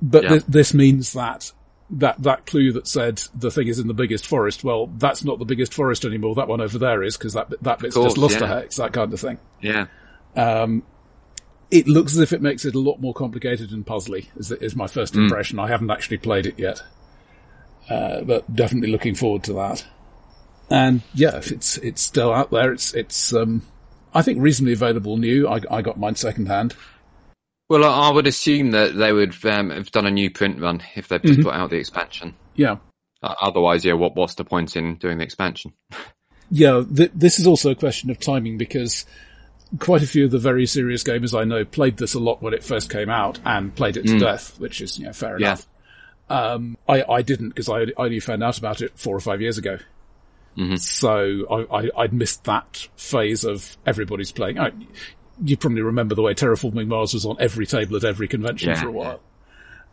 But 0.00 0.24
Yeah. 0.24 0.38
thi- 0.38 0.44
this 0.48 0.74
means 0.74 1.12
that 1.12 1.52
that 1.94 2.22
that 2.22 2.46
clue 2.46 2.72
that 2.72 2.86
said 2.88 3.22
the 3.34 3.50
thing 3.50 3.68
is 3.68 3.78
in 3.78 3.86
the 3.86 3.94
biggest 3.94 4.26
forest. 4.26 4.64
Well, 4.64 4.86
that's 4.98 5.24
not 5.24 5.38
the 5.38 5.44
biggest 5.44 5.74
forest 5.74 6.04
anymore. 6.06 6.34
That 6.34 6.48
one 6.48 6.60
over 6.62 6.78
there 6.78 7.02
is 7.02 7.16
because 7.16 7.34
that 7.34 7.52
that 7.62 7.78
bit's 7.80 7.94
course, 7.94 8.14
just 8.14 8.18
lost 8.18 8.36
a 8.36 8.40
yeah. 8.40 8.46
hex. 8.46 8.76
That 8.76 8.92
kind 8.92 9.12
of 9.12 9.20
thing. 9.20 9.38
Yeah. 9.60 9.86
It 11.72 11.88
looks 11.88 12.12
as 12.12 12.18
if 12.18 12.34
it 12.34 12.42
makes 12.42 12.66
it 12.66 12.74
a 12.74 12.78
lot 12.78 13.00
more 13.00 13.14
complicated 13.14 13.72
and 13.72 13.84
puzzly. 13.84 14.26
Is 14.36 14.52
is 14.52 14.76
my 14.76 14.86
first 14.86 15.16
impression. 15.16 15.58
I 15.58 15.68
haven't 15.68 15.90
actually 15.90 16.18
played 16.18 16.44
it 16.44 16.58
yet, 16.58 16.82
uh, 17.88 18.20
but 18.20 18.54
definitely 18.54 18.90
looking 18.90 19.14
forward 19.14 19.42
to 19.44 19.54
that. 19.54 19.84
And 20.68 21.00
yeah, 21.14 21.36
if 21.38 21.50
it's 21.50 21.78
it's 21.78 22.02
still 22.02 22.32
out 22.32 22.50
there. 22.50 22.72
It's 22.72 22.92
it's 22.92 23.32
um, 23.32 23.62
I 24.14 24.20
think 24.20 24.40
reasonably 24.40 24.74
available 24.74 25.16
new. 25.16 25.48
I 25.48 25.60
I 25.70 25.80
got 25.80 25.98
mine 25.98 26.14
second 26.14 26.46
hand. 26.46 26.76
Well, 27.70 27.84
I 27.84 28.10
would 28.10 28.26
assume 28.26 28.72
that 28.72 28.94
they 28.94 29.14
would 29.14 29.34
um, 29.46 29.70
have 29.70 29.90
done 29.90 30.06
a 30.06 30.10
new 30.10 30.30
print 30.30 30.60
run 30.60 30.82
if 30.94 31.08
they've 31.08 31.22
just 31.22 31.40
put 31.40 31.54
out 31.54 31.70
the 31.70 31.76
expansion. 31.76 32.34
Yeah. 32.54 32.76
Uh, 33.22 33.34
otherwise, 33.40 33.82
yeah, 33.82 33.94
what 33.94 34.14
what's 34.14 34.34
the 34.34 34.44
point 34.44 34.76
in 34.76 34.96
doing 34.96 35.16
the 35.18 35.24
expansion? 35.24 35.72
Yeah, 36.54 36.84
th- 36.84 37.12
this 37.14 37.38
is 37.38 37.46
also 37.46 37.70
a 37.70 37.74
question 37.74 38.10
of 38.10 38.20
timing 38.20 38.58
because 38.58 39.06
quite 39.78 40.02
a 40.02 40.06
few 40.06 40.24
of 40.26 40.30
the 40.30 40.38
very 40.38 40.66
serious 40.66 41.02
gamers 41.02 41.38
I 41.38 41.44
know 41.44 41.64
played 41.64 41.96
this 41.96 42.14
a 42.14 42.20
lot 42.20 42.42
when 42.42 42.52
it 42.54 42.62
first 42.62 42.90
came 42.90 43.08
out 43.08 43.38
and 43.44 43.74
played 43.74 43.96
it 43.96 44.06
to 44.06 44.18
death, 44.18 44.58
which 44.60 44.80
is, 44.80 44.98
you 44.98 45.06
know, 45.06 45.12
fair 45.12 45.38
Yeah. 45.40 45.46
enough. 45.48 45.66
Um, 46.28 46.78
I, 46.88 47.02
I 47.08 47.22
didn't 47.22 47.50
because 47.50 47.68
I, 47.68 47.80
I 47.82 47.92
only 47.96 48.20
found 48.20 48.42
out 48.42 48.58
about 48.58 48.80
it 48.82 48.92
four 48.98 49.14
or 49.16 49.20
five 49.20 49.40
years 49.40 49.58
ago. 49.58 49.78
So 50.76 51.66
I, 51.70 51.78
I, 51.84 51.90
I'd 52.02 52.12
missed 52.12 52.44
that 52.44 52.88
phase 52.96 53.44
of 53.44 53.76
everybody's 53.86 54.32
playing. 54.32 54.58
I, 54.58 54.72
you 55.42 55.56
probably 55.56 55.80
remember 55.80 56.14
the 56.14 56.20
way 56.22 56.34
Terraforming 56.34 56.88
Mars 56.88 57.14
was 57.14 57.24
on 57.24 57.36
every 57.40 57.66
table 57.66 57.96
at 57.96 58.04
every 58.04 58.28
convention 58.28 58.68
Yeah, 58.68 58.80
for 58.82 58.88
a 58.88 58.92
while. 58.92 59.20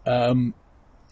Um, 0.05 0.53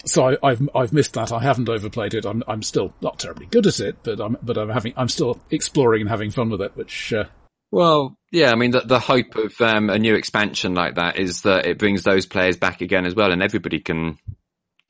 so 0.05 0.29
I, 0.29 0.37
I've 0.43 0.69
I've 0.75 0.91
missed 0.93 1.13
that. 1.13 1.31
I 1.31 1.39
haven't 1.39 1.69
overplayed 1.69 2.13
it. 2.13 2.25
I'm 2.25 2.43
I'm 2.47 2.61
still 2.61 2.93
not 3.01 3.19
terribly 3.19 3.45
good 3.45 3.65
at 3.67 3.79
it, 3.79 3.97
but 4.03 4.19
I'm 4.19 4.37
but 4.43 4.57
I'm 4.57 4.69
having 4.69 4.93
I'm 4.97 5.09
still 5.09 5.39
exploring 5.49 6.01
and 6.01 6.09
having 6.09 6.29
fun 6.29 6.49
with 6.49 6.61
it. 6.61 6.75
Which 6.75 7.13
uh, 7.13 7.25
Well, 7.71 8.16
yeah, 8.31 8.51
I 8.51 8.55
mean, 8.55 8.71
the, 8.71 8.81
the 8.81 8.99
hope 8.99 9.35
of 9.35 9.59
um, 9.61 9.89
a 9.89 9.99
new 9.99 10.15
expansion 10.15 10.73
like 10.73 10.95
that 10.95 11.17
is 11.17 11.41
that 11.41 11.65
it 11.65 11.77
brings 11.77 12.03
those 12.03 12.25
players 12.25 12.57
back 12.57 12.81
again 12.81 13.05
as 13.05 13.15
well, 13.15 13.31
and 13.31 13.41
everybody 13.41 13.79
can, 13.79 14.17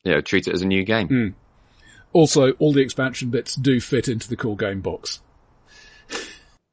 you 0.04 0.14
know, 0.14 0.22
treat 0.22 0.48
it 0.48 0.54
as 0.54 0.62
a 0.62 0.68
new 0.68 0.84
game. 0.84 1.36
also 2.14 2.52
all 2.54 2.74
the 2.74 2.82
expansion 2.82 3.30
bits 3.30 3.56
do 3.56 3.80
fit 3.80 4.08
into 4.08 4.30
the 4.30 4.36
core 4.36 4.58
game 4.58 4.82
box. 4.82 5.20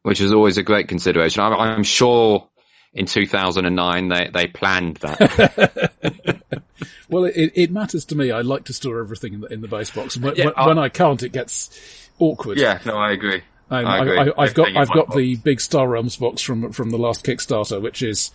which 0.02 0.20
is 0.20 0.32
always 0.32 0.58
a 0.58 0.62
great 0.62 0.88
consideration. 0.88 1.42
I'm, 1.42 1.54
I'm 1.54 1.82
sure 1.82 2.48
in 2.92 3.06
2009 3.06 4.08
they, 4.08 4.30
they 4.32 4.46
planned 4.46 4.96
that. 4.98 5.92
Well, 7.08 7.24
it, 7.24 7.52
it 7.54 7.70
matters 7.70 8.04
to 8.06 8.16
me. 8.16 8.30
I 8.30 8.40
like 8.40 8.64
to 8.64 8.72
store 8.72 8.98
everything 9.00 9.34
in 9.34 9.40
the 9.40 9.46
in 9.48 9.60
the 9.60 9.68
base 9.68 9.90
box. 9.90 10.16
When, 10.16 10.34
Yeah, 10.36 10.50
when 10.66 10.78
I 10.78 10.88
can't, 10.88 11.22
it 11.22 11.30
gets 11.32 12.10
awkward. 12.18 12.58
yeah, 12.58 12.80
no, 12.84 12.96
I 12.96 13.12
agree. 13.12 13.42
And 13.70 13.86
I 13.88 13.96
I 13.96 14.02
agree. 14.02 14.18
I, 14.18 14.42
I've 14.42 14.54
got 14.54 14.76
I've 14.76 14.88
got 14.88 15.06
box. 15.08 15.16
the 15.16 15.36
big 15.36 15.60
Star 15.60 15.88
Realms 15.88 16.16
box 16.16 16.42
from 16.42 16.72
from 16.72 16.90
the 16.90 16.98
last 16.98 17.24
Kickstarter, 17.24 17.80
which 17.80 18.02
is 18.02 18.30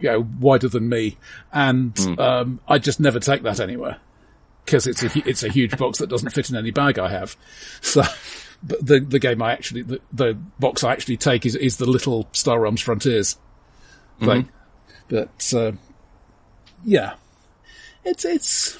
you 0.00 0.10
know 0.10 0.26
wider 0.40 0.68
than 0.68 0.88
me, 0.88 1.16
and 1.52 1.96
Hmm. 1.98 2.18
um, 2.20 2.60
I 2.68 2.78
just 2.78 2.98
never 3.00 3.20
take 3.20 3.42
that 3.42 3.60
anywhere. 3.60 3.98
because 4.64 4.86
it's 4.86 5.02
a 5.02 5.28
it's 5.28 5.42
a 5.42 5.48
huge 5.48 5.76
box 5.76 5.98
that 5.98 6.08
doesn't 6.08 6.30
fit 6.30 6.48
in 6.50 6.56
any 6.56 6.70
bag 6.70 6.98
I 6.98 7.08
have. 7.10 7.36
So, 7.82 8.02
but 8.62 8.84
the 8.84 8.98
the 9.00 9.18
game 9.18 9.42
I 9.42 9.52
actually 9.52 9.82
the, 9.82 10.00
the 10.12 10.34
box 10.58 10.82
I 10.82 10.92
actually 10.92 11.18
take 11.18 11.44
is 11.46 11.54
is 11.54 11.76
the 11.76 11.86
little 11.86 12.26
Star 12.32 12.58
Realms 12.58 12.80
Frontiers 12.80 13.36
thing. 14.20 14.48
But 15.08 15.52
uh, 15.54 15.72
yeah, 16.84 17.14
it's 18.04 18.24
it's. 18.24 18.78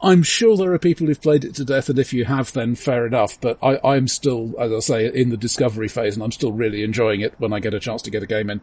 I'm 0.00 0.22
sure 0.22 0.56
there 0.56 0.72
are 0.72 0.78
people 0.78 1.06
who've 1.06 1.20
played 1.20 1.44
it 1.44 1.54
to 1.56 1.64
death, 1.64 1.88
and 1.88 1.98
if 1.98 2.12
you 2.12 2.24
have, 2.24 2.52
then 2.52 2.76
fair 2.76 3.06
enough. 3.06 3.40
But 3.40 3.58
I, 3.62 3.78
I'm 3.82 4.06
still, 4.06 4.54
as 4.60 4.72
I 4.72 4.78
say, 4.78 5.06
in 5.12 5.30
the 5.30 5.36
discovery 5.36 5.88
phase, 5.88 6.14
and 6.14 6.22
I'm 6.22 6.32
still 6.32 6.52
really 6.52 6.84
enjoying 6.84 7.20
it 7.20 7.34
when 7.38 7.52
I 7.52 7.58
get 7.58 7.74
a 7.74 7.80
chance 7.80 8.02
to 8.02 8.10
get 8.10 8.22
a 8.22 8.26
game 8.26 8.50
in. 8.50 8.60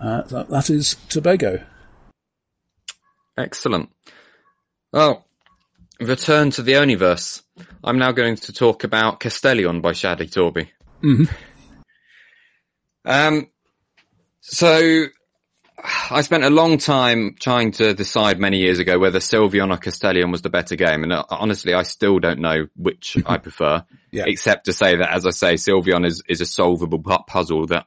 Uh, 0.00 0.22
that, 0.22 0.48
that 0.50 0.70
is 0.70 0.96
Tobago. 1.08 1.64
Excellent. 3.38 3.90
Well, 4.92 5.24
return 6.00 6.50
to 6.52 6.62
the 6.62 6.72
Oniverse. 6.72 7.42
I'm 7.82 7.98
now 7.98 8.12
going 8.12 8.36
to 8.36 8.52
talk 8.52 8.84
about 8.84 9.20
Castellion 9.20 9.80
by 9.80 9.92
Shadi 9.92 10.30
Torbey. 10.30 10.68
Mm-hmm. 11.02 11.24
Um, 13.04 13.48
so 14.40 15.06
I 16.10 16.22
spent 16.22 16.42
a 16.44 16.50
long 16.50 16.78
time 16.78 17.36
trying 17.38 17.70
to 17.72 17.94
decide 17.94 18.40
many 18.40 18.58
years 18.58 18.78
ago 18.80 18.98
whether 18.98 19.20
Sylvion 19.20 19.72
or 19.72 19.78
Castellion 19.78 20.32
was 20.32 20.42
the 20.42 20.50
better 20.50 20.74
game, 20.74 21.04
and 21.04 21.12
uh, 21.12 21.24
honestly, 21.30 21.72
I 21.72 21.84
still 21.84 22.18
don't 22.18 22.40
know 22.40 22.66
which 22.74 23.16
I 23.24 23.38
prefer. 23.38 23.84
Yeah. 24.10 24.24
Except 24.26 24.64
to 24.64 24.72
say 24.72 24.96
that, 24.96 25.12
as 25.12 25.26
I 25.26 25.30
say, 25.30 25.54
Sylvion 25.54 26.04
is 26.04 26.22
is 26.28 26.40
a 26.40 26.46
solvable 26.46 26.98
puzzle 26.98 27.66
that 27.66 27.86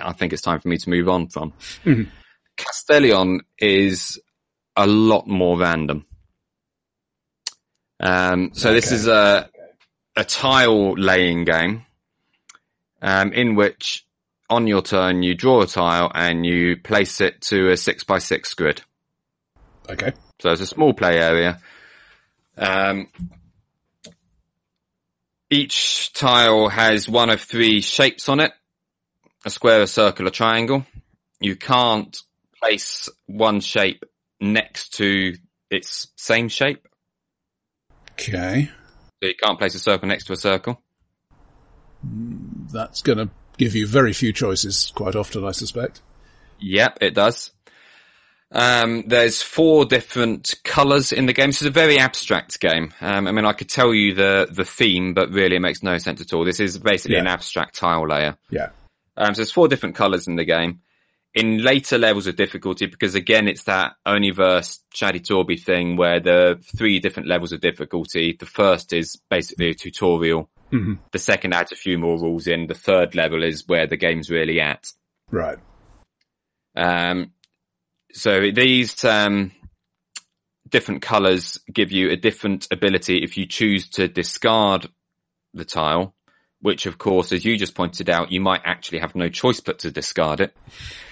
I 0.00 0.12
think 0.12 0.32
it's 0.32 0.42
time 0.42 0.60
for 0.60 0.68
me 0.68 0.76
to 0.78 0.90
move 0.90 1.08
on 1.08 1.28
from. 1.28 1.52
Mhm. 1.84 2.08
Castellion 2.56 3.40
is 3.58 4.20
a 4.76 4.86
lot 4.86 5.26
more 5.26 5.58
random. 5.58 6.06
Um, 8.00 8.50
so 8.54 8.72
this 8.72 8.92
is 8.92 9.06
a 9.06 9.48
a 10.16 10.24
tile 10.24 10.92
laying 10.92 11.44
game, 11.44 11.84
um, 13.02 13.32
in 13.32 13.56
which 13.56 14.06
on 14.50 14.66
your 14.66 14.82
turn 14.82 15.22
you 15.22 15.34
draw 15.34 15.62
a 15.62 15.66
tile 15.66 16.10
and 16.14 16.44
you 16.44 16.76
place 16.76 17.20
it 17.20 17.40
to 17.40 17.70
a 17.70 17.76
six 17.76 18.04
by 18.04 18.18
six 18.18 18.54
grid. 18.54 18.82
Okay. 19.88 20.12
So 20.40 20.50
it's 20.50 20.60
a 20.60 20.66
small 20.66 20.92
play 20.92 21.18
area. 21.18 21.60
Um, 22.56 23.08
each 25.50 26.12
tile 26.12 26.68
has 26.68 27.08
one 27.08 27.30
of 27.30 27.40
three 27.40 27.80
shapes 27.80 28.28
on 28.28 28.40
it. 28.40 28.52
A 29.44 29.50
square, 29.50 29.82
a 29.82 29.86
circle, 29.86 30.26
a 30.26 30.30
triangle. 30.30 30.86
You 31.40 31.56
can't 31.56 32.16
place 32.60 33.08
one 33.26 33.60
shape 33.60 34.04
next 34.40 34.94
to 34.94 35.34
its 35.70 36.08
same 36.16 36.48
shape. 36.48 36.86
Okay. 38.12 38.70
So 39.22 39.28
you 39.28 39.34
can't 39.34 39.58
place 39.58 39.74
a 39.74 39.78
circle 39.78 40.08
next 40.08 40.24
to 40.26 40.32
a 40.32 40.36
circle. 40.36 40.80
That's 42.72 43.02
going 43.02 43.18
to 43.18 43.30
give 43.56 43.74
you 43.74 43.86
very 43.86 44.12
few 44.12 44.32
choices 44.32 44.92
quite 44.94 45.16
often, 45.16 45.44
I 45.44 45.52
suspect. 45.52 46.02
Yep, 46.60 46.98
it 47.00 47.14
does. 47.14 47.52
Um, 48.50 49.02
there's 49.08 49.42
four 49.42 49.84
different 49.84 50.54
colours 50.62 51.12
in 51.12 51.26
the 51.26 51.32
game. 51.32 51.48
This 51.48 51.62
is 51.62 51.66
a 51.66 51.72
very 51.72 51.98
abstract 51.98 52.60
game. 52.60 52.94
Um, 53.00 53.26
I 53.26 53.32
mean, 53.32 53.44
I 53.44 53.52
could 53.52 53.68
tell 53.68 53.92
you 53.92 54.14
the, 54.14 54.46
the 54.50 54.64
theme, 54.64 55.12
but 55.12 55.30
really 55.30 55.56
it 55.56 55.60
makes 55.60 55.82
no 55.82 55.98
sense 55.98 56.20
at 56.20 56.32
all. 56.32 56.44
This 56.44 56.60
is 56.60 56.78
basically 56.78 57.16
an 57.16 57.26
abstract 57.26 57.74
tile 57.74 58.06
layer. 58.06 58.36
Yeah. 58.50 58.68
Um, 59.16 59.34
so 59.34 59.40
there's 59.40 59.50
four 59.50 59.66
different 59.66 59.96
colours 59.96 60.28
in 60.28 60.36
the 60.36 60.44
game. 60.44 60.80
In 61.34 61.64
later 61.64 61.98
levels 61.98 62.28
of 62.28 62.36
difficulty, 62.36 62.86
because 62.86 63.16
again, 63.16 63.48
it's 63.48 63.64
that 63.64 63.94
Oniverse 64.06 64.78
Shadi 64.94 65.20
Torbey 65.20 65.60
thing 65.60 65.96
where 65.96 66.22
are 66.24 66.54
three 66.54 67.00
different 67.00 67.28
levels 67.28 67.50
of 67.50 67.60
difficulty. 67.60 68.36
The 68.38 68.46
first 68.46 68.92
is 68.92 69.20
basically 69.28 69.70
a 69.70 69.74
tutorial. 69.74 70.48
Mhm. 70.74 70.98
The 71.12 71.18
second 71.20 71.54
adds 71.54 71.70
a 71.70 71.76
few 71.76 71.98
more 71.98 72.18
rules 72.18 72.48
in. 72.48 72.66
The 72.66 72.74
third 72.74 73.14
level 73.14 73.44
is 73.44 73.68
where 73.68 73.86
the 73.86 73.96
game's 73.96 74.28
really 74.28 74.60
at. 74.60 74.90
Right. 75.30 75.58
Um, 76.74 77.32
so 78.12 78.50
these 78.50 79.04
um, 79.04 79.52
different 80.68 81.02
colours 81.02 81.60
give 81.72 81.92
you 81.92 82.10
a 82.10 82.16
different 82.16 82.66
ability 82.72 83.22
if 83.22 83.36
you 83.36 83.46
choose 83.46 83.88
to 83.90 84.08
discard 84.08 84.88
the 85.52 85.64
tile, 85.64 86.16
which 86.60 86.86
of 86.86 86.98
course, 86.98 87.30
as 87.30 87.44
you 87.44 87.56
just 87.56 87.76
pointed 87.76 88.10
out, 88.10 88.32
you 88.32 88.40
might 88.40 88.62
actually 88.64 88.98
have 88.98 89.14
no 89.14 89.28
choice 89.28 89.60
but 89.60 89.78
to 89.80 89.92
discard 89.92 90.40
it. 90.40 90.56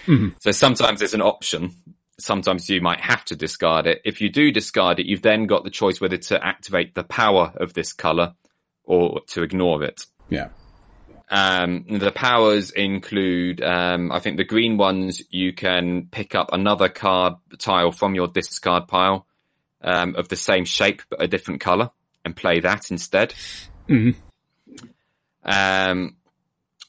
Mhm. 0.07 0.35
So 0.41 0.51
sometimes 0.51 0.99
there's 0.99 1.15
an 1.15 1.23
option. 1.23 1.71
Sometimes 2.19 2.69
you 2.69 2.81
might 2.81 3.01
have 3.01 3.25
to 3.27 3.37
discard 3.37 3.87
it. 3.87 4.03
If 4.05 4.21
you 4.21 4.29
do 4.29 4.51
discard 4.51 4.99
it, 4.99 5.07
you've 5.07 5.23
then 5.23 5.47
got 5.47 5.63
the 5.63 5.71
choice 5.71 6.01
whether 6.01 6.17
to 6.17 6.45
activate 6.45 6.95
the 6.95 7.05
power 7.05 7.53
of 7.57 7.75
this 7.75 7.93
colour 7.93 8.35
or 8.93 9.21
to 9.27 9.43
ignore 9.43 9.83
it. 9.83 10.05
Yeah. 10.29 10.49
Um, 11.31 11.87
the 11.89 12.13
powers 12.13 12.71
include, 12.71 13.63
um, 13.63 14.13
I 14.13 14.19
think 14.19 14.37
the 14.37 14.45
green 14.45 14.77
ones, 14.77 15.23
you 15.31 15.55
can 15.55 16.09
pick 16.11 16.35
up 16.35 16.51
another 16.53 16.91
card 16.91 17.35
tile 17.59 17.91
from 17.91 18.15
your 18.15 18.29
discard 18.29 18.87
pile, 18.87 19.27
um, 19.81 20.15
of 20.15 20.29
the 20.29 20.37
same 20.37 20.67
shape 20.67 21.01
but 21.09 21.23
a 21.23 21.27
different 21.27 21.63
color 21.63 21.91
and 22.23 22.37
play 22.37 22.61
that 22.61 22.91
instead. 22.91 23.35
Mhm. 23.89 24.15
Um, 25.43 26.17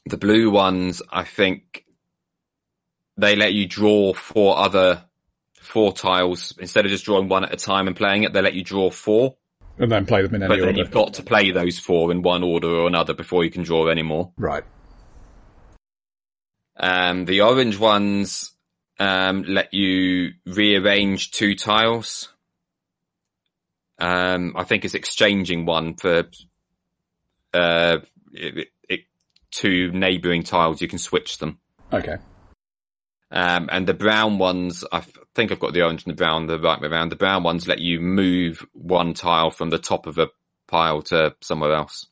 the 0.04 0.18
blue 0.18 0.50
ones, 0.50 1.00
I 1.10 1.24
think 1.24 1.86
they 3.16 3.36
let 3.36 3.54
you 3.54 3.66
draw 3.66 4.12
four 4.12 4.58
other, 4.58 5.04
four 5.54 5.94
tiles 5.94 6.52
instead 6.58 6.84
of 6.84 6.90
just 6.90 7.06
drawing 7.06 7.28
one 7.28 7.44
at 7.44 7.54
a 7.54 7.56
time 7.56 7.86
and 7.86 7.96
playing 7.96 8.24
it. 8.24 8.34
They 8.34 8.42
let 8.42 8.54
you 8.54 8.62
draw 8.62 8.90
four, 8.90 9.36
And 9.78 9.90
then 9.90 10.06
play 10.06 10.22
them 10.22 10.34
in 10.34 10.42
any 10.42 10.48
but 10.48 10.56
then 10.56 10.68
order. 10.68 10.78
you've 10.78 10.90
got 10.90 11.14
to 11.14 11.22
play 11.22 11.50
those 11.50 11.78
four 11.78 12.12
in 12.12 12.22
one 12.22 12.42
order 12.42 12.68
or 12.68 12.86
another 12.86 13.12
before 13.12 13.44
you 13.44 13.50
can 13.50 13.62
draw 13.62 13.88
any 13.88 14.02
more. 14.02 14.32
Right. 14.36 14.64
Um, 16.76 17.24
the 17.24 17.40
orange 17.42 17.78
ones 17.78 18.52
um, 18.98 19.42
let 19.42 19.74
you 19.74 20.32
rearrange 20.46 21.30
two 21.32 21.54
tiles. 21.54 22.32
Um, 23.98 24.54
I 24.56 24.64
think 24.64 24.84
it's 24.84 24.94
exchanging 24.94 25.66
one 25.66 25.94
for 25.94 26.24
uh, 27.52 27.98
it, 28.32 28.68
it, 28.88 29.00
two 29.50 29.92
neighbouring 29.92 30.42
tiles. 30.42 30.80
You 30.80 30.88
can 30.88 30.98
switch 30.98 31.38
them. 31.38 31.58
Okay. 31.92 32.16
Um, 33.30 33.68
and 33.72 33.86
the 33.86 33.94
brown 33.94 34.38
ones, 34.38 34.84
I 34.92 35.02
think 35.34 35.50
I've 35.50 35.60
got 35.60 35.72
the 35.72 35.82
orange 35.82 36.04
and 36.04 36.12
the 36.12 36.16
brown 36.16 36.46
the 36.46 36.58
right 36.58 36.80
way 36.80 36.88
around. 36.88 37.08
The 37.08 37.16
brown 37.16 37.42
ones 37.42 37.66
let 37.66 37.80
you 37.80 38.00
move 38.00 38.64
one 38.72 39.14
tile 39.14 39.50
from 39.50 39.70
the 39.70 39.78
top 39.78 40.06
of 40.06 40.18
a 40.18 40.28
pile 40.68 41.02
to 41.02 41.34
somewhere 41.40 41.74
else. 41.74 42.06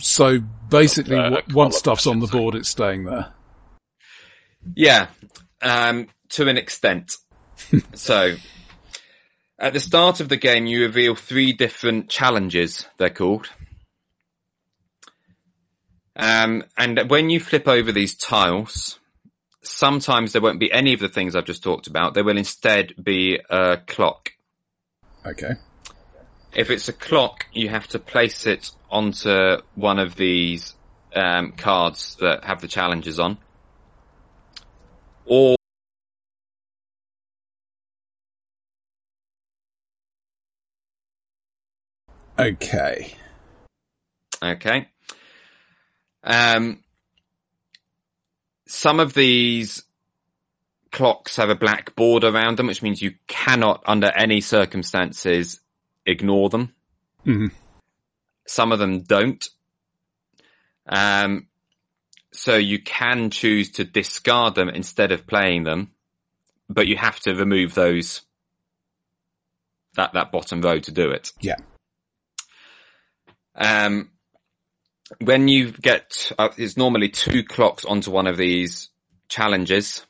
So 0.00 0.40
basically, 0.70 1.16
Uh, 1.16 1.42
once 1.52 1.76
stuff's 1.76 2.06
on 2.06 2.20
the 2.20 2.26
board, 2.26 2.54
it's 2.54 2.68
staying 2.68 3.04
there. 3.04 3.32
Yeah, 4.74 5.08
um, 5.60 6.08
to 6.30 6.48
an 6.48 6.56
extent. 6.56 7.16
so, 7.94 8.36
at 9.58 9.72
the 9.72 9.80
start 9.80 10.20
of 10.20 10.28
the 10.28 10.36
game, 10.36 10.66
you 10.66 10.82
reveal 10.82 11.14
three 11.14 11.52
different 11.52 12.08
challenges, 12.08 12.86
they're 12.96 13.10
called. 13.10 13.48
Um, 16.16 16.64
and 16.76 17.10
when 17.10 17.30
you 17.30 17.40
flip 17.40 17.68
over 17.68 17.92
these 17.92 18.16
tiles, 18.16 18.98
sometimes 19.66 20.32
there 20.32 20.42
won't 20.42 20.60
be 20.60 20.72
any 20.72 20.92
of 20.92 21.00
the 21.00 21.08
things 21.08 21.34
I've 21.34 21.44
just 21.44 21.62
talked 21.62 21.86
about. 21.86 22.14
There 22.14 22.24
will 22.24 22.38
instead 22.38 22.94
be 23.02 23.38
a 23.50 23.78
clock. 23.86 24.32
Okay. 25.24 25.52
If 26.54 26.70
it's 26.70 26.88
a 26.88 26.92
clock, 26.92 27.46
you 27.52 27.68
have 27.68 27.88
to 27.88 27.98
place 27.98 28.46
it 28.46 28.70
onto 28.90 29.58
one 29.74 29.98
of 29.98 30.14
these 30.14 30.74
um, 31.14 31.52
cards 31.52 32.16
that 32.20 32.44
have 32.44 32.60
the 32.60 32.68
challenges 32.68 33.18
on. 33.18 33.38
Or 35.26 35.56
Okay. 42.38 43.14
Okay. 44.42 44.88
Um, 46.22 46.83
some 48.66 49.00
of 49.00 49.14
these 49.14 49.82
clocks 50.90 51.36
have 51.36 51.50
a 51.50 51.54
black 51.54 51.94
border 51.96 52.28
around 52.28 52.56
them, 52.56 52.68
which 52.68 52.82
means 52.82 53.02
you 53.02 53.14
cannot, 53.26 53.82
under 53.86 54.08
any 54.08 54.40
circumstances, 54.40 55.60
ignore 56.06 56.48
them. 56.48 56.74
Mhm. 57.26 57.52
Some 58.46 58.72
of 58.72 58.78
them 58.78 59.02
don't. 59.02 59.48
Um, 60.86 61.48
so 62.32 62.56
you 62.56 62.82
can 62.82 63.30
choose 63.30 63.72
to 63.72 63.84
discard 63.84 64.54
them 64.54 64.68
instead 64.68 65.12
of 65.12 65.26
playing 65.26 65.64
them, 65.64 65.92
but 66.68 66.86
you 66.86 66.96
have 66.96 67.18
to 67.20 67.34
remove 67.34 67.74
those 67.74 68.22
that 69.94 70.12
that 70.14 70.32
bottom 70.32 70.60
row 70.60 70.78
to 70.78 70.90
do 70.90 71.10
it. 71.10 71.32
Yeah. 71.40 71.56
Um, 73.54 74.10
when 75.20 75.48
you 75.48 75.72
get, 75.72 76.32
uh, 76.38 76.48
it's 76.56 76.76
normally 76.76 77.08
two 77.08 77.44
clocks 77.44 77.84
onto 77.84 78.10
one 78.10 78.26
of 78.26 78.36
these 78.36 78.90
challenges. 79.28 80.04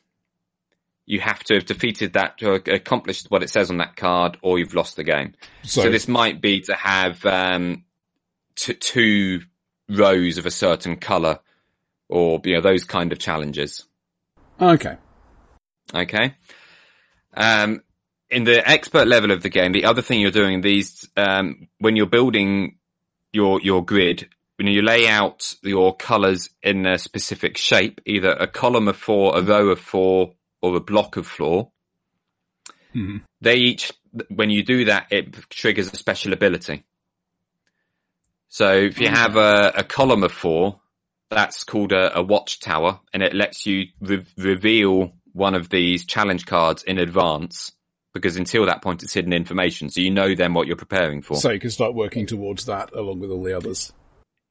you 1.07 1.19
have 1.19 1.43
to 1.43 1.53
have 1.53 1.65
defeated 1.65 2.13
that 2.13 2.37
to 2.39 2.53
accomplish 2.53 3.23
what 3.29 3.43
it 3.43 3.49
says 3.49 3.69
on 3.69 3.77
that 3.77 3.95
card, 3.95 4.37
or 4.41 4.57
you've 4.57 4.73
lost 4.73 4.95
the 4.95 5.03
game. 5.03 5.33
So, 5.63 5.83
so 5.83 5.91
this 5.91 6.07
might 6.07 6.41
be 6.41 6.61
to 6.61 6.73
have 6.73 7.23
um, 7.25 7.83
t- 8.55 8.73
two 8.73 9.41
rows 9.87 10.39
of 10.39 10.45
a 10.47 10.51
certain 10.51 10.95
color, 10.95 11.39
or 12.09 12.41
you 12.43 12.55
know 12.55 12.61
those 12.61 12.85
kind 12.85 13.11
of 13.11 13.19
challenges. 13.19 13.85
Okay. 14.59 14.97
Okay. 15.93 16.33
Um, 17.35 17.83
in 18.29 18.43
the 18.43 18.67
expert 18.67 19.07
level 19.07 19.31
of 19.31 19.43
the 19.43 19.49
game, 19.49 19.73
the 19.73 19.85
other 19.85 20.01
thing 20.01 20.19
you're 20.19 20.31
doing 20.31 20.61
these 20.61 21.07
um, 21.15 21.67
when 21.77 21.95
you're 21.95 22.07
building 22.07 22.77
your 23.31 23.61
your 23.61 23.85
grid, 23.85 24.29
when 24.57 24.67
you 24.67 24.81
lay 24.81 25.07
out 25.07 25.53
your 25.63 25.95
colors 25.95 26.49
in 26.63 26.85
a 26.85 26.97
specific 26.97 27.57
shape, 27.57 28.01
either 28.05 28.31
a 28.31 28.47
column 28.47 28.87
of 28.87 28.97
four, 28.97 29.37
a 29.37 29.41
row 29.41 29.69
of 29.69 29.79
four, 29.79 30.33
or 30.61 30.75
a 30.75 30.79
block 30.79 31.17
of 31.17 31.27
four, 31.27 31.71
Mm-hmm. 32.95 33.17
They 33.41 33.55
each, 33.55 33.91
when 34.29 34.49
you 34.49 34.63
do 34.63 34.85
that, 34.85 35.07
it 35.11 35.33
triggers 35.49 35.91
a 35.91 35.95
special 35.95 36.33
ability. 36.33 36.83
So 38.47 38.73
if 38.73 39.01
you 39.01 39.09
have 39.09 39.35
a, 39.35 39.73
a 39.75 39.83
column 39.83 40.23
of 40.23 40.31
four, 40.31 40.79
that's 41.29 41.65
called 41.65 41.91
a, 41.91 42.17
a 42.17 42.23
watchtower, 42.23 43.01
and 43.13 43.21
it 43.21 43.33
lets 43.33 43.65
you 43.65 43.87
re- 43.99 44.25
reveal 44.37 45.11
one 45.33 45.55
of 45.55 45.69
these 45.69 46.05
challenge 46.05 46.45
cards 46.45 46.83
in 46.83 46.97
advance 46.97 47.73
because 48.13 48.37
until 48.37 48.65
that 48.67 48.81
point 48.81 49.03
it's 49.03 49.13
hidden 49.13 49.33
information, 49.33 49.89
so 49.89 49.99
you 49.99 50.09
know 50.09 50.33
then 50.35 50.53
what 50.53 50.67
you're 50.67 50.77
preparing 50.77 51.21
for. 51.21 51.35
So 51.35 51.49
you 51.49 51.59
can 51.59 51.69
start 51.69 51.93
working 51.93 52.25
towards 52.25 52.65
that 52.67 52.93
along 52.93 53.19
with 53.19 53.29
all 53.29 53.43
the 53.43 53.57
others. 53.57 53.91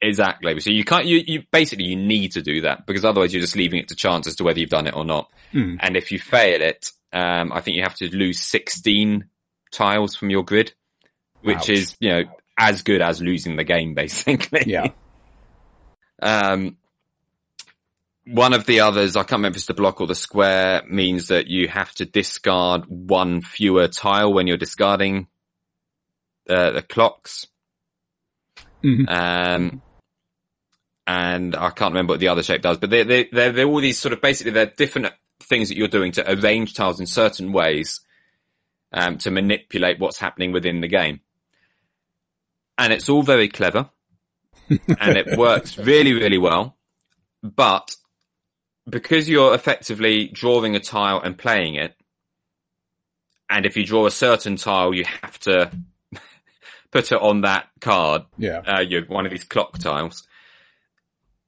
Exactly. 0.05 0.61
So 0.61 0.70
you 0.70 0.84
can't, 0.84 1.07
you, 1.07 1.22
you 1.26 1.42
basically, 1.50 1.86
you 1.86 1.96
need 1.96 2.32
to 2.32 2.42
do 2.42 2.61
that 2.62 2.86
because 2.86 3.05
otherwise 3.05 3.32
you're 3.32 3.40
just 3.40 3.57
leaving 3.57 3.80
it 3.80 3.88
to 3.88 3.96
chance 3.96 4.26
as 4.26 4.36
to 4.36 4.44
whether 4.44 4.61
you've 4.61 4.68
done 4.68 4.86
it 4.86 4.94
or 4.94 5.05
not. 5.05 5.30
Mm. 5.52 5.78
And 5.80 5.96
if 5.96 6.12
you 6.12 6.18
fail 6.18 6.61
it, 6.61 6.90
um, 7.12 7.52
I 7.52 7.61
think 7.61 7.76
you 7.76 7.82
have 7.82 7.94
to 7.96 8.14
lose 8.14 8.38
16 8.40 9.24
tiles 9.72 10.14
from 10.14 10.28
your 10.28 10.44
grid, 10.44 10.74
which 11.40 11.57
Ouch. 11.57 11.70
is, 11.70 11.96
you 12.00 12.11
know, 12.11 12.22
as 12.59 12.82
good 12.82 13.00
as 13.00 13.22
losing 13.22 13.57
the 13.57 13.64
game, 13.64 13.94
basically. 13.94 14.64
Yeah. 14.66 14.88
um, 16.22 16.76
one 18.26 18.52
of 18.52 18.66
the 18.66 18.80
others, 18.80 19.16
I 19.16 19.20
can't 19.20 19.32
remember 19.32 19.55
if 19.55 19.61
it's 19.61 19.66
the 19.66 19.74
block 19.74 20.00
or 20.00 20.07
the 20.07 20.14
square, 20.14 20.82
means 20.86 21.28
that 21.28 21.46
you 21.46 21.68
have 21.68 21.92
to 21.94 22.05
discard 22.05 22.84
one 22.88 23.40
fewer 23.40 23.88
tile 23.88 24.32
when 24.32 24.46
you're 24.46 24.57
discarding 24.57 25.28
uh, 26.48 26.72
the 26.72 26.82
clocks. 26.82 27.46
Mm-hmm. 28.82 29.09
Um, 29.09 29.82
and 31.07 31.55
I 31.55 31.70
can't 31.70 31.92
remember 31.92 32.12
what 32.12 32.20
the 32.20 32.28
other 32.28 32.42
shape 32.42 32.62
does, 32.62 32.78
but 32.78 32.90
they're, 32.90 33.05
they're, 33.05 33.26
they're, 33.30 33.52
they're 33.52 33.66
all 33.66 33.80
these 33.80 33.98
sort 33.98 34.12
of 34.12 34.20
basically 34.20 34.52
they're 34.52 34.66
different 34.66 35.12
things 35.40 35.68
that 35.68 35.76
you're 35.76 35.88
doing 35.88 36.12
to 36.12 36.30
arrange 36.30 36.74
tiles 36.74 37.00
in 37.00 37.07
certain 37.07 37.52
ways 37.52 38.00
um, 38.92 39.18
to 39.18 39.30
manipulate 39.30 39.98
what's 39.98 40.18
happening 40.18 40.52
within 40.52 40.80
the 40.80 40.88
game. 40.88 41.20
And 42.78 42.92
it's 42.92 43.09
all 43.09 43.22
very 43.22 43.48
clever 43.48 43.90
and 44.70 45.16
it 45.16 45.36
works 45.36 45.76
really, 45.76 46.14
really 46.14 46.38
well. 46.38 46.76
But 47.42 47.94
because 48.88 49.28
you're 49.28 49.55
effectively 49.55 50.28
drawing 50.28 50.74
a 50.74 50.80
tile 50.80 51.20
and 51.20 51.36
playing 51.36 51.74
it, 51.74 51.94
and 53.50 53.66
if 53.66 53.76
you 53.76 53.84
draw 53.84 54.07
a 54.07 54.11
certain 54.11 54.57
tile, 54.57 54.94
you 54.94 55.05
have 55.05 55.38
to 55.40 55.70
put 56.90 57.12
it 57.12 57.20
on 57.20 57.42
that 57.42 57.68
card. 57.80 58.22
Yeah. 58.38 58.62
Uh, 58.66 58.80
you 58.80 59.05
one 59.07 59.26
of 59.26 59.30
these 59.30 59.44
clock 59.44 59.78
tiles 59.78 60.26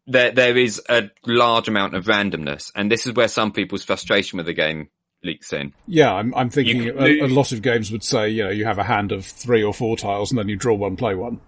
there 0.07 0.30
there 0.30 0.57
is 0.57 0.80
a 0.88 1.11
large 1.26 1.68
amount 1.68 1.94
of 1.94 2.04
randomness, 2.04 2.70
and 2.74 2.90
this 2.90 3.07
is 3.07 3.14
where 3.14 3.28
some 3.28 3.52
people's 3.52 3.84
frustration 3.84 4.36
with 4.36 4.46
the 4.46 4.52
game 4.52 4.88
leaks 5.22 5.52
in. 5.52 5.72
Yeah, 5.86 6.14
I'm, 6.14 6.34
I'm 6.34 6.50
thinking 6.50 6.88
a, 6.88 7.20
a, 7.20 7.28
lot 7.28 7.52
of 7.52 7.62
games 7.62 7.90
would 7.90 8.04
say, 8.04 8.28
you 8.28 8.44
know, 8.44 8.50
you 8.50 8.64
have 8.64 8.78
a 8.78 8.84
hand 8.84 9.12
of 9.12 9.24
three 9.24 9.62
or 9.62 9.74
four 9.74 9.96
tiles, 9.96 10.30
and 10.30 10.38
then 10.38 10.48
you 10.48 10.57
draw 10.57 10.74
one, 10.74 10.96
play 10.96 11.14
one. 11.14 11.40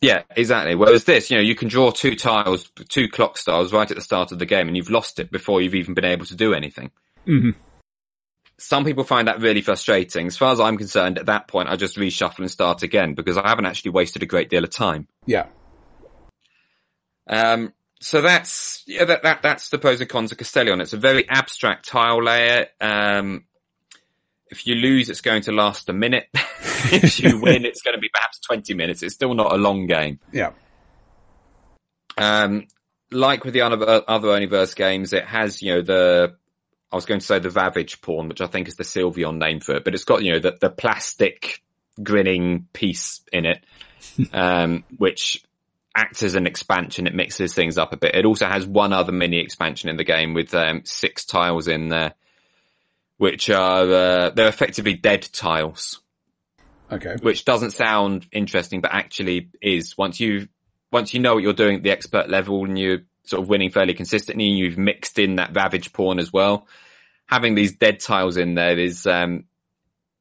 Yeah, 0.00 0.22
exactly. 0.36 0.74
Whereas 0.74 1.04
this, 1.04 1.30
you 1.30 1.36
know, 1.36 1.42
you 1.42 1.54
can 1.54 1.68
draw 1.68 1.90
two 1.90 2.14
tiles, 2.14 2.70
two 2.88 3.08
clock 3.08 3.38
styles 3.38 3.72
right 3.72 3.90
at 3.90 3.96
the 3.96 4.02
start 4.02 4.32
of 4.32 4.38
the 4.38 4.46
game, 4.46 4.68
and 4.68 4.76
you've 4.76 4.90
lost 4.90 5.20
it 5.20 5.30
before 5.30 5.60
you've 5.60 5.74
even 5.74 5.94
been 5.94 6.04
able 6.04 6.26
to 6.26 6.34
do 6.34 6.52
anything. 6.52 6.90
Mm-hmm. 7.26 7.50
Some 8.58 8.84
people 8.84 9.04
find 9.04 9.28
that 9.28 9.40
really 9.40 9.62
frustrating. 9.62 10.26
As 10.26 10.36
far 10.36 10.52
as 10.52 10.60
I'm 10.60 10.76
concerned, 10.76 11.18
at 11.18 11.26
that 11.26 11.48
point, 11.48 11.68
I 11.68 11.76
just 11.76 11.96
reshuffle 11.96 12.40
and 12.40 12.50
start 12.50 12.82
again 12.82 13.14
because 13.14 13.36
I 13.36 13.48
haven't 13.48 13.66
actually 13.66 13.92
wasted 13.92 14.22
a 14.22 14.26
great 14.26 14.48
deal 14.48 14.62
of 14.62 14.70
time. 14.70 15.08
Yeah. 15.26 15.46
Um, 17.26 17.72
so 18.00 18.20
that's 18.20 18.82
yeah, 18.86 19.04
that, 19.04 19.22
that 19.22 19.42
that's 19.42 19.70
the 19.70 19.78
pros 19.78 20.00
and 20.00 20.10
cons 20.10 20.30
of 20.32 20.38
Castellion. 20.38 20.80
It's 20.80 20.92
a 20.92 20.98
very 20.98 21.28
abstract 21.28 21.88
tile 21.88 22.22
layer. 22.22 22.66
Um, 22.80 23.44
if 24.48 24.66
you 24.66 24.74
lose, 24.74 25.08
it's 25.08 25.22
going 25.22 25.42
to 25.42 25.52
last 25.52 25.88
a 25.88 25.92
minute. 25.92 26.28
if 26.34 27.20
you 27.20 27.38
win, 27.40 27.64
it's 27.64 27.82
going 27.82 27.94
to 27.94 28.00
be 28.00 28.10
perhaps 28.12 28.40
twenty 28.40 28.74
minutes. 28.74 29.02
It's 29.02 29.14
still 29.14 29.34
not 29.34 29.52
a 29.52 29.56
long 29.56 29.86
game. 29.86 30.20
Yeah. 30.32 30.52
Um, 32.18 32.66
like 33.10 33.44
with 33.44 33.54
the 33.54 33.62
other 33.62 34.02
other 34.06 34.28
Oniverse 34.28 34.76
games, 34.76 35.12
it 35.12 35.24
has 35.24 35.62
you 35.62 35.74
know 35.74 35.82
the 35.82 36.36
I 36.92 36.96
was 36.96 37.06
going 37.06 37.20
to 37.20 37.26
say 37.26 37.38
the 37.38 37.50
Ravage 37.50 38.00
pawn, 38.02 38.28
which 38.28 38.40
I 38.40 38.46
think 38.46 38.68
is 38.68 38.76
the 38.76 38.84
Sylvion 38.84 39.38
name 39.38 39.60
for 39.60 39.74
it, 39.76 39.84
but 39.84 39.94
it's 39.94 40.04
got 40.04 40.22
you 40.22 40.32
know 40.32 40.40
the 40.40 40.56
the 40.60 40.70
plastic 40.70 41.62
grinning 42.02 42.68
piece 42.72 43.22
in 43.32 43.46
it, 43.46 43.64
um, 44.32 44.84
which 44.96 45.42
acts 45.94 46.22
as 46.22 46.34
an 46.34 46.46
expansion. 46.46 47.06
It 47.06 47.14
mixes 47.14 47.54
things 47.54 47.78
up 47.78 47.92
a 47.92 47.96
bit. 47.96 48.14
It 48.14 48.24
also 48.24 48.46
has 48.46 48.66
one 48.66 48.92
other 48.92 49.12
mini 49.12 49.38
expansion 49.38 49.88
in 49.88 49.96
the 49.96 50.04
game 50.04 50.34
with 50.34 50.54
um, 50.54 50.82
six 50.84 51.24
tiles 51.24 51.68
in 51.68 51.88
there, 51.88 52.14
which 53.16 53.50
are 53.50 53.82
uh, 53.82 54.30
they're 54.30 54.48
effectively 54.48 54.94
dead 54.94 55.28
tiles. 55.32 56.00
Okay. 56.90 57.16
Which 57.20 57.44
doesn't 57.44 57.70
sound 57.70 58.26
interesting, 58.30 58.80
but 58.80 58.92
actually 58.92 59.50
is. 59.62 59.96
Once 59.96 60.20
you 60.20 60.48
once 60.92 61.14
you 61.14 61.20
know 61.20 61.34
what 61.34 61.42
you're 61.42 61.52
doing 61.52 61.76
at 61.76 61.82
the 61.82 61.90
expert 61.90 62.28
level 62.28 62.64
and 62.64 62.78
you're 62.78 63.02
sort 63.24 63.42
of 63.42 63.48
winning 63.48 63.70
fairly 63.70 63.94
consistently, 63.94 64.48
and 64.48 64.58
you've 64.58 64.78
mixed 64.78 65.18
in 65.18 65.36
that 65.36 65.54
ravage 65.54 65.92
pawn 65.92 66.18
as 66.18 66.32
well. 66.32 66.66
Having 67.26 67.54
these 67.54 67.76
dead 67.76 68.00
tiles 68.00 68.36
in 68.36 68.54
there 68.54 68.78
is 68.78 69.06
um, 69.06 69.44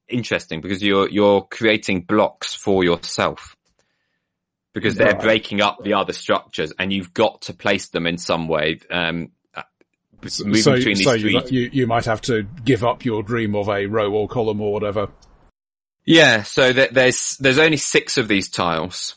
interesting 0.07 0.61
because 0.61 0.81
you're 0.81 1.09
you're 1.09 1.41
creating 1.41 2.01
blocks 2.01 2.53
for 2.53 2.83
yourself 2.83 3.57
because 4.73 4.95
they're 4.95 5.15
breaking 5.15 5.61
up 5.61 5.83
the 5.83 5.93
other 5.93 6.13
structures 6.13 6.73
and 6.77 6.91
you've 6.91 7.13
got 7.13 7.43
to 7.43 7.53
place 7.53 7.89
them 7.89 8.07
in 8.07 8.17
some 8.17 8.47
way. 8.47 8.79
Um, 8.89 9.31
so, 10.27 10.51
so 10.53 11.13
you, 11.13 11.41
you, 11.49 11.69
you, 11.73 11.87
might 11.87 12.05
have 12.05 12.21
to 12.21 12.43
give 12.63 12.83
up 12.83 13.03
your 13.03 13.23
dream 13.23 13.55
of 13.55 13.67
a 13.67 13.87
row 13.87 14.11
or 14.11 14.27
column 14.27 14.61
or 14.61 14.71
whatever. 14.71 15.09
Yeah, 16.05 16.43
so 16.43 16.71
th- 16.71 16.91
there's 16.91 17.37
there's 17.37 17.59
only 17.59 17.77
six 17.77 18.17
of 18.17 18.29
these 18.29 18.49
tiles, 18.49 19.15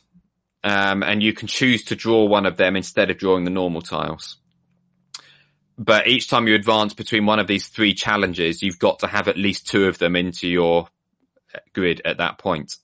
um, 0.64 1.04
and 1.04 1.22
you 1.22 1.32
can 1.32 1.46
choose 1.46 1.84
to 1.84 1.96
draw 1.96 2.24
one 2.24 2.44
of 2.44 2.56
them 2.56 2.76
instead 2.76 3.10
of 3.10 3.18
drawing 3.18 3.44
the 3.44 3.50
normal 3.50 3.82
tiles. 3.82 4.36
But 5.78 6.08
each 6.08 6.28
time 6.28 6.48
you 6.48 6.54
advance 6.54 6.92
between 6.94 7.26
one 7.26 7.38
of 7.38 7.46
these 7.46 7.68
three 7.68 7.94
challenges, 7.94 8.62
you've 8.62 8.78
got 8.78 9.00
to 9.00 9.06
have 9.06 9.28
at 9.28 9.36
least 9.36 9.68
two 9.68 9.86
of 9.86 9.98
them 9.98 10.16
into 10.16 10.48
your 10.48 10.88
grid 11.72 12.02
at 12.04 12.18
that 12.18 12.38
point. 12.38 12.76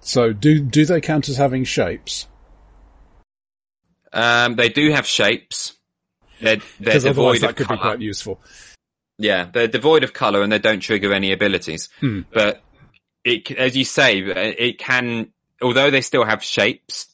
So 0.00 0.32
do 0.32 0.60
do 0.60 0.84
they 0.84 1.00
count 1.00 1.28
as 1.28 1.36
having 1.36 1.64
shapes? 1.64 2.26
Um, 4.12 4.56
they 4.56 4.68
do 4.68 4.90
have 4.90 5.06
shapes. 5.06 5.74
They're, 6.40 6.58
they're 6.80 6.98
devoid 6.98 7.42
that 7.42 7.56
could 7.56 7.66
color. 7.66 7.76
be 7.76 7.82
quite 7.82 8.00
useful. 8.00 8.40
Yeah, 9.18 9.48
they're 9.52 9.68
devoid 9.68 10.02
of 10.02 10.12
color 10.12 10.42
and 10.42 10.50
they 10.50 10.58
don't 10.58 10.80
trigger 10.80 11.12
any 11.12 11.32
abilities. 11.32 11.90
Hmm. 12.00 12.22
But 12.32 12.62
it, 13.24 13.50
as 13.50 13.76
you 13.76 13.84
say, 13.84 14.18
it 14.18 14.78
can, 14.78 15.32
although 15.60 15.90
they 15.90 16.00
still 16.00 16.24
have 16.24 16.42
shapes, 16.42 17.06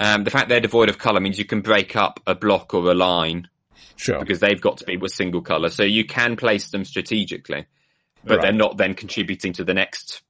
um, 0.00 0.24
the 0.24 0.30
fact 0.30 0.48
they're 0.48 0.60
devoid 0.60 0.88
of 0.88 0.96
color 0.98 1.20
means 1.20 1.38
you 1.38 1.44
can 1.44 1.60
break 1.60 1.94
up 1.94 2.20
a 2.26 2.34
block 2.34 2.72
or 2.72 2.90
a 2.90 2.94
line. 2.94 3.48
Sure. 3.96 4.18
Because 4.18 4.40
they've 4.40 4.60
got 4.60 4.78
to 4.78 4.84
be 4.84 4.96
with 4.96 5.12
single 5.12 5.42
color. 5.42 5.68
So 5.68 5.82
you 5.82 6.06
can 6.06 6.36
place 6.36 6.70
them 6.70 6.86
strategically, 6.86 7.66
but 8.24 8.36
right. 8.36 8.42
they're 8.42 8.52
not 8.52 8.78
then 8.78 8.94
contributing 8.94 9.52
to 9.54 9.64
the 9.64 9.74
next 9.74 10.22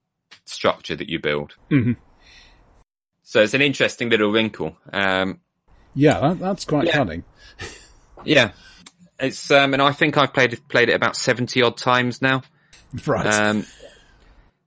structure 0.50 0.96
that 0.96 1.08
you 1.08 1.18
build. 1.18 1.54
Mm-hmm. 1.70 1.92
So 3.22 3.42
it's 3.42 3.54
an 3.54 3.62
interesting 3.62 4.08
little 4.08 4.32
wrinkle. 4.32 4.76
Um, 4.92 5.40
yeah, 5.94 6.20
that, 6.20 6.38
that's 6.38 6.64
quite 6.64 6.86
yeah. 6.86 6.96
cunning. 6.96 7.24
yeah, 8.24 8.52
it's 9.18 9.50
um, 9.50 9.72
and 9.72 9.82
I 9.82 9.92
think 9.92 10.16
I've 10.16 10.32
played 10.32 10.60
played 10.68 10.88
it 10.88 10.94
about 10.94 11.16
seventy 11.16 11.62
odd 11.62 11.76
times 11.76 12.20
now. 12.20 12.42
Right. 13.06 13.26
Um, 13.26 13.66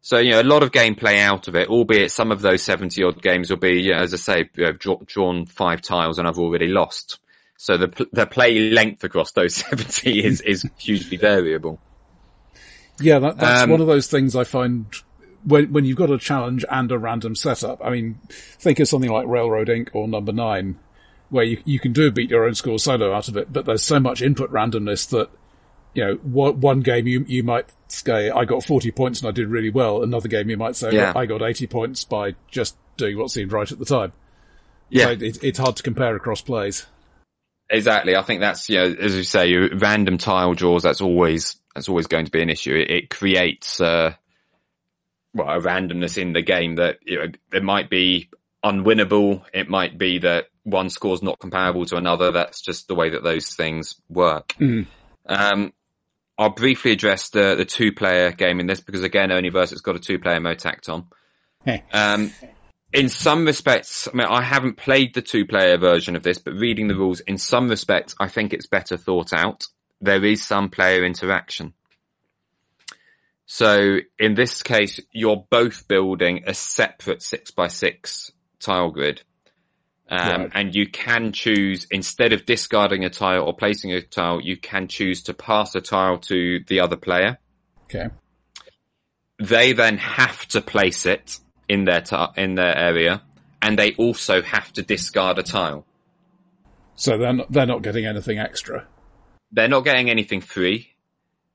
so 0.02 0.18
you 0.18 0.32
know, 0.32 0.42
a 0.42 0.44
lot 0.44 0.64
of 0.64 0.72
gameplay 0.72 1.20
out 1.20 1.48
of 1.48 1.56
it, 1.56 1.70
albeit 1.70 2.12
some 2.12 2.32
of 2.32 2.42
those 2.42 2.62
seventy 2.62 3.04
odd 3.04 3.22
games 3.22 3.50
will 3.50 3.58
be, 3.58 3.82
you 3.82 3.94
know, 3.94 4.00
as 4.00 4.14
I 4.14 4.18
say, 4.18 4.50
you 4.56 4.66
know, 4.66 4.72
draw, 4.74 4.98
drawn 5.06 5.46
five 5.46 5.82
tiles 5.82 6.20
and 6.20 6.28
I've 6.28 6.40
already 6.40 6.68
lost. 6.68 7.20
So 7.58 7.78
the 7.78 8.08
the 8.12 8.26
play 8.26 8.70
length 8.70 9.04
across 9.04 9.32
those 9.32 9.56
seventy 9.68 10.24
is 10.24 10.42
is 10.42 10.70
hugely 10.78 11.18
variable. 11.18 11.80
Yeah, 13.00 13.20
that, 13.20 13.38
that's 13.38 13.64
um, 13.64 13.70
one 13.70 13.82
of 13.82 13.88
those 13.88 14.08
things 14.08 14.36
I 14.36 14.44
find 14.44 14.86
when 15.46 15.72
when 15.74 15.86
you've 15.86 15.98
got 15.98 16.12
a 16.12 16.18
challenge 16.18 16.66
and 16.70 16.92
a 16.92 16.98
random 16.98 17.36
setup. 17.36 17.84
I 17.84 17.90
mean, 17.90 18.20
think 18.30 18.80
of 18.80 18.88
something 18.88 19.12
like 19.12 19.28
Railroad 19.28 19.70
Ink. 19.70 19.92
or 19.94 20.08
Number 20.08 20.32
Nine, 20.32 20.80
where 21.30 21.44
you 21.44 21.62
you 21.66 21.80
can 21.80 21.94
do 21.94 22.08
a 22.08 22.12
beat 22.12 22.30
your 22.30 22.46
own 22.46 22.56
score 22.56 22.80
solo 22.80 23.14
out 23.14 23.28
of 23.28 23.38
it, 23.38 23.52
but 23.52 23.66
there's 23.66 23.84
so 23.84 24.00
much 24.00 24.22
input 24.22 24.52
randomness 24.52 25.10
that 25.10 25.30
you 25.94 26.04
know, 26.04 26.14
one, 26.24 26.60
one 26.60 26.80
game 26.82 27.08
you, 27.08 27.24
you 27.28 27.44
might 27.44 27.72
say, 27.88 28.30
I 28.30 28.46
got 28.46 28.64
40 28.64 28.92
points 28.92 29.22
and 29.22 29.28
I 29.30 29.32
did 29.32 29.48
really 29.48 29.70
well. 29.70 30.02
Another 30.02 30.28
game 30.28 30.50
you 30.50 30.58
might 30.58 30.76
say, 30.76 30.92
Yeah. 30.92 31.14
I 31.16 31.26
got 31.26 31.42
80 31.42 31.68
points 31.68 32.04
by 32.04 32.36
just 32.50 32.76
doing 32.98 33.18
what 33.18 33.30
seemed 33.32 33.52
right 33.52 33.72
at 33.72 33.80
the 33.80 33.86
time. 33.86 34.12
Yeah, 34.90 35.06
So 35.06 35.12
it, 35.12 35.44
it's 35.44 35.60
hard 35.60 35.76
to 35.78 35.84
compare 35.84 36.16
across 36.16 36.42
plays. 36.42 36.86
exactly. 37.70 38.16
I 38.16 38.22
think 38.24 38.42
that's 38.42 38.70
you 38.70 38.78
know, 38.78 38.96
as 39.00 39.16
you 39.16 39.24
say, 39.24 39.56
random 39.56 40.18
tile 40.18 40.54
draws. 40.54 40.84
That's 40.84 41.02
always 41.02 41.58
that's 41.74 41.90
always 41.90 42.08
going 42.08 42.26
to 42.26 42.32
be 42.32 42.42
an 42.42 42.50
issue. 42.50 42.76
It, 42.76 42.92
it 42.92 43.10
creates 43.10 43.80
uh, 43.82 44.14
well 45.34 45.50
a 45.50 45.60
randomness 45.60 46.18
in 46.18 46.34
the 46.34 46.42
game 46.42 46.76
that 46.76 47.00
you 47.06 47.18
know 47.18 47.32
it 47.52 47.64
might 47.64 47.90
be 47.90 48.30
unwinnable. 48.64 49.44
It 49.54 49.70
might 49.70 49.98
be 49.98 50.20
that 50.20 50.48
one 50.64 50.90
score's 50.90 51.22
not 51.22 51.40
comparable 51.40 51.86
to 51.88 51.98
another. 51.98 52.32
That's 52.32 52.62
just 52.62 52.88
the 52.88 52.96
way 52.96 53.10
that 53.10 53.24
those 53.24 53.54
things 53.54 53.96
work. 54.10 54.56
Mhm. 54.60 54.88
Um, 55.26 55.74
I'll 56.38 56.50
briefly 56.50 56.92
address 56.92 57.30
the 57.30 57.56
the 57.56 57.66
two 57.66 57.92
player 57.92 58.32
game 58.32 58.60
in 58.60 58.68
this 58.68 58.80
because 58.80 59.04
again, 59.04 59.30
Oniverse 59.30 59.70
has 59.72 59.82
got 59.82 59.96
a 59.96 60.00
two 60.00 60.20
player 60.20 60.40
mode 60.40 60.60
tacked 60.60 60.90
on. 60.90 61.08
Heh. 61.66 61.80
Um, 61.92 62.32
in 62.92 63.10
some 63.10 63.46
respects, 63.46 64.08
I 64.08 64.16
mean, 64.16 64.28
I 64.28 64.42
haven't 64.42 64.78
played 64.78 65.14
the 65.16 65.22
two 65.22 65.46
player 65.46 65.78
version 65.78 66.16
of 66.16 66.24
this, 66.24 66.38
but 66.38 66.54
reading 66.54 66.88
the 66.88 66.96
rules, 66.96 67.22
in 67.22 67.38
some 67.38 67.68
respects, 67.68 68.16
I 68.20 68.28
think 68.28 68.54
it's 68.54 68.68
better 68.68 68.98
thought 68.98 69.34
out. 69.34 69.66
There 70.00 70.24
is 70.24 70.44
some 70.44 70.70
player 70.70 71.04
interaction. 71.04 71.74
So 73.46 73.98
in 74.18 74.36
this 74.36 74.64
case, 74.64 75.00
you're 75.12 75.46
both 75.50 75.88
building 75.88 76.44
a 76.48 76.54
separate 76.54 77.22
six 77.22 77.52
by 77.52 77.68
six 77.68 78.32
tile 78.60 78.92
grid. 78.92 79.22
Um, 80.10 80.42
Right. 80.44 80.52
and 80.54 80.76
you 80.76 80.88
can 80.90 81.32
choose, 81.32 81.88
instead 81.90 82.34
of 82.34 82.46
discarding 82.46 83.04
a 83.06 83.10
tile 83.10 83.44
or 83.46 83.56
placing 83.56 83.92
a 83.94 84.02
tile, 84.02 84.42
you 84.42 84.58
can 84.58 84.88
choose 84.88 85.24
to 85.24 85.34
pass 85.34 85.76
a 85.76 85.82
tile 85.82 86.18
to 86.20 86.60
the 86.68 86.82
other 86.82 86.98
player 86.98 87.38
Okay. 87.86 88.10
they 89.40 89.74
then 89.74 89.98
have 89.98 90.48
to 90.50 90.62
place 90.62 91.06
it 91.06 91.40
in 91.70 91.86
their 91.86 92.04
in 92.38 92.56
their 92.56 92.78
area, 92.78 93.22
and 93.62 93.78
they 93.78 93.94
also 93.94 94.42
have 94.42 94.72
to 94.74 94.82
discard 94.82 95.38
a 95.40 95.44
tile. 95.44 95.86
So 96.96 97.18
they're 97.18 97.34
not, 97.34 97.52
they're 97.52 97.66
not 97.66 97.82
getting 97.82 98.06
anything 98.06 98.40
extra. 98.40 98.88
They're 99.52 99.68
not 99.70 99.82
getting 99.84 100.10
anything 100.10 100.42
free, 100.42 100.90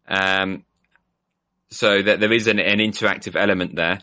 um, 0.09 0.65
so 1.71 2.03
that 2.03 2.21
there 2.21 2.33
is 2.33 2.47
an, 2.47 2.59
an 2.59 2.79
interactive 2.79 3.37
element 3.37 3.77
there, 3.77 4.01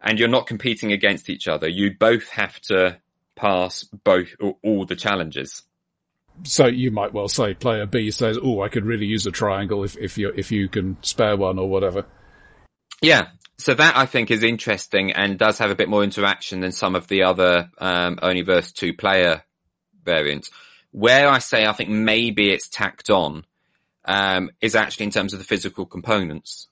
and 0.00 0.18
you're 0.18 0.28
not 0.28 0.46
competing 0.46 0.92
against 0.92 1.28
each 1.28 1.48
other. 1.48 1.68
You 1.68 1.94
both 1.98 2.28
have 2.30 2.58
to 2.62 2.98
pass 3.36 3.84
both 3.84 4.28
all, 4.40 4.58
all 4.62 4.84
the 4.84 4.96
challenges. 4.96 5.62
So 6.44 6.66
you 6.66 6.90
might 6.90 7.12
well 7.12 7.28
say 7.28 7.54
player 7.54 7.86
B 7.86 8.10
says, 8.10 8.38
"Oh, 8.42 8.62
I 8.62 8.68
could 8.68 8.86
really 8.86 9.06
use 9.06 9.26
a 9.26 9.30
triangle 9.30 9.84
if 9.84 9.96
if 9.96 10.16
you 10.16 10.32
if 10.34 10.50
you 10.52 10.68
can 10.68 10.96
spare 11.02 11.36
one 11.36 11.58
or 11.58 11.68
whatever." 11.68 12.06
Yeah. 13.02 13.28
So 13.58 13.74
that 13.74 13.96
I 13.96 14.06
think 14.06 14.30
is 14.30 14.42
interesting 14.42 15.12
and 15.12 15.38
does 15.38 15.58
have 15.58 15.70
a 15.70 15.74
bit 15.74 15.90
more 15.90 16.02
interaction 16.02 16.60
than 16.60 16.72
some 16.72 16.94
of 16.94 17.08
the 17.08 17.24
other 17.24 17.70
um, 17.76 18.16
Oniverse 18.16 18.72
two 18.72 18.94
player 18.94 19.44
variants. 20.02 20.50
Where 20.92 21.28
I 21.28 21.40
say 21.40 21.66
I 21.66 21.72
think 21.72 21.90
maybe 21.90 22.50
it's 22.50 22.70
tacked 22.70 23.10
on 23.10 23.44
um, 24.06 24.50
is 24.62 24.74
actually 24.74 25.04
in 25.04 25.12
terms 25.12 25.34
of 25.34 25.40
the 25.40 25.44
physical 25.44 25.84
components 25.84 26.69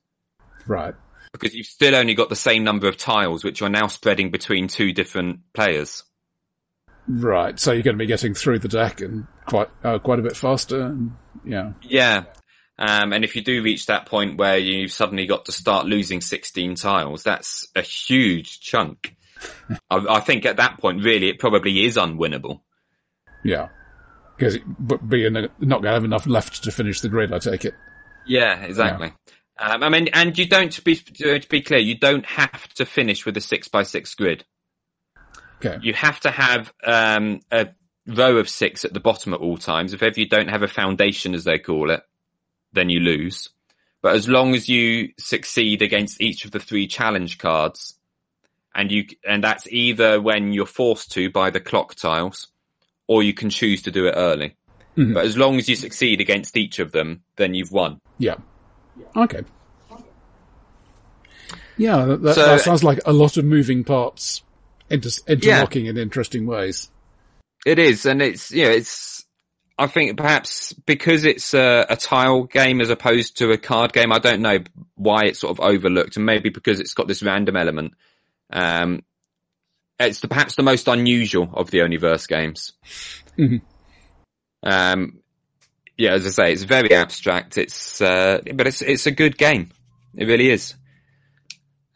Right. 0.69 0.95
because 1.33 1.55
you've 1.55 1.67
still 1.67 1.95
only 1.95 2.15
got 2.15 2.29
the 2.29 2.37
same 2.37 2.65
number 2.65 2.89
of 2.89 2.97
tiles, 2.97 3.45
which 3.45 3.63
are 3.63 3.69
now 3.69 3.87
spreading 3.87 4.31
between 4.31 4.69
two 4.69 4.93
different 4.93 5.41
players. 5.53 6.05
Right. 7.09 7.59
So 7.59 7.73
you're 7.73 7.83
going 7.83 7.97
to 7.97 8.03
be 8.03 8.07
getting 8.07 8.35
through 8.35 8.59
the 8.61 8.69
deck 8.69 9.01
and 9.01 9.27
quite 9.47 9.69
uh, 9.83 9.99
quite 9.99 10.19
a 10.19 10.23
bit 10.23 10.37
faster. 10.37 10.83
And, 10.83 11.13
yeah. 11.45 11.73
Yeah. 11.83 12.25
Um, 12.79 13.13
and 13.13 13.25
if 13.25 13.35
you 13.35 13.43
do 13.43 13.63
reach 13.63 13.87
that 13.87 14.07
point 14.07 14.39
where 14.39 14.59
you've 14.59 14.93
suddenly 14.93 15.27
got 15.27 15.47
to 15.47 15.53
start 15.53 15.87
losing 15.87 16.21
16 16.21 16.77
tiles, 16.77 17.25
that's 17.25 17.67
a 17.75 17.83
huge 17.83 18.61
chunk. 18.61 19.17
I, 19.91 19.97
I 20.09 20.21
think 20.21 20.47
at 20.47 20.59
that 20.59 20.79
point, 20.79 21.03
really, 21.03 21.29
it 21.29 21.39
probably 21.39 21.85
is 21.85 21.97
unwinnable. 21.97 22.61
Yeah. 23.45 23.69
Because 24.37 24.59
but 24.79 25.09
being 25.09 25.33
not 25.33 25.51
going 25.59 25.83
to 25.83 25.91
have 25.91 26.05
enough 26.05 26.27
left 26.27 26.63
to 26.65 26.71
finish 26.71 27.01
the 27.01 27.09
grid, 27.09 27.33
I 27.33 27.39
take 27.39 27.65
it. 27.65 27.75
Yeah, 28.27 28.61
exactly. 28.63 29.13
Um, 29.59 29.83
I 29.83 29.89
mean, 29.89 30.09
and 30.13 30.37
you 30.39 30.47
don't, 30.47 30.71
to 30.73 30.83
be, 30.83 30.95
to 30.97 31.41
be 31.49 31.63
clear, 31.63 31.81
you 31.81 31.97
don't 31.97 32.25
have 32.27 32.69
to 32.75 32.87
finish 32.87 33.27
with 33.27 33.37
a 33.37 33.41
six 33.41 33.69
by 33.69 33.83
six 33.83 34.15
grid. 34.15 34.45
Okay. 35.57 35.79
You 35.83 35.93
have 35.95 36.21
to 36.21 36.31
have, 36.31 36.73
um, 36.85 37.41
a 37.51 37.69
row 38.07 38.37
of 38.37 38.49
six 38.49 38.85
at 38.85 38.95
the 38.95 39.01
bottom 39.01 39.35
at 39.35 39.41
all 39.41 39.59
times. 39.59 39.93
If 39.93 40.03
ever 40.03 40.19
you 40.19 40.29
don't 40.29 40.49
have 40.49 40.63
a 40.63 40.69
foundation, 40.69 41.35
as 41.35 41.45
they 41.45 41.59
call 41.59 41.91
it, 41.91 42.03
then 42.73 42.89
you 42.89 43.01
lose. 43.01 43.49
But 44.01 44.15
as 44.15 44.29
long 44.29 44.55
as 44.55 44.69
you 44.69 45.09
succeed 45.19 45.83
against 45.83 46.21
each 46.21 46.45
of 46.45 46.53
the 46.53 46.61
three 46.61 46.87
challenge 46.87 47.39
cards, 47.39 47.99
and 48.75 48.93
you, 48.93 49.07
and 49.27 49.43
that's 49.43 49.67
either 49.67 50.21
when 50.21 50.53
you're 50.53 50.67
forced 50.67 51.11
to 51.13 51.31
by 51.31 51.51
the 51.51 51.59
clock 51.59 51.97
tiles, 51.97 52.47
or 53.09 53.25
you 53.25 53.35
can 53.35 53.51
choose 53.51 53.83
to 53.83 53.91
do 53.91 54.07
it 54.07 54.15
early. 54.17 54.55
Mhm. 54.97 55.15
But 55.15 55.25
as 55.25 55.37
long 55.37 55.59
as 55.59 55.69
you 55.69 55.75
succeed 55.75 56.21
against 56.21 56.57
each 56.57 56.79
of 56.79 56.93
them, 56.93 57.23
then 57.37 57.55
you've 57.55 57.73
won. 57.73 58.01
Yeah. 58.19 58.37
Okay. 59.17 59.43
Yeah, 61.77 62.05
that, 62.05 62.23
that, 62.23 62.35
So- 62.35 62.47
that 62.47 62.61
sounds 62.61 62.85
like 62.85 63.01
a 63.07 63.13
lot 63.13 63.37
of 63.37 63.45
moving 63.45 63.85
parts 63.85 64.43
inter- 64.91 65.11
interlocking 65.27 65.87
in 65.87 65.97
interesting 65.97 66.47
ways. 66.47 66.91
It 67.67 67.79
is, 67.79 68.07
and 68.07 68.23
it's 68.23 68.51
know, 68.65 68.71
it's. 68.71 69.25
I 69.81 69.87
think 69.87 70.17
perhaps 70.17 70.73
because 70.73 71.25
it's 71.25 71.55
a, 71.55 71.87
a 71.89 71.97
tile 71.97 72.45
game 72.45 72.81
as 72.81 72.91
opposed 72.91 73.39
to 73.39 73.51
a 73.51 73.59
card 73.59 73.93
game. 73.93 74.13
I 74.13 74.19
don't 74.19 74.41
know 74.43 74.59
why 74.97 75.25
it's 75.27 75.41
sort 75.41 75.51
of 75.57 75.61
overlooked, 75.61 76.17
and 76.17 76.27
maybe 76.27 76.51
because 76.51 76.81
it's 76.81 76.95
got 76.95 77.07
this 77.09 77.23
random 77.23 77.57
element. 77.57 77.93
Um, 78.53 79.03
it's 80.01 80.21
the, 80.21 80.29
perhaps 80.29 80.55
the 80.57 80.63
most 80.63 80.89
unusual 80.89 81.51
of 81.53 81.71
the 81.71 81.79
Oniverse 81.79 82.27
games. 82.29 82.73
Mhm. 83.37 83.61
Um, 84.63 85.21
yeah, 85.99 86.13
as 86.13 86.25
I 86.25 86.31
say, 86.31 86.53
it's 86.53 86.63
very 86.63 86.95
abstract. 86.95 87.59
It's 87.59 88.01
uh, 88.01 88.41
but 88.55 88.69
it's 88.69 88.81
it's 88.81 89.07
a 89.07 89.11
good 89.11 89.37
game. 89.37 89.71
It 90.15 90.27
really 90.27 90.51
is. 90.51 90.75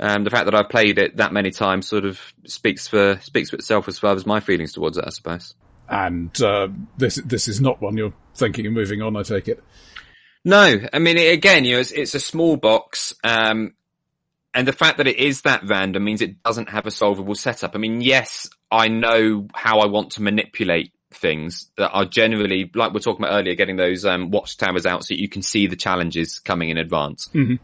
Um, 0.01 0.25
the 0.25 0.31
fact 0.31 0.47
that 0.47 0.55
I've 0.57 0.69
played 0.69 0.99
it 0.99 1.19
that 1.19 1.33
many 1.33 1.53
times 1.53 1.87
sort 1.87 2.05
of 2.05 2.21
speaks 2.45 2.89
for 2.89 3.21
speaks 3.23 3.51
for 3.51 3.57
itself 3.57 3.87
as 3.87 4.01
far 4.01 4.15
as 4.15 4.27
my 4.27 4.41
feelings 4.41 4.73
towards 4.73 4.99
it, 4.99 5.05
I 5.07 5.11
suppose. 5.11 5.55
And 5.89 6.43
uh, 6.43 6.69
this 6.97 7.15
this 7.25 7.47
is 7.47 7.61
not 7.61 7.81
one 7.81 7.97
you're 7.97 8.13
thinking 8.35 8.67
of 8.67 8.73
moving 8.73 9.01
on. 9.01 9.17
I 9.17 9.23
take 9.23 9.47
it. 9.47 9.63
No, 10.45 10.81
I 10.93 10.99
mean 10.99 11.17
it, 11.17 11.33
again, 11.33 11.65
you 11.65 11.75
know, 11.75 11.81
it's, 11.81 11.93
it's 11.93 12.17
a 12.17 12.21
small 12.21 12.57
box, 12.57 13.15
um, 13.23 13.75
and 14.53 14.67
the 14.67 14.73
fact 14.73 14.97
that 14.97 15.07
it 15.07 15.21
is 15.21 15.43
that 15.43 15.63
random 15.65 16.03
means 16.03 16.21
it 16.21 16.43
doesn't 16.43 16.71
have 16.71 16.87
a 16.87 16.91
solvable 16.91 17.37
setup. 17.37 17.77
I 17.77 17.79
mean, 17.79 18.01
yes, 18.01 18.51
I 18.69 18.89
know 18.89 19.47
how 19.55 19.79
I 19.79 19.87
want 19.87 20.13
to 20.13 20.23
manipulate 20.23 20.92
things 21.15 21.71
that 21.77 21.91
are 21.91 22.05
generally, 22.05 22.71
like 22.75 22.93
we're 22.93 23.01
talking 23.01 23.25
about 23.25 23.39
earlier, 23.39 23.55
getting 23.55 23.77
those 23.77 24.05
um, 24.05 24.31
watchtowers 24.31 24.87
out 24.87 25.05
so 25.05 25.15
you 25.15 25.29
can 25.29 25.43
see 25.43 25.67
the 25.67 25.77
challenges 25.77 26.39
coming 26.39 26.71
in 26.71 26.79
advance. 26.79 27.29
Mhm. 27.35 27.59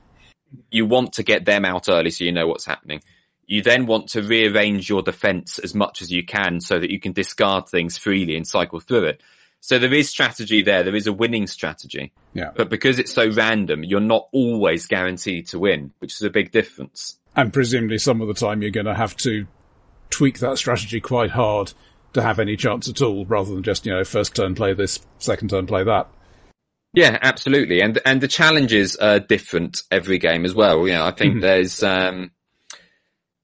You 0.71 0.87
want 0.87 1.15
to 1.15 1.23
get 1.23 1.45
them 1.45 1.65
out 1.65 1.89
early 1.89 2.11
so 2.11 2.25
you 2.25 2.33
know 2.33 2.47
what's 2.47 2.65
happening. 2.65 3.03
You 3.47 3.63
then 3.63 3.87
want 3.87 4.09
to 4.11 4.23
rearrange 4.23 4.89
your 4.89 5.03
defense 5.03 5.59
as 5.59 5.75
much 5.75 6.03
as 6.03 6.13
you 6.13 6.25
can 6.25 6.61
so 6.61 6.79
that 6.79 6.91
you 6.91 7.01
can 7.01 7.13
discard 7.13 7.69
things 7.69 7.97
freely 7.97 8.37
and 8.37 8.47
cycle 8.47 8.81
through 8.81 9.05
it. 9.05 9.23
So 9.61 9.79
there 9.79 9.93
is 9.93 10.09
strategy 10.09 10.63
there. 10.63 10.83
There 10.83 10.95
is 10.95 11.07
a 11.07 11.13
winning 11.13 11.47
strategy. 11.47 12.13
Yeah. 12.35 12.51
But 12.55 12.69
because 12.69 12.99
it's 12.99 13.13
so 13.13 13.31
random, 13.31 13.85
you're 13.85 14.01
not 14.01 14.29
always 14.33 14.87
guaranteed 14.87 15.49
to 15.49 15.59
win, 15.59 15.93
which 15.99 16.15
is 16.15 16.23
a 16.23 16.31
big 16.31 16.53
difference. 16.53 17.19
And 17.35 17.53
presumably, 17.53 17.99
some 17.99 18.21
of 18.21 18.29
the 18.29 18.35
time 18.35 18.63
you're 18.63 18.71
going 18.71 18.87
to 18.87 18.95
have 18.95 19.17
to 19.19 19.47
tweak 20.11 20.39
that 20.39 20.59
strategy 20.59 21.01
quite 21.01 21.31
hard 21.31 21.73
to 22.19 22.27
have 22.27 22.39
any 22.39 22.57
chance 22.57 22.89
at 22.89 23.03
all, 23.03 23.25
rather 23.27 23.55
than 23.55 23.63
just 23.63 23.87
you 23.87 23.93
know 23.93 24.05
first 24.05 24.35
turn 24.37 24.55
play 24.55 24.75
this, 24.75 25.01
second 25.19 25.51
turn 25.51 25.67
play 25.67 25.85
that. 25.85 26.09
Yeah, 26.95 27.19
absolutely. 27.21 27.81
And 27.81 27.99
and 28.05 28.21
the 28.21 28.29
challenges 28.29 28.97
are 28.97 29.21
different 29.21 29.83
every 29.91 30.19
game 30.19 30.45
as 30.45 30.55
well. 30.55 30.87
You 30.87 30.95
know, 30.95 31.05
I 31.05 31.13
think 31.13 31.41
there's 31.41 31.83
um 31.83 32.33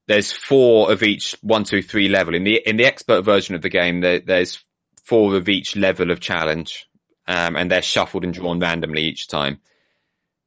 there's 0.07 0.33
four 0.33 0.91
of 0.91 1.03
each 1.03 1.37
one, 1.41 1.65
two, 1.65 1.83
three 1.83 2.09
level. 2.09 2.35
In 2.35 2.45
the 2.45 2.57
in 2.67 2.77
the 2.77 2.85
expert 2.85 3.23
version 3.23 3.55
of 3.55 3.63
the 3.63 3.69
game, 3.69 4.01
there, 4.01 4.21
there's 4.21 4.63
four 5.05 5.37
of 5.37 5.49
each 5.49 5.77
level 5.77 6.11
of 6.11 6.21
challenge. 6.21 6.89
Um 7.27 7.57
and 7.57 7.71
they're 7.71 7.83
shuffled 7.83 8.25
and 8.25 8.35
drawn 8.35 8.61
randomly 8.61 9.03
each 9.03 9.29
time. 9.29 9.61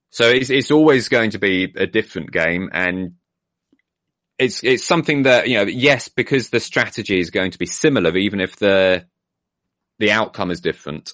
So 0.10 0.30
it's 0.30 0.50
it's 0.50 0.72
always 0.72 1.10
going 1.10 1.32
to 1.32 1.40
be 1.40 1.72
a 1.76 1.86
different 1.86 2.32
game 2.32 2.70
and 2.74 3.14
it's 4.38 4.64
it's 4.64 4.84
something 4.84 5.24
that, 5.24 5.48
you 5.48 5.56
know, 5.56 5.64
yes, 5.64 6.10
because 6.10 6.50
the 6.50 6.60
strategy 6.60 7.20
is 7.20 7.30
going 7.30 7.52
to 7.52 7.58
be 7.58 7.66
similar, 7.66 8.16
even 8.16 8.40
if 8.40 8.56
the 8.58 9.06
the 10.00 10.12
outcome 10.12 10.52
is 10.52 10.62
different. 10.62 11.14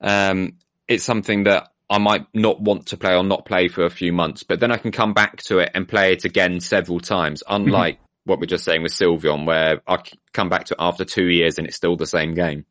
Um 0.00 0.58
it's 0.88 1.04
something 1.04 1.44
that 1.44 1.68
I 1.88 1.98
might 1.98 2.26
not 2.34 2.60
want 2.60 2.86
to 2.86 2.96
play 2.96 3.14
or 3.14 3.22
not 3.22 3.44
play 3.44 3.68
for 3.68 3.84
a 3.84 3.90
few 3.90 4.12
months, 4.12 4.42
but 4.42 4.60
then 4.60 4.70
I 4.70 4.78
can 4.78 4.90
come 4.90 5.12
back 5.12 5.42
to 5.44 5.58
it 5.58 5.70
and 5.74 5.86
play 5.86 6.12
it 6.12 6.24
again 6.24 6.60
several 6.60 7.00
times. 7.00 7.42
Unlike 7.48 8.00
what 8.24 8.40
we're 8.40 8.46
just 8.46 8.64
saying 8.64 8.82
with 8.82 8.92
Sylvion, 8.92 9.46
where 9.46 9.82
I 9.86 9.98
come 10.32 10.48
back 10.48 10.64
to 10.66 10.74
it 10.74 10.80
after 10.80 11.04
two 11.04 11.28
years 11.28 11.58
and 11.58 11.66
it's 11.66 11.76
still 11.76 11.96
the 11.96 12.06
same 12.06 12.34
game. 12.34 12.64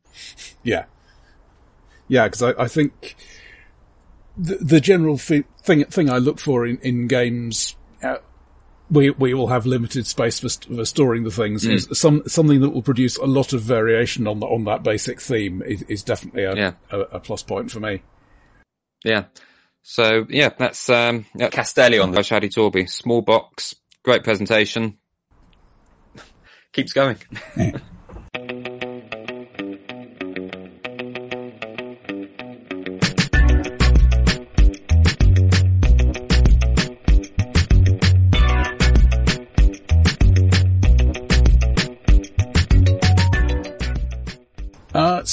Yeah. 0.62 0.86
Yeah, 2.08 2.24
because 2.24 2.42
I, 2.42 2.64
I 2.64 2.68
think 2.68 3.14
the, 4.36 4.56
the 4.56 4.80
general 4.80 5.16
fi- 5.16 5.44
thing 5.62 5.84
thing 5.84 6.10
I 6.10 6.18
look 6.18 6.38
for 6.38 6.66
in 6.66 6.78
in 6.78 7.06
games. 7.06 7.76
We 8.94 9.10
we 9.10 9.34
all 9.34 9.48
have 9.48 9.66
limited 9.66 10.06
space 10.06 10.38
for, 10.40 10.48
st- 10.48 10.74
for 10.76 10.84
storing 10.84 11.24
the 11.24 11.30
things. 11.30 11.66
Is 11.66 11.88
some 11.92 12.22
something 12.26 12.60
that 12.62 12.70
will 12.70 12.82
produce 12.82 13.16
a 13.16 13.26
lot 13.26 13.52
of 13.52 13.60
variation 13.62 14.26
on 14.26 14.40
the, 14.40 14.46
on 14.46 14.64
that 14.64 14.82
basic 14.82 15.20
theme 15.20 15.62
is, 15.62 15.82
is 15.82 16.02
definitely 16.02 16.44
a, 16.44 16.54
Yeah. 16.54 16.72
a, 16.90 17.00
a 17.00 17.20
plus 17.20 17.42
point 17.42 17.70
for 17.70 17.80
me. 17.80 18.02
Yeah. 19.04 19.24
So 19.82 20.26
yeah, 20.30 20.50
that's 20.58 20.88
um 20.88 21.26
yeah, 21.34 21.50
Castellion 21.50 22.14
by 22.14 22.20
Shadi 22.22 22.50
Torbey. 22.50 22.88
Small 22.88 23.20
box, 23.20 23.74
great 24.02 24.24
presentation. 24.24 24.96
Keeps 26.72 26.92
going. 26.92 27.18
Uh, 27.58 27.72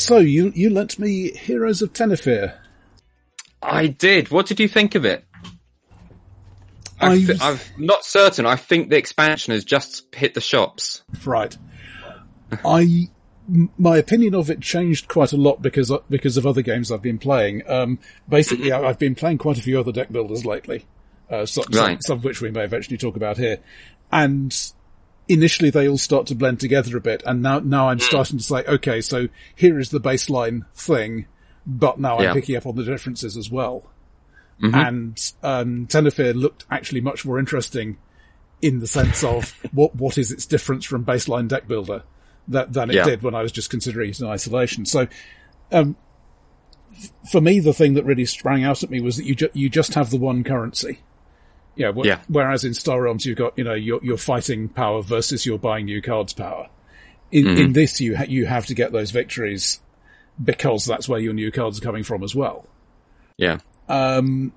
so 0.01 0.17
you 0.17 0.51
you 0.55 0.69
lent 0.69 0.99
me 0.99 1.31
Heroes 1.31 1.81
of 1.81 1.93
Tenefyr. 1.93 2.57
I 3.61 3.87
did. 3.87 4.31
What 4.31 4.47
did 4.47 4.59
you 4.59 4.67
think 4.67 4.95
of 4.95 5.05
it? 5.05 5.25
I 6.99 7.17
th- 7.17 7.41
I'm 7.41 7.59
not 7.77 8.05
certain. 8.05 8.45
I 8.45 8.55
think 8.55 8.89
the 8.89 8.97
expansion 8.97 9.53
has 9.53 9.63
just 9.63 10.13
hit 10.13 10.33
the 10.33 10.41
shops. 10.41 11.03
Right. 11.25 11.55
I 12.63 13.09
my 13.77 13.97
opinion 13.97 14.35
of 14.35 14.49
it 14.49 14.61
changed 14.61 15.07
quite 15.07 15.33
a 15.33 15.37
lot 15.37 15.61
because 15.61 15.91
because 16.09 16.37
of 16.37 16.45
other 16.45 16.61
games 16.61 16.91
I've 16.91 17.01
been 17.01 17.17
playing. 17.17 17.63
Um, 17.67 17.99
basically, 18.29 18.71
I've 18.71 18.99
been 18.99 19.15
playing 19.15 19.39
quite 19.39 19.57
a 19.57 19.61
few 19.61 19.79
other 19.79 19.91
deck 19.91 20.11
builders 20.11 20.45
lately, 20.45 20.85
uh, 21.29 21.45
some, 21.45 21.65
some, 21.71 21.97
some 22.01 22.17
of 22.19 22.23
which 22.23 22.41
we 22.41 22.51
may 22.51 22.63
eventually 22.63 22.97
talk 22.97 23.15
about 23.15 23.37
here. 23.37 23.59
And 24.11 24.55
initially, 25.31 25.69
they 25.69 25.87
all 25.87 25.97
start 25.97 26.27
to 26.27 26.35
blend 26.35 26.59
together 26.59 26.95
a 26.97 27.01
bit, 27.01 27.23
and 27.25 27.41
now 27.41 27.59
now 27.59 27.89
I'm 27.89 27.99
starting 27.99 28.37
to 28.37 28.43
say, 28.43 28.63
okay, 28.67 29.01
so 29.01 29.27
here 29.55 29.79
is 29.79 29.89
the 29.89 29.99
baseline 29.99 30.65
thing, 30.73 31.25
but 31.65 31.99
now 31.99 32.17
I'm 32.17 32.23
Yeah. 32.23 32.33
picking 32.33 32.55
up 32.55 32.65
on 32.65 32.75
the 32.75 32.83
differences 32.83 33.37
as 33.37 33.49
well. 33.49 33.89
And 34.63 35.17
um, 35.41 35.87
Tenefyr 35.87 36.35
looked 36.35 36.65
actually 36.69 37.01
much 37.01 37.25
more 37.25 37.39
interesting 37.39 37.97
in 38.61 38.77
the 38.77 38.85
sense 38.85 39.23
of 39.23 39.55
what 39.73 39.95
what 39.95 40.19
is 40.19 40.31
its 40.31 40.45
difference 40.45 40.85
from 40.85 41.03
baseline 41.03 41.47
deck 41.47 41.67
builder 41.67 42.03
that 42.47 42.71
than 42.73 42.91
it 42.91 42.97
Yeah. 42.97 43.05
did 43.05 43.23
when 43.23 43.33
I 43.33 43.41
was 43.41 43.51
just 43.51 43.71
considering 43.71 44.11
it 44.11 44.19
in 44.19 44.27
isolation. 44.27 44.85
So, 44.85 45.07
um, 45.71 45.95
for 47.31 47.41
me, 47.41 47.59
the 47.59 47.73
thing 47.73 47.95
that 47.95 48.05
really 48.05 48.25
sprang 48.25 48.63
out 48.63 48.83
at 48.83 48.91
me 48.91 49.01
was 49.01 49.17
that 49.17 49.25
you 49.25 49.33
ju- 49.33 49.49
you 49.53 49.67
just 49.67 49.95
have 49.95 50.11
the 50.11 50.17
one 50.17 50.43
currency. 50.43 50.99
Yeah, 51.75 51.91
wh- 51.93 52.05
Yeah. 52.05 52.19
Whereas 52.27 52.63
in 52.63 52.73
Star 52.73 53.01
Realms, 53.01 53.25
you've 53.25 53.37
got 53.37 53.57
you 53.57 53.63
know 53.63 53.73
your 53.73 53.99
your 54.03 54.17
fighting 54.17 54.67
power 54.69 55.01
versus 55.01 55.45
your 55.45 55.57
buying 55.59 55.85
new 55.85 56.01
cards 56.01 56.33
power. 56.33 56.69
In 57.31 57.47
in 57.57 57.73
this, 57.73 58.01
you 58.01 58.17
ha- 58.17 58.25
you 58.27 58.45
have 58.45 58.65
to 58.67 58.73
get 58.73 58.91
those 58.91 59.11
victories 59.11 59.79
because 60.43 60.85
that's 60.85 61.07
where 61.07 61.19
your 61.19 61.33
new 61.33 61.51
cards 61.51 61.77
are 61.79 61.81
coming 61.81 62.03
from 62.03 62.23
as 62.23 62.35
well. 62.35 62.67
Yeah. 63.37 63.59
Um, 63.87 64.53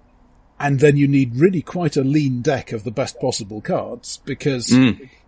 and 0.59 0.81
then 0.81 0.97
you 0.97 1.07
need 1.09 1.35
really 1.37 1.62
quite 1.62 1.97
a 1.97 2.03
lean 2.05 2.41
deck 2.43 2.73
of 2.73 2.85
the 2.85 2.91
best 2.91 3.21
possible 3.21 3.61
cards 3.61 4.19
because 4.25 4.73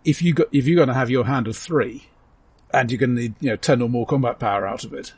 if 0.04 0.22
you 0.22 0.32
got, 0.34 0.46
if 0.52 0.66
you're 0.66 0.76
going 0.76 0.88
to 0.88 0.94
have 0.94 1.10
your 1.10 1.24
hand 1.24 1.48
of 1.48 1.56
three 1.56 2.06
and 2.72 2.90
you're 2.90 2.98
going 2.98 3.14
to 3.16 3.22
need, 3.22 3.34
you 3.40 3.50
know, 3.50 3.56
10 3.56 3.82
or 3.82 3.88
more 3.88 4.06
combat 4.06 4.38
power 4.38 4.66
out 4.66 4.84
of 4.84 4.92
it. 4.92 5.12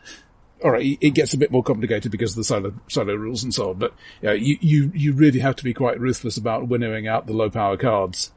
All 0.65 0.71
right. 0.73 0.99
It 1.01 1.11
gets 1.11 1.35
a 1.35 1.39
bit 1.39 1.51
more 1.53 1.63
complicated 1.63 2.11
because 2.11 2.33
of 2.33 2.37
the 2.39 2.45
solo, 2.45 2.73
solo 2.89 3.15
rules 3.15 3.45
and 3.45 3.55
so 3.55 3.71
on, 3.71 3.79
but 3.79 3.95
you, 4.21 4.29
know, 4.29 4.35
you, 4.35 4.57
you, 4.61 4.93
you 4.95 5.13
really 5.13 5.39
have 5.41 5.57
to 5.57 5.65
be 5.65 5.73
quite 5.73 6.01
ruthless 6.01 6.37
about 6.37 6.67
winnowing 6.69 7.07
out 7.07 7.27
the 7.27 7.33
low 7.33 7.49
power 7.49 7.77
cards 7.77 8.33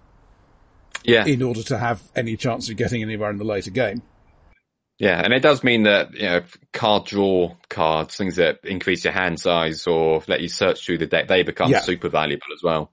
Yeah. 1.04 1.26
in 1.26 1.42
order 1.42 1.64
to 1.64 1.78
have 1.78 2.02
any 2.16 2.38
chance 2.38 2.70
of 2.70 2.78
getting 2.78 3.02
anywhere 3.02 3.32
in 3.32 3.38
the 3.38 3.44
later 3.44 3.72
game. 3.72 4.04
Yeah, 5.00 5.20
and 5.20 5.34
it 5.34 5.42
does 5.42 5.64
mean 5.64 5.84
that 5.84 6.14
you 6.14 6.22
know 6.22 6.42
card 6.74 7.06
draw 7.06 7.56
cards, 7.70 8.16
things 8.16 8.36
that 8.36 8.60
increase 8.64 9.04
your 9.04 9.14
hand 9.14 9.40
size 9.40 9.88
or 9.88 10.22
let 10.28 10.42
you 10.42 10.48
search 10.48 10.86
through 10.86 11.00
the 11.00 11.08
deck, 11.08 11.28
they 11.28 11.42
become 11.42 11.72
Yeah. 11.72 11.80
super 11.80 12.08
valuable 12.08 12.46
as 12.54 12.62
well. 12.62 12.92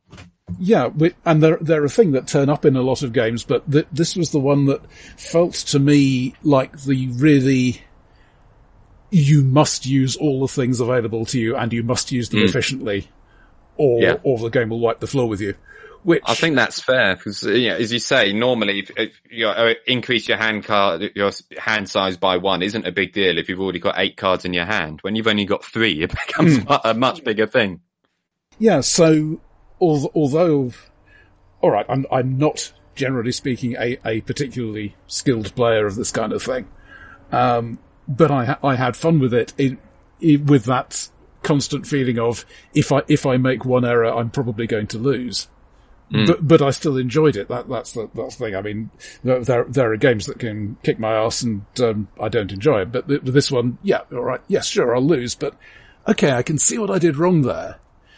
Yeah, 0.59 0.89
and 1.27 1.43
they're, 1.43 1.59
they're 1.61 1.85
a 1.85 1.91
thing 1.91 2.13
that 2.13 2.27
turn 2.27 2.49
up 2.49 2.65
in 2.65 2.77
a 2.77 2.81
lot 2.81 3.03
of 3.03 3.13
games, 3.13 3.45
but 3.45 3.71
th- 3.71 3.89
this 3.93 4.17
was 4.17 4.31
the 4.31 4.41
one 4.41 4.65
that 4.67 4.81
felt 5.19 5.53
to 5.53 5.79
me 5.79 6.35
like 6.43 6.81
the 6.81 7.09
really, 7.09 7.83
you 9.11 9.43
must 9.43 9.87
use 9.87 10.17
all 10.17 10.41
the 10.41 10.49
things 10.49 10.81
available 10.81 11.25
to 11.27 11.39
you 11.39 11.57
and 11.57 11.73
you 11.73 11.83
must 11.83 12.13
use 12.13 12.29
them 12.29 12.41
efficiently 12.43 13.09
or, 13.77 14.03
Yeah. 14.03 14.17
or 14.23 14.39
the 14.39 14.49
game 14.51 14.69
will 14.69 14.81
wipe 14.81 15.01
the 15.01 15.07
floor 15.07 15.29
with 15.29 15.41
you. 15.41 15.55
Which, 16.05 16.23
I 16.27 16.35
think 16.35 16.55
that's 16.55 16.81
fair 16.81 17.17
because, 17.17 17.43
you 17.43 17.69
know, 17.71 17.77
as 17.77 17.93
you 17.93 17.99
say, 17.99 18.33
normally 18.33 18.79
if, 18.81 18.91
if 18.97 19.21
you 19.31 19.49
uh, 19.49 19.75
increase 19.87 20.29
your 20.29 20.37
hand 20.39 20.65
card, 20.65 21.11
your 21.15 21.33
hand 21.59 21.89
size 21.89 22.17
by 22.17 22.37
one 22.37 22.63
isn't 22.63 22.87
a 22.87 22.93
big 22.93 23.13
deal 23.13 23.37
if 23.37 23.49
you've 23.49 23.61
already 23.61 23.81
got 23.81 23.97
eight 23.99 24.17
cards 24.17 24.45
in 24.45 24.53
your 24.55 24.65
hand. 24.65 25.01
When 25.03 25.17
you've 25.17 25.27
only 25.27 25.45
got 25.45 25.65
three, 25.65 26.03
it 26.03 26.11
becomes 26.27 26.65
mu- 26.69 26.77
a 26.85 26.95
much 26.95 27.25
bigger 27.25 27.47
thing. 27.47 27.81
yeah, 28.59 28.81
so 28.81 29.41
although, 29.81 30.73
alright, 31.63 31.87
I'm, 31.89 32.07
I'm 32.13 32.39
not 32.39 32.73
generally 32.95 33.33
speaking 33.33 33.75
a, 33.79 33.99
a 34.05 34.21
particularly 34.23 34.95
skilled 35.09 35.55
player 35.55 35.87
of 35.87 35.97
this 35.97 36.11
kind 36.13 36.33
of 36.33 36.43
thing. 36.43 36.69
Um, 37.33 37.79
but 38.09 38.31
I, 38.31 38.57
I 38.63 38.75
had 38.77 38.97
fun 38.97 39.21
with 39.21 39.35
it, 39.35 39.53
it, 39.59 39.79
it 40.21 40.45
with 40.47 40.65
that 40.65 41.09
constant 41.43 41.87
feeling 41.87 42.19
of 42.19 42.45
if 42.75 42.91
I, 42.91 43.03
if 43.07 43.27
I 43.27 43.37
make 43.37 43.65
one 43.65 43.85
error, 43.85 44.07
I'm 44.13 44.31
probably 44.31 44.67
going 44.67 44.87
to 44.89 44.99
lose. 44.99 45.49
But, 46.11 46.49
but 46.49 46.63
I 46.63 46.71
still 46.71 46.97
enjoyed 46.97 47.37
it. 47.37 47.49
That, 47.49 47.69
that's 47.69 47.93
the, 47.93 48.09
that's 48.15 48.37
the 48.37 48.47
thing. 48.47 48.57
I 48.57 48.63
mean, 48.63 48.91
there, 49.23 49.65
there, 49.65 49.93
are 49.93 49.97
games 49.99 50.25
that 50.25 50.39
can 50.39 50.79
kick 50.83 50.99
my 50.99 51.13
ass 51.13 51.43
and, 51.43 51.67
um, 51.81 52.09
I 52.19 52.31
don't 52.31 52.51
enjoy 52.51 52.81
it. 52.81 52.93
But 52.93 53.09
th- 53.09 53.21
this 53.25 53.51
one, 53.51 53.77
yeah, 53.83 54.01
alright, 54.11 54.41
yes, 54.49 54.67
sure, 54.67 54.97
I'll 54.97 55.03
lose, 55.03 55.35
but 55.35 55.55
okay, 56.09 56.31
I 56.33 56.43
can 56.43 56.57
see 56.57 56.79
what 56.79 56.91
I 56.91 56.99
did 56.99 57.19
wrong 57.19 57.43
there. 57.43 57.77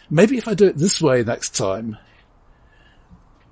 Maybe 0.09 0.37
if 0.37 0.47
I 0.47 0.53
do 0.53 0.67
it 0.67 0.77
this 0.77 1.01
way 1.01 1.21
next 1.23 1.49
time, 1.55 1.97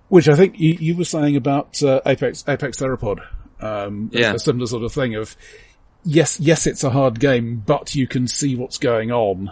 which 0.07 0.29
I 0.29 0.35
think 0.35 0.57
you, 0.57 0.77
you 0.79 0.95
were 0.95 1.05
saying 1.05 1.35
about 1.35 1.83
uh, 1.83 1.99
Apex 2.05 2.45
Apex 2.47 2.79
Theropod, 2.79 3.19
um, 3.59 4.09
Yeah. 4.13 4.33
a 4.33 4.39
similar 4.39 4.67
sort 4.67 4.83
of 4.83 4.93
thing 4.93 5.15
of 5.15 5.35
yes, 6.03 6.39
yes, 6.39 6.65
it's 6.67 6.83
a 6.83 6.89
hard 6.89 7.19
game, 7.19 7.63
but 7.65 7.95
you 7.95 8.07
can 8.07 8.27
see 8.27 8.55
what's 8.55 8.77
going 8.77 9.11
on, 9.11 9.51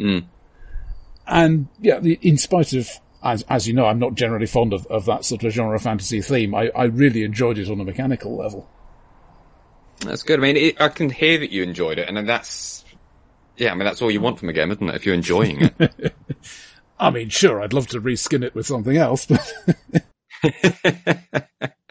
Mm. 0.00 0.24
and 1.26 1.68
yeah, 1.80 2.00
the, 2.00 2.18
in 2.22 2.36
spite 2.38 2.72
of 2.72 2.88
as 3.22 3.42
as 3.48 3.68
you 3.68 3.74
know, 3.74 3.86
I'm 3.86 3.98
not 3.98 4.14
generally 4.14 4.46
fond 4.46 4.72
of, 4.72 4.86
of 4.86 5.04
that 5.06 5.24
sort 5.24 5.44
of 5.44 5.52
genre 5.52 5.78
fantasy 5.78 6.20
theme. 6.20 6.54
I, 6.54 6.70
I 6.74 6.84
really 6.84 7.22
enjoyed 7.22 7.58
it 7.58 7.70
on 7.70 7.80
a 7.80 7.84
mechanical 7.84 8.36
level. 8.36 8.68
That's 10.00 10.22
good. 10.24 10.40
I 10.40 10.42
mean, 10.42 10.56
it, 10.56 10.80
I 10.80 10.88
can 10.88 11.10
hear 11.10 11.38
that 11.38 11.50
you 11.52 11.62
enjoyed 11.62 11.98
it, 11.98 12.08
and 12.08 12.16
then 12.16 12.26
that's 12.26 12.84
yeah. 13.56 13.70
I 13.70 13.74
mean, 13.74 13.84
that's 13.84 14.02
all 14.02 14.10
you 14.10 14.20
want 14.20 14.40
from 14.40 14.48
a 14.48 14.52
game, 14.52 14.72
isn't 14.72 14.88
it? 14.88 14.94
If 14.94 15.06
you're 15.06 15.14
enjoying 15.14 15.70
it. 15.78 16.14
I 16.98 17.10
mean, 17.10 17.28
sure, 17.28 17.60
I'd 17.62 17.72
love 17.72 17.86
to 17.88 18.00
reskin 18.00 18.42
it 18.44 18.54
with 18.54 18.66
something 18.66 18.96
else, 18.96 19.26
but 19.26 19.54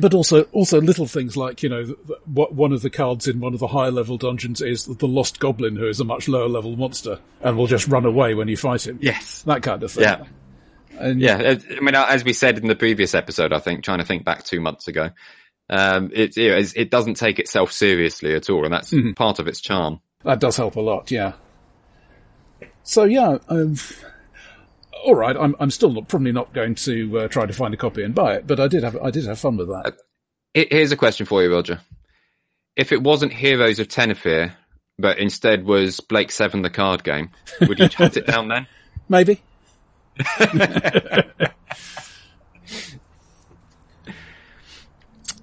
but 0.00 0.14
also 0.14 0.42
also 0.52 0.80
little 0.80 1.06
things 1.06 1.36
like 1.36 1.62
you 1.62 1.68
know 1.68 1.84
th- 1.84 1.96
th- 2.06 2.18
what 2.26 2.54
one 2.54 2.72
of 2.72 2.82
the 2.82 2.90
cards 2.90 3.28
in 3.28 3.40
one 3.40 3.54
of 3.54 3.60
the 3.60 3.66
higher 3.68 3.90
level 3.90 4.16
dungeons 4.16 4.60
is 4.60 4.84
the 4.86 5.06
lost 5.08 5.38
goblin 5.40 5.76
who 5.76 5.86
is 5.88 6.00
a 6.00 6.04
much 6.04 6.28
lower 6.28 6.48
level 6.48 6.76
monster 6.76 7.18
and 7.42 7.56
will 7.56 7.66
just 7.66 7.86
run 7.88 8.04
away 8.04 8.34
when 8.34 8.48
you 8.48 8.56
fight 8.56 8.86
him. 8.86 8.98
yes. 9.00 9.42
that 9.42 9.62
kind 9.62 9.82
of 9.82 9.92
thing. 9.92 10.02
Yeah. 10.04 10.24
and 10.98 11.20
Yeah, 11.20 11.56
I 11.76 11.80
mean, 11.80 11.94
as 11.94 12.24
we 12.24 12.32
said 12.32 12.58
in 12.58 12.66
the 12.68 12.76
previous 12.76 13.14
episode, 13.14 13.52
I 13.52 13.58
think 13.60 13.84
trying 13.84 13.98
to 13.98 14.04
think 14.04 14.24
back 14.24 14.44
two 14.44 14.60
months 14.60 14.88
ago, 14.88 15.10
um, 15.68 16.10
it 16.12 16.36
you 16.36 16.48
know, 16.48 16.54
it's- 16.56 16.72
it 16.76 16.90
doesn't 16.90 17.14
take 17.14 17.38
itself 17.38 17.70
seriously 17.72 18.34
at 18.34 18.50
all, 18.50 18.64
and 18.64 18.72
that's 18.74 18.92
part 19.16 19.38
of 19.38 19.46
its 19.48 19.60
charm. 19.60 20.00
that 20.24 20.40
does 20.40 20.56
help 20.56 20.76
a 20.76 20.80
lot. 20.80 21.10
Yeah. 21.10 21.32
So 22.82 23.04
yeah, 23.04 23.38
um, 23.48 23.76
all 25.04 25.14
right. 25.14 25.36
I'm 25.36 25.54
I'm 25.60 25.70
still 25.70 25.92
not, 25.92 26.08
probably 26.08 26.32
not 26.32 26.52
going 26.52 26.74
to 26.76 27.20
uh, 27.20 27.28
try 27.28 27.46
to 27.46 27.52
find 27.52 27.72
a 27.74 27.76
copy 27.76 28.02
and 28.02 28.14
buy 28.14 28.34
it, 28.36 28.46
but 28.46 28.60
I 28.60 28.68
did 28.68 28.82
have 28.84 28.96
I 29.02 29.10
did 29.10 29.24
have 29.26 29.38
fun 29.38 29.56
with 29.56 29.68
that. 29.68 29.96
Here- 30.54 30.66
Here's 30.70 30.92
a 30.92 30.96
question 30.96 31.26
for 31.26 31.42
you, 31.42 31.52
Roger. 31.52 31.80
If 32.76 32.92
it 32.92 33.02
wasn't 33.02 33.32
Heroes 33.32 33.78
of 33.78 33.88
Tenefyr, 33.88 34.52
but 34.98 35.18
instead 35.18 35.64
was 35.64 36.00
Blake 36.00 36.30
Seven, 36.30 36.62
the 36.62 36.70
card 36.70 37.04
game, 37.04 37.30
would 37.60 37.78
you 37.78 37.88
hunt 37.88 38.16
it 38.16 38.26
down 38.26 38.48
then? 38.48 38.66
Maybe. 39.08 39.40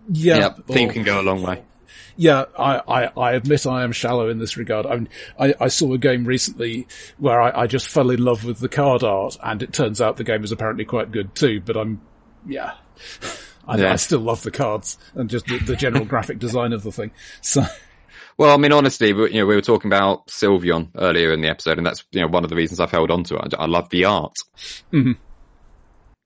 yeah, 0.10 0.38
Yeah, 0.38 0.50
theme 0.68 0.90
or- 0.90 0.94
can 0.94 1.04
go 1.04 1.20
a 1.20 1.24
long 1.24 1.42
way. 1.42 1.62
Yeah, 2.20 2.46
I, 2.58 2.82
I, 2.88 3.04
I 3.16 3.32
admit 3.34 3.68
I 3.68 3.84
am 3.84 3.92
shallow 3.92 4.28
in 4.28 4.40
this 4.40 4.58
regard. 4.58 4.88
I, 4.88 4.96
mean, 4.96 5.10
I, 5.40 5.54
I 5.60 5.68
saw 5.68 5.94
a 5.94 6.00
game 6.00 6.26
recently 6.26 6.88
where 7.20 7.40
I, 7.40 7.62
I 7.62 7.68
just 7.68 7.88
fell 7.88 8.10
in 8.10 8.24
love 8.24 8.44
with 8.44 8.58
the 8.60 8.68
card 8.68 9.04
art, 9.04 9.38
and 9.44 9.62
it 9.62 9.72
turns 9.72 10.02
out 10.02 10.18
the 10.18 10.24
game 10.24 10.44
is 10.44 10.52
apparently 10.52 10.84
quite 10.84 11.12
good 11.12 11.36
too. 11.36 11.62
But 11.62 11.78
I'm, 11.78 12.02
yeah, 12.48 12.74
I, 13.68 13.78
Yeah. 13.78 13.94
I 13.94 13.96
still 13.98 14.20
love 14.20 14.42
the 14.42 14.50
cards 14.52 14.98
and 15.14 15.30
just 15.30 15.46
the, 15.46 15.60
the 15.60 15.76
general 15.76 16.06
graphic 16.14 16.40
design 16.40 16.74
of 16.74 16.82
the 16.82 16.92
thing. 16.92 17.12
So, 17.42 17.64
Well, 18.38 18.52
I 18.54 18.58
mean, 18.58 18.72
honestly, 18.72 19.10
you 19.10 19.30
know, 19.30 19.46
we 19.46 19.56
were 19.56 19.62
talking 19.62 19.90
about 19.90 20.28
Sylvion 20.28 20.90
earlier 20.96 21.32
in 21.34 21.42
the 21.42 21.50
episode, 21.50 21.78
and 21.78 21.86
that's 21.86 22.04
you 22.12 22.22
know 22.22 22.28
one 22.28 22.44
of 22.44 22.50
the 22.50 22.56
reasons 22.56 22.80
I've 22.80 22.92
held 22.92 23.12
on 23.12 23.24
to 23.26 23.36
it. 23.38 23.54
I, 23.58 23.66
love 23.68 23.90
the 23.90 24.06
art. 24.06 24.34
Mhm. 24.92 25.18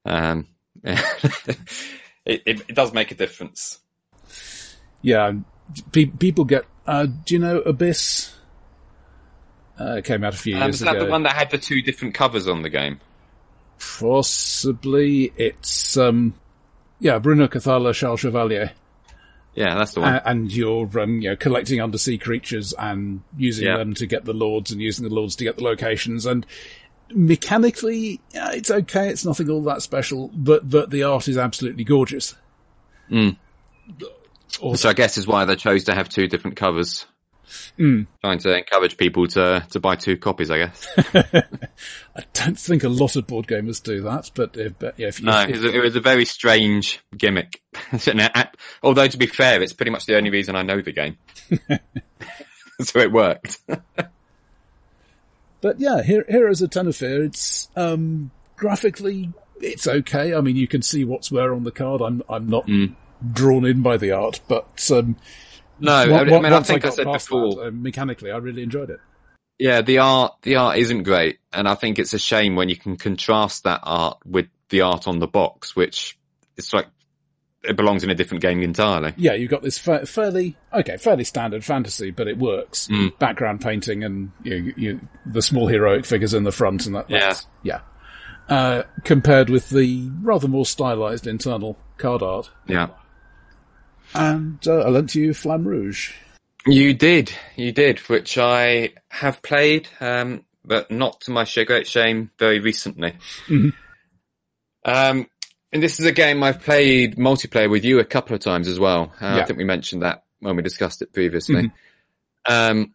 Um, 0.06 0.48
it, 0.84 1.58
it, 2.26 2.62
it 2.70 2.76
does 2.76 2.94
make 2.94 3.12
a 3.12 3.16
difference. 3.16 3.80
Yeah, 5.02 5.34
pe- 5.92 6.06
people 6.06 6.46
get. 6.46 6.66
Uh, 6.86 7.06
do 7.26 7.34
you 7.36 7.40
know 7.40 7.60
Abyss? 7.60 8.34
Uh, 9.80 9.96
it 9.98 10.06
came 10.06 10.24
out 10.24 10.34
a 10.34 10.38
few 10.38 10.56
Um, 10.56 10.64
years 10.64 10.76
is 10.76 10.82
that 10.82 10.96
ago. 10.96 11.06
the 11.06 11.12
one 11.12 11.24
that 11.24 11.34
had 11.36 11.50
the 11.52 11.58
two 11.58 11.82
different 11.82 12.14
covers 12.14 12.48
on 12.48 12.62
the 12.62 12.70
game? 12.70 13.00
Possibly 14.00 15.32
it's 15.38 15.98
um, 15.98 16.34
yeah, 17.00 17.18
Bruno 17.20 17.48
Cathala, 17.48 17.94
Charles 17.94 18.20
Chevalier, 18.20 18.72
Yeah, 19.56 19.76
that's 19.76 19.94
the 19.94 20.02
one. 20.02 20.22
And 20.26 20.52
you're 20.52 20.88
um, 21.00 21.22
you 21.22 21.30
know 21.30 21.36
collecting 21.36 21.82
undersea 21.82 22.18
creatures 22.18 22.74
and 22.78 23.22
using 23.38 23.66
Yeah. 23.68 23.78
them 23.78 23.94
to 23.96 24.06
get 24.06 24.26
the 24.26 24.34
lords 24.34 24.72
and 24.72 24.82
using 24.82 25.08
the 25.08 25.14
lords 25.14 25.36
to 25.38 25.44
get 25.44 25.58
the 25.58 25.64
locations 25.64 26.26
and. 26.26 26.46
Mechanically, 27.14 28.22
yeah, 28.34 28.52
it's 28.54 28.72
okay. 28.72 29.10
It's 29.10 29.26
nothing 29.26 29.50
all 29.50 29.62
that 29.64 29.82
special, 29.82 30.30
but 30.34 30.70
but 30.70 30.92
the 30.92 31.04
art 31.04 31.28
is 31.28 31.38
absolutely 31.38 31.84
gorgeous. 31.84 32.36
Mm. 33.12 33.36
Or- 34.60 34.72
Which 34.74 34.86
I 34.86 34.94
guess 34.94 35.18
is 35.18 35.26
why 35.28 35.46
they 35.46 35.56
chose 35.56 35.86
to 35.86 35.94
have 35.94 36.10
two 36.10 36.28
different 36.28 36.58
covers. 36.58 37.06
Mm. 37.78 38.08
Trying 38.22 38.40
to 38.40 38.58
encourage 38.58 38.96
people 38.96 39.28
to, 39.28 39.66
to 39.72 39.80
buy 39.80 39.96
two 39.98 40.16
copies, 40.18 40.50
I 40.50 40.58
guess. 40.60 40.88
I 42.16 42.24
don't 42.34 42.58
think 42.58 42.84
a 42.84 42.90
lot 42.90 43.16
of 43.18 43.28
board 43.28 43.48
gamers 43.48 43.82
do 43.84 44.02
that, 44.04 44.32
but, 44.36 44.58
uh, 44.58 44.70
but 44.80 44.98
yeah, 44.98 45.08
if 45.10 45.20
you, 45.20 45.26
No, 45.26 45.42
if- 45.42 45.50
it 45.50 45.52
was, 45.58 45.66
a, 45.66 45.76
it 45.76 45.80
was 45.82 45.96
a 45.96 46.02
very 46.02 46.26
strange 46.26 47.02
gimmick. 47.18 47.62
Although 48.84 49.08
to 49.08 49.18
be 49.18 49.26
fair, 49.28 49.62
it's 49.62 49.74
pretty 49.74 49.92
much 49.92 50.06
the 50.06 50.16
only 50.16 50.30
reason 50.30 50.56
I 50.56 50.62
know 50.62 50.82
the 50.82 50.92
game. 50.94 51.18
so 52.82 53.00
it 53.00 53.12
worked. 53.12 53.60
But 55.62 55.80
yeah, 55.80 56.02
here, 56.02 56.26
here 56.28 56.48
is 56.50 56.62
a 56.62 56.68
ton 56.68 56.88
of 56.88 56.96
fear. 56.96 57.24
it's, 57.24 57.70
um, 57.76 58.32
graphically, 58.56 59.32
it's 59.60 59.88
okay. 59.88 60.34
I 60.34 60.42
mean, 60.42 60.56
you 60.56 60.68
can 60.68 60.82
see 60.82 61.04
what's 61.04 61.32
where 61.32 61.54
on 61.54 61.64
the 61.64 61.72
card. 61.72 62.02
I'm, 62.02 62.24
I'm 62.30 62.50
not 62.50 62.66
Mm. 62.68 62.96
Drawn 63.32 63.66
in 63.66 63.82
by 63.82 63.98
the 63.98 64.12
art, 64.12 64.42
but, 64.48 64.90
um, 64.92 65.18
No, 65.80 65.94
I, 65.94 66.24
mean, 66.24 66.46
I 66.46 66.62
think 66.62 66.86
I, 66.86 66.90
got 66.90 66.94
said 66.94 67.06
before. 67.06 67.56
that, 67.56 67.68
uh, 67.68 67.72
mechanically, 67.72 68.32
I 68.32 68.38
really 68.38 68.64
enjoyed 68.64 68.90
it. 68.90 69.00
Yeah, 69.58 69.82
the 69.82 70.00
art, 70.00 70.36
the 70.42 70.56
art 70.56 70.78
isn't 70.78 71.04
great. 71.04 71.40
And 71.54 71.68
I 71.68 71.76
think 71.76 72.00
it's 72.00 72.14
a 72.14 72.20
shame 72.20 72.56
when 72.56 72.70
you 72.70 72.76
can 72.76 72.98
contrast 72.98 73.64
that 73.66 73.82
art 73.84 74.18
with 74.26 74.48
the 74.70 74.82
art 74.82 75.08
on 75.08 75.20
the 75.20 75.28
box, 75.28 75.76
which 75.76 76.18
it's 76.58 76.74
like, 76.74 76.88
it 77.64 77.76
belongs 77.76 78.04
in 78.04 78.10
a 78.10 78.16
different 78.16 78.42
game 78.42 78.64
entirely. 78.64 79.14
Yeah, 79.18 79.34
you've 79.34 79.52
got 79.52 79.62
this 79.62 79.78
fa- 79.78 80.08
fairly, 80.08 80.56
okay, 80.74 80.98
fairly 80.98 81.24
standard 81.24 81.64
fantasy, 81.64 82.10
but 82.10 82.28
it 82.28 82.40
works. 82.40 82.88
Mm. 82.88 83.16
Background 83.20 83.62
painting 83.62 84.04
and 84.04 84.32
you, 84.42 84.74
you, 84.76 85.08
the 85.28 85.44
small 85.44 85.68
heroic 85.68 86.06
figures 86.06 86.34
in 86.34 86.44
the 86.44 86.52
front 86.52 86.88
and 86.88 86.96
that, 86.96 87.08
that's, 87.08 87.46
yeah. 87.62 87.82
Uh, 88.50 88.84
compared 89.04 89.52
with 89.52 89.70
the 89.70 90.10
rather 90.24 90.48
more 90.48 90.66
stylized 90.66 91.28
internal 91.28 91.78
card 91.98 92.24
art. 92.24 92.50
Yeah. 92.66 92.88
And, 94.14 94.60
uh, 94.68 94.80
I 94.80 94.90
lent 94.90 95.16
you 95.16 95.32
Flamme 95.32 95.66
Rouge. 95.66 96.12
You 96.68 96.94
did, 96.94 97.32
you 97.56 97.72
did, 97.72 98.00
which 98.00 98.38
I 98.38 98.92
have 99.10 99.42
played, 99.42 99.88
um, 100.00 100.46
but 100.64 100.92
not 100.92 101.22
to 101.22 101.32
my 101.32 101.46
great 101.66 101.88
shame, 101.88 102.30
very 102.38 102.60
recently. 102.60 103.16
Mhm. 103.48 103.74
Um, 104.86 105.28
and 105.72 105.82
this 105.82 106.00
is 106.00 106.06
a 106.06 106.12
game 106.12 106.44
I've 106.44 106.62
played 106.62 107.16
multiplayer 107.16 107.70
with 107.70 107.86
you 107.86 108.00
a 108.00 108.06
couple 108.06 108.36
of 108.36 108.42
times 108.42 108.68
as 108.68 108.80
well. 108.80 109.14
Uh, 109.22 109.36
Yeah. 109.36 109.38
I 109.38 109.46
think 109.46 109.58
we 109.58 109.64
mentioned 109.64 110.02
that 110.04 110.24
when 110.40 110.56
we 110.56 110.62
discussed 110.62 111.02
it 111.02 111.14
previously. 111.14 111.72
Um, 112.48 112.94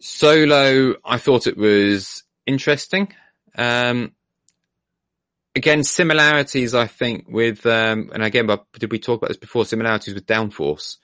solo, 0.00 0.96
I 1.04 1.18
thought 1.18 1.46
it 1.46 1.56
was 1.56 2.24
interesting. 2.46 3.12
Um, 3.56 4.12
again, 5.54 5.84
similarities, 5.84 6.74
I 6.74 6.86
think, 6.86 7.26
with, 7.28 7.66
um, 7.66 8.10
and 8.12 8.22
again, 8.22 8.46
but 8.46 8.66
did 8.78 8.90
we 8.90 8.98
talk 8.98 9.18
about 9.18 9.28
this 9.28 9.36
before? 9.36 9.64
Similarities 9.64 10.14
with 10.14 10.26
Downforce. 10.26 10.98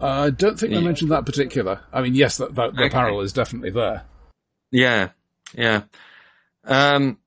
Uh, 0.00 0.06
I 0.06 0.30
don't 0.30 0.58
think 0.58 0.74
I 0.74 0.80
mentioned 0.80 1.12
that 1.12 1.24
particular. 1.24 1.80
I 1.92 2.02
mean, 2.02 2.14
yes, 2.14 2.38
that, 2.38 2.54
that 2.56 2.74
the 2.74 2.84
Okay. 2.84 2.90
parallel 2.90 3.20
is 3.20 3.32
definitely 3.32 3.70
there. 3.70 4.04
Yeah, 4.72 5.10
yeah. 5.54 5.82
Um, 6.64 7.18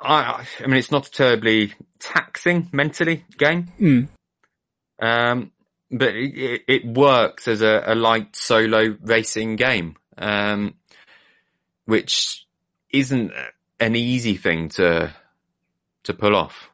I, 0.00 0.46
I 0.58 0.66
mean, 0.66 0.76
it's 0.76 0.90
not 0.90 1.06
a 1.06 1.10
terribly 1.10 1.74
taxing 1.98 2.70
mentally 2.72 3.24
game. 3.36 3.68
Mm. 3.78 4.08
Um, 5.02 5.52
but 5.90 6.14
it, 6.14 6.38
it, 6.38 6.62
it 6.68 6.86
works 6.86 7.48
as 7.48 7.60
a, 7.62 7.82
a 7.86 7.94
light 7.94 8.36
solo 8.36 8.96
racing 9.02 9.56
game, 9.56 9.96
um, 10.16 10.74
which 11.84 12.46
isn't 12.90 13.32
an 13.80 13.96
easy 13.96 14.36
thing 14.36 14.68
to 14.70 15.12
to 16.04 16.14
pull 16.14 16.36
off. 16.36 16.70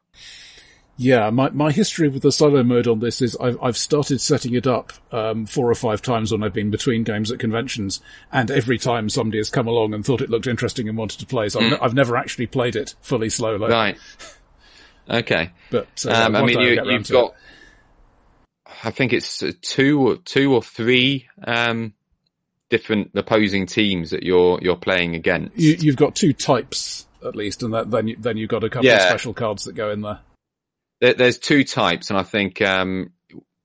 Yeah, 0.98 1.28
my, 1.28 1.50
my 1.50 1.72
history 1.72 2.08
with 2.08 2.22
the 2.22 2.32
solo 2.32 2.62
mode 2.62 2.86
on 2.86 3.00
this 3.00 3.20
is 3.20 3.36
I've, 3.36 3.58
I've 3.62 3.76
started 3.76 4.18
setting 4.18 4.54
it 4.54 4.66
up, 4.66 4.94
um, 5.12 5.44
four 5.44 5.70
or 5.70 5.74
five 5.74 6.00
times 6.00 6.32
when 6.32 6.42
I've 6.42 6.54
been 6.54 6.70
between 6.70 7.04
games 7.04 7.30
at 7.30 7.38
conventions, 7.38 8.00
and 8.32 8.50
every 8.50 8.78
time 8.78 9.10
somebody 9.10 9.36
has 9.36 9.50
come 9.50 9.66
along 9.66 9.92
and 9.92 10.06
thought 10.06 10.22
it 10.22 10.30
looked 10.30 10.46
interesting 10.46 10.88
and 10.88 10.96
wanted 10.96 11.20
to 11.20 11.26
play, 11.26 11.50
so 11.50 11.60
I've, 11.60 11.82
I've 11.82 11.94
never 11.94 12.16
actually 12.16 12.46
played 12.46 12.76
it 12.76 12.94
fully 13.02 13.30
solo. 13.30 13.68
Right. 13.68 13.98
Okay. 15.08 15.52
But, 15.70 16.04
uh, 16.04 16.24
Um, 16.26 16.34
I 16.34 16.44
mean, 16.44 16.58
you, 16.58 16.82
you've 16.82 17.08
got, 17.08 17.26
it. 17.26 17.34
I 18.82 18.90
think 18.90 19.12
it's 19.12 19.40
uh, 19.40 19.52
two 19.62 20.00
or 20.00 20.16
two 20.16 20.52
or 20.52 20.62
three 20.62 21.28
um, 21.44 21.94
different 22.68 23.10
opposing 23.14 23.66
teams 23.66 24.10
that 24.10 24.22
you're 24.22 24.58
you're 24.62 24.76
playing 24.76 25.14
against. 25.14 25.58
You, 25.58 25.76
you've 25.78 25.96
got 25.96 26.14
two 26.14 26.32
types, 26.32 27.06
at 27.24 27.36
least, 27.36 27.62
and 27.62 27.74
that, 27.74 27.90
then, 27.90 28.08
you, 28.08 28.16
then 28.18 28.36
you've 28.36 28.50
got 28.50 28.64
a 28.64 28.70
couple 28.70 28.90
of 28.90 29.00
special 29.00 29.34
cards 29.34 29.64
that 29.64 29.74
go 29.74 29.90
in 29.90 30.02
there. 30.02 30.20
There, 31.00 31.14
there's 31.14 31.38
two 31.38 31.64
types, 31.64 32.10
and 32.10 32.18
I 32.18 32.22
think 32.22 32.62
um, 32.62 33.12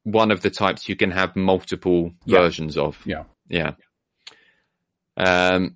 one 0.03 0.31
of 0.31 0.41
the 0.41 0.49
types 0.49 0.89
you 0.89 0.95
can 0.95 1.11
have 1.11 1.35
multiple 1.35 2.11
Yeah. 2.25 2.39
versions 2.39 2.77
of. 2.77 2.99
Yeah. 3.05 3.23
Yeah. 3.47 3.71
Um, 5.17 5.75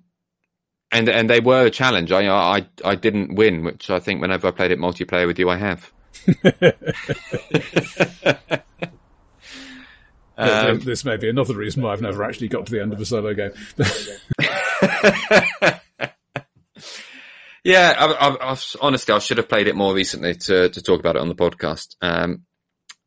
and 0.92 1.08
and 1.08 1.28
they 1.28 1.40
were 1.40 1.66
a 1.66 1.70
challenge. 1.70 2.12
I 2.12 2.26
I 2.28 2.66
I 2.84 2.94
didn't 2.94 3.34
win, 3.34 3.64
which 3.64 3.90
I 3.90 4.00
think 4.00 4.20
whenever 4.20 4.48
I 4.48 4.50
played 4.52 4.70
it 4.70 4.78
multiplayer 4.78 5.26
with 5.26 5.38
you, 5.38 5.50
I 5.50 5.56
have. 5.56 5.92
Um, 10.36 10.80
this 10.80 11.04
may 11.04 11.16
be 11.16 11.28
another 11.28 11.54
reason 11.54 11.82
why 11.82 11.92
I've 11.92 12.02
never 12.02 12.22
actually 12.22 12.48
got 12.48 12.66
to 12.66 12.72
the 12.72 12.82
end 12.82 12.92
of 12.92 13.00
a 13.00 13.06
solo 13.06 13.32
game. 13.32 13.52
yeah, 17.64 17.94
I, 17.98 18.06
I, 18.06 18.52
I, 18.52 18.56
honestly, 18.82 19.14
I 19.14 19.18
should 19.18 19.38
have 19.38 19.48
played 19.48 19.66
it 19.66 19.76
more 19.76 19.94
recently 19.94 20.34
to, 20.34 20.68
to 20.68 20.82
talk 20.82 21.00
about 21.00 21.16
it 21.16 21.22
on 21.22 21.28
the 21.28 21.34
podcast. 21.34 21.96
Um, 22.02 22.42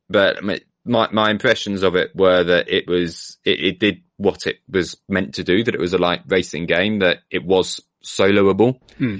but 0.10 0.44
my, 0.44 0.60
my, 0.86 1.30
impressions 1.30 1.84
of 1.84 1.96
it 1.96 2.16
were 2.16 2.44
that 2.44 2.68
it 2.68 2.88
was, 2.88 3.38
it, 3.46 3.60
it 3.60 3.80
did 3.80 4.02
what 4.18 4.48
it 4.48 4.58
was 4.68 4.98
meant 5.08 5.36
to 5.36 5.44
do, 5.44 5.64
that 5.64 5.76
it 5.76 5.80
was 5.80 5.94
a 5.94 6.00
light 6.00 6.22
racing 6.28 6.66
game, 6.66 7.00
that 7.00 7.20
it 7.30 7.46
was 7.46 7.80
soloable. 8.04 8.82
Hmm. 8.98 9.20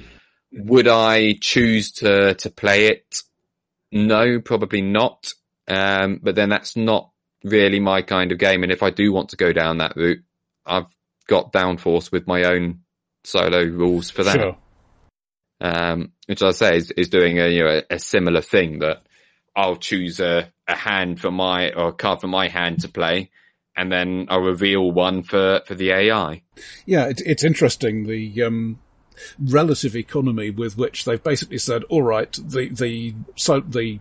Would 0.52 0.88
I 0.88 1.34
choose 1.40 1.92
to, 1.94 2.34
to 2.34 2.50
play 2.50 2.88
it? 2.88 3.18
No, 3.92 4.42
probably 4.42 4.82
not. 4.82 5.32
Um, 5.68 6.20
but 6.24 6.34
then 6.34 6.50
that's 6.50 6.76
not 6.76 7.12
really 7.44 7.80
my 7.80 8.02
kind 8.02 8.32
of 8.32 8.38
game. 8.38 8.64
And 8.64 8.72
if 8.72 8.84
I 8.84 8.90
do 8.90 9.12
want 9.12 9.30
to 9.30 9.38
go 9.38 9.54
down 9.54 9.78
that 9.78 9.96
route, 9.96 10.24
I've 10.66 10.88
got 11.28 11.54
Downforce 11.54 12.12
with 12.12 12.28
my 12.28 12.44
own 12.44 12.82
solo 13.24 13.64
rules 13.64 14.10
for 14.10 14.24
that. 14.24 14.36
Sure. 14.36 14.58
Um, 15.62 16.14
which 16.28 16.42
I 16.42 16.52
say 16.52 16.78
is, 16.78 16.92
is 16.92 17.10
doing 17.10 17.40
a, 17.40 17.48
you 17.48 17.64
know, 17.64 17.82
a, 17.90 17.96
a 17.96 18.00
similar 18.00 18.42
thing 18.42 18.80
that 18.80 19.04
I'll 19.56 19.76
choose 19.76 20.20
a, 20.20 20.52
a 20.68 20.76
hand 20.76 21.20
for 21.20 21.32
my, 21.32 21.72
or 21.72 21.90
a 21.90 21.94
card 21.94 22.22
for 22.22 22.28
my 22.28 22.48
hand 22.48 22.82
to 22.82 22.88
play. 22.88 23.32
And 23.76 23.92
then 23.92 24.28
I'll 24.30 24.42
reveal 24.42 24.92
one 24.92 25.24
for, 25.24 25.62
for 25.66 25.76
the 25.76 25.92
AI. 25.92 26.44
Yeah, 26.86 27.08
it, 27.08 27.22
it's 27.26 27.44
interesting 27.44 28.08
the 28.08 28.44
um, 28.44 28.80
relative 29.40 29.96
economy 29.96 30.50
with 30.50 30.78
which 30.78 31.06
they've 31.06 31.24
basically 31.24 31.60
said, 31.60 31.84
"All 31.86 32.04
right, 32.04 32.32
the 32.32 32.70
the 32.70 33.16
so 33.36 33.62
the 33.62 34.00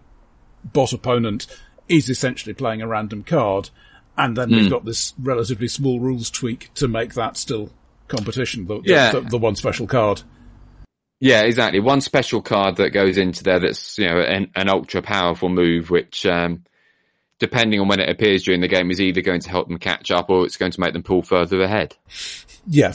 bot 0.64 0.92
opponent 0.92 1.46
is 1.88 2.08
essentially 2.08 2.54
playing 2.54 2.82
a 2.82 2.86
random 2.88 3.22
card, 3.24 3.70
and 4.16 4.36
then 4.36 4.50
we've 4.50 4.64
Hmm. 4.64 4.70
got 4.70 4.84
this 4.84 5.14
relatively 5.18 5.68
small 5.68 6.00
rules 6.00 6.30
tweak 6.30 6.72
to 6.74 6.88
make 6.88 7.14
that 7.14 7.36
still 7.36 7.70
competition. 8.08 8.66
The, 8.66 8.80
the- 8.80 8.88
Yeah. 8.90 9.12
the, 9.12 9.20
the 9.22 9.38
one 9.38 9.54
special 9.56 9.86
card. 9.86 10.22
Yeah, 11.20 11.42
exactly. 11.42 11.80
One 11.80 12.00
special 12.00 12.40
card 12.42 12.76
that 12.76 12.90
goes 12.90 13.16
into 13.18 13.42
there 13.42 13.58
that's, 13.58 13.98
you 13.98 14.06
know, 14.06 14.20
an, 14.20 14.50
an 14.54 14.68
ultra 14.68 15.02
powerful 15.02 15.48
move, 15.48 15.90
which, 15.90 16.24
um, 16.24 16.62
depending 17.40 17.80
on 17.80 17.88
when 17.88 17.98
it 18.00 18.08
appears 18.08 18.44
during 18.44 18.60
the 18.60 18.68
game 18.68 18.90
is 18.90 19.00
either 19.00 19.20
going 19.20 19.40
to 19.40 19.50
help 19.50 19.66
them 19.68 19.78
catch 19.78 20.10
up 20.12 20.30
or 20.30 20.44
it's 20.46 20.56
going 20.56 20.70
to 20.72 20.80
make 20.80 20.92
them 20.92 21.02
pull 21.02 21.22
further 21.22 21.60
ahead. 21.60 21.96
Yeah. 22.68 22.94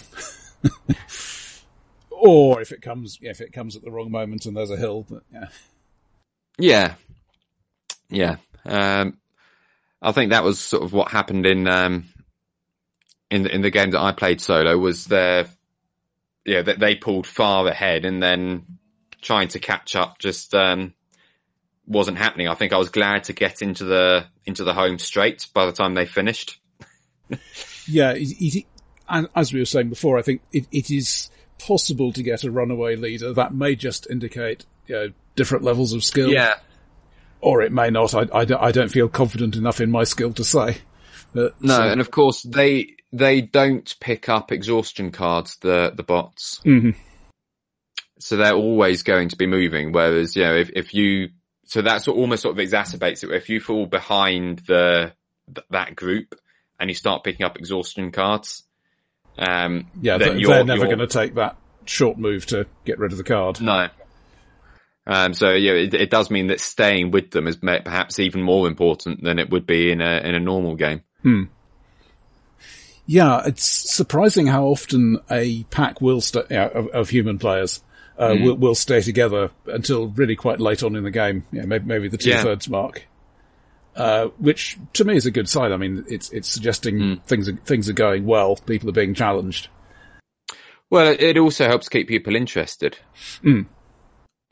or 2.10 2.62
if 2.62 2.72
it 2.72 2.82
comes, 2.82 3.20
yeah, 3.22 3.32
if 3.32 3.41
it 3.41 3.52
comes 3.54 3.76
at 3.76 3.82
the 3.84 3.91
wrong 3.91 4.12
moment 4.12 4.46
and 4.46 4.56
there's 4.56 4.72
a 4.72 4.78
hill, 4.78 5.06
but 5.10 5.24
yeah. 5.32 5.48
Yeah. 6.58 6.94
Yeah. 8.10 8.36
Um, 8.66 9.18
I 10.01 10.11
think 10.11 10.32
that 10.32 10.43
was 10.43 10.59
sort 10.59 10.84
of 10.84 10.93
what 10.93 11.11
happened 11.11 11.45
in, 11.45 11.68
um, 11.68 12.05
in 13.32 13.43
the, 13.43 13.53
in 13.53 13.61
the 13.61 13.72
game 13.72 13.91
that 13.91 14.01
I 14.01 14.11
played 14.11 14.41
solo 14.41 14.78
was 14.78 15.05
their, 15.05 15.47
yeah, 16.45 16.61
that 16.61 16.80
they 16.80 16.95
pulled 16.95 17.26
far 17.26 17.68
ahead 17.68 18.05
and 18.05 18.22
then 18.22 18.66
trying 19.22 19.47
to 19.49 19.59
catch 19.59 19.95
up 19.95 20.20
just, 20.20 20.53
um, 20.53 20.93
wasn't 21.88 22.18
happening. 22.18 22.47
I 22.47 22.55
think 22.55 22.74
I 22.74 22.78
was 22.78 22.89
glad 22.89 23.26
to 23.26 23.34
get 23.34 23.61
into 23.61 23.86
the, 23.86 24.26
into 24.45 24.64
the 24.64 24.74
home 24.74 24.99
straight 24.99 25.47
by 25.53 25.66
the 25.66 25.72
time 25.72 25.93
they 25.93 26.05
finished. 26.05 26.59
yeah. 27.88 28.14
It, 28.16 28.66
and 29.07 29.28
as 29.36 29.53
we 29.53 29.59
were 29.59 29.66
saying 29.66 29.89
before, 29.89 30.18
I 30.18 30.22
think 30.22 30.41
it, 30.51 30.68
it 30.72 30.91
is 30.91 31.30
possible 31.59 32.11
to 32.14 32.24
get 32.24 32.43
a 32.43 32.51
runaway 32.51 32.95
leader. 32.95 33.34
That 33.34 33.53
may 33.53 33.76
just 33.76 34.09
indicate, 34.09 34.66
you 34.88 34.95
know, 34.95 35.14
different 35.36 35.64
levels 35.64 35.93
of 35.93 36.03
skill. 36.03 36.30
Yeah. 36.30 36.55
Or 37.44 37.62
it 37.62 37.74
may 37.74 37.89
not. 37.89 38.14
I, 38.16 38.22
I, 38.34 38.68
I 38.68 38.72
don't 38.72 38.89
feel 38.89 39.10
confident 39.10 39.58
enough 39.58 39.82
in 39.82 39.91
my 39.91 40.06
skill 40.06 40.32
to 40.34 40.46
say. 40.46 40.78
No, 41.34 41.52
and 41.62 42.00
of 42.00 42.10
course 42.10 42.44
they 42.44 42.96
they 43.12 43.41
don't 43.41 43.94
pick 44.00 44.30
up 44.30 44.52
exhaustion 44.52 45.12
cards. 45.12 45.58
The 45.58 45.91
the 45.94 46.04
bots, 46.04 46.62
mm-hmm. 46.64 46.91
so 48.20 48.38
they're 48.38 48.54
always 48.54 49.04
going 49.04 49.30
to 49.30 49.36
be 49.36 49.48
moving. 49.48 49.91
Whereas 49.91 50.36
you 50.36 50.44
know 50.44 50.56
if 50.56 50.70
if 50.70 50.94
you 50.94 51.30
so 51.66 51.82
that's 51.82 52.08
what 52.08 52.16
almost 52.16 52.44
sort 52.44 52.58
of 52.58 52.64
exacerbates 52.64 53.24
it. 53.24 53.32
If 53.32 53.50
you 53.50 53.60
fall 53.60 53.88
behind 53.88 54.60
the 54.68 55.14
that 55.72 55.96
group 55.96 56.36
and 56.80 56.89
you 56.89 56.94
start 56.94 57.24
picking 57.24 57.46
up 57.46 57.58
exhaustion 57.58 58.12
cards, 58.12 58.64
um, 59.38 59.88
yeah, 60.02 60.18
they're, 60.18 60.39
they're 60.39 60.64
never 60.64 60.86
going 60.86 61.00
to 61.00 61.08
take 61.08 61.36
that 61.36 61.58
short 61.86 62.18
move 62.18 62.46
to 62.48 62.68
get 62.86 63.00
rid 63.00 63.12
of 63.12 63.18
the 63.18 63.24
card. 63.24 63.60
No. 63.60 63.89
Um, 65.06 65.34
so 65.34 65.51
yeah, 65.51 65.74
it, 65.74 65.93
it, 65.93 66.10
does 66.10 66.30
mean 66.30 66.47
that 66.47 66.62
staying 66.62 67.12
with 67.12 67.32
them 67.32 67.47
is 67.47 67.58
perhaps 67.58 68.20
even 68.20 68.41
more 68.41 68.68
important 68.68 69.22
than 69.22 69.38
it 69.38 69.49
would 69.49 69.68
be 69.68 69.91
in 69.91 70.01
a 70.01 70.20
in 70.20 70.34
a 70.34 70.39
normal 70.39 70.76
game. 70.76 71.01
Hmm. 71.24 71.43
Yeah, 73.06 73.41
it's 73.45 73.66
surprising 73.93 74.47
how 74.47 74.66
often 74.66 75.20
a 75.30 75.64
pack 75.64 75.99
will 75.99 76.22
st- 76.22 76.45
yeah, 76.49 76.68
of, 76.68 76.88
of, 76.88 77.10
human 77.10 77.38
players 77.38 77.84
uh, 78.18 78.30
mm. 78.30 78.45
will, 78.45 78.56
will 78.56 78.76
stay 78.76 79.01
together 79.01 79.51
until 79.66 80.08
really 80.08 80.38
quite 80.38 80.62
late 80.62 80.84
on 80.84 80.95
in 80.95 81.04
the 81.04 81.12
game. 81.12 81.45
Yeah, 81.51 81.66
maybe, 81.66 81.86
maybe 81.86 82.08
the 82.08 82.18
two 82.18 82.30
yeah. 82.30 82.43
thirds 82.43 82.70
mark. 82.70 83.06
Uh, 83.93 84.28
which 84.38 84.78
to 84.93 85.04
me 85.04 85.18
is 85.18 85.26
a 85.26 85.32
good 85.32 85.49
sign. 85.49 85.74
I 85.74 85.78
mean, 85.78 86.06
it's 86.08 86.32
it's 86.32 86.47
suggesting 86.47 86.95
mm. 86.95 87.24
things 87.26 87.49
are, 87.49 87.56
things 87.58 87.89
are 87.89 87.93
going 87.93 88.26
well. 88.26 88.56
People 88.56 88.88
are 88.88 88.93
being 88.93 89.14
challenged. 89.14 89.68
Well, 90.89 91.14
it 91.20 91.38
also 91.38 91.68
helps 91.68 91.89
keep 91.89 92.08
people 92.08 92.36
interested. 92.36 92.97
Mm. 93.43 93.66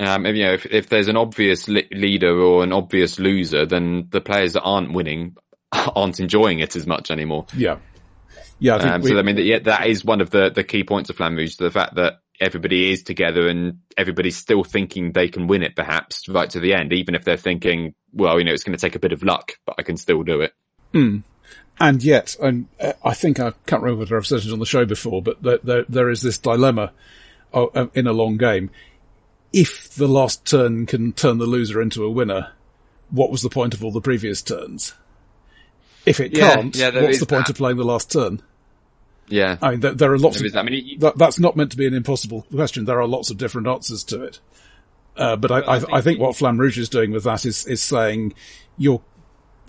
Um, 0.01 0.25
you 0.25 0.43
know, 0.43 0.53
if, 0.53 0.65
if 0.65 0.89
there's 0.89 1.07
an 1.07 1.15
obvious 1.15 1.67
li- 1.67 1.87
leader 1.91 2.35
or 2.35 2.63
an 2.63 2.73
obvious 2.73 3.19
loser, 3.19 3.67
then 3.67 4.07
the 4.09 4.19
players 4.19 4.53
that 4.53 4.61
aren't 4.61 4.93
winning 4.93 5.37
aren't 5.71 6.19
enjoying 6.19 6.59
it 6.59 6.75
as 6.75 6.87
much 6.87 7.11
anymore. 7.11 7.45
Yeah. 7.55 7.77
Yeah. 8.57 8.77
I 8.77 8.95
um, 8.95 9.01
we, 9.01 9.09
so 9.11 9.19
I 9.19 9.21
mean, 9.21 9.37
yeah, 9.37 9.59
that 9.59 9.85
is 9.85 10.03
one 10.03 10.19
of 10.19 10.31
the, 10.31 10.49
the 10.49 10.63
key 10.63 10.83
points 10.83 11.11
of 11.11 11.17
Flamme 11.17 11.37
Rouge, 11.37 11.57
the 11.57 11.69
fact 11.69 11.95
that 11.95 12.15
everybody 12.39 12.91
is 12.91 13.03
together 13.03 13.47
and 13.47 13.79
everybody's 13.95 14.35
still 14.35 14.63
thinking 14.63 15.11
they 15.11 15.27
can 15.27 15.45
win 15.45 15.61
it 15.61 15.75
perhaps 15.75 16.27
right 16.27 16.49
to 16.49 16.59
the 16.59 16.73
end, 16.73 16.91
even 16.93 17.13
if 17.13 17.23
they're 17.23 17.37
thinking, 17.37 17.93
well, 18.11 18.39
you 18.39 18.43
know, 18.43 18.53
it's 18.53 18.63
going 18.63 18.75
to 18.75 18.81
take 18.81 18.95
a 18.95 18.99
bit 18.99 19.11
of 19.11 19.21
luck, 19.21 19.59
but 19.67 19.75
I 19.77 19.83
can 19.83 19.97
still 19.97 20.23
do 20.23 20.41
it. 20.41 20.53
Mm. 20.93 21.21
And 21.79 22.03
yet, 22.03 22.35
and 22.41 22.67
uh, 22.79 22.93
I 23.05 23.13
think 23.13 23.39
I 23.39 23.53
can't 23.67 23.83
remember 23.83 23.99
whether 23.99 24.17
I've 24.17 24.25
said 24.25 24.39
it 24.39 24.51
on 24.51 24.59
the 24.59 24.65
show 24.65 24.85
before, 24.85 25.21
but 25.21 25.43
there, 25.43 25.59
there, 25.59 25.85
there 25.87 26.09
is 26.09 26.23
this 26.23 26.39
dilemma 26.39 26.91
uh, 27.53 27.87
in 27.93 28.07
a 28.07 28.13
long 28.13 28.37
game. 28.37 28.71
If 29.53 29.89
the 29.95 30.07
last 30.07 30.45
turn 30.45 30.85
can 30.85 31.11
turn 31.11 31.37
the 31.37 31.45
loser 31.45 31.81
into 31.81 32.03
a 32.03 32.09
winner, 32.09 32.51
what 33.09 33.31
was 33.31 33.41
the 33.41 33.49
point 33.49 33.73
of 33.73 33.83
all 33.83 33.91
the 33.91 34.01
previous 34.01 34.41
turns? 34.41 34.93
If 36.05 36.19
it 36.19 36.35
yeah, 36.35 36.55
can't, 36.55 36.75
yeah, 36.75 37.01
what's 37.01 37.19
the 37.19 37.25
point 37.25 37.45
that. 37.45 37.51
of 37.51 37.57
playing 37.57 37.77
the 37.77 37.83
last 37.83 38.11
turn? 38.11 38.41
Yeah. 39.27 39.57
I 39.61 39.71
mean, 39.71 39.79
there, 39.81 39.93
there 39.93 40.13
are 40.13 40.17
lots 40.17 40.39
there 40.39 40.47
of, 40.47 40.55
I 40.55 40.63
mean, 40.63 40.99
that, 40.99 41.17
that's 41.17 41.39
not 41.39 41.55
meant 41.55 41.71
to 41.71 41.77
be 41.77 41.87
an 41.87 41.93
impossible 41.93 42.45
question. 42.53 42.85
There 42.85 42.99
are 42.99 43.07
lots 43.07 43.29
of 43.29 43.37
different 43.37 43.67
answers 43.67 44.03
to 44.05 44.23
it. 44.23 44.39
Uh, 45.15 45.35
but 45.35 45.51
I, 45.51 45.59
I, 45.59 45.75
I, 45.75 45.79
think, 45.79 45.93
I 45.93 46.01
think 46.01 46.19
what 46.19 46.35
Flamme 46.35 46.57
Rouge 46.57 46.79
is 46.79 46.89
doing 46.89 47.11
with 47.11 47.23
that 47.25 47.45
is, 47.45 47.65
is 47.65 47.81
saying 47.81 48.33
your, 48.77 49.01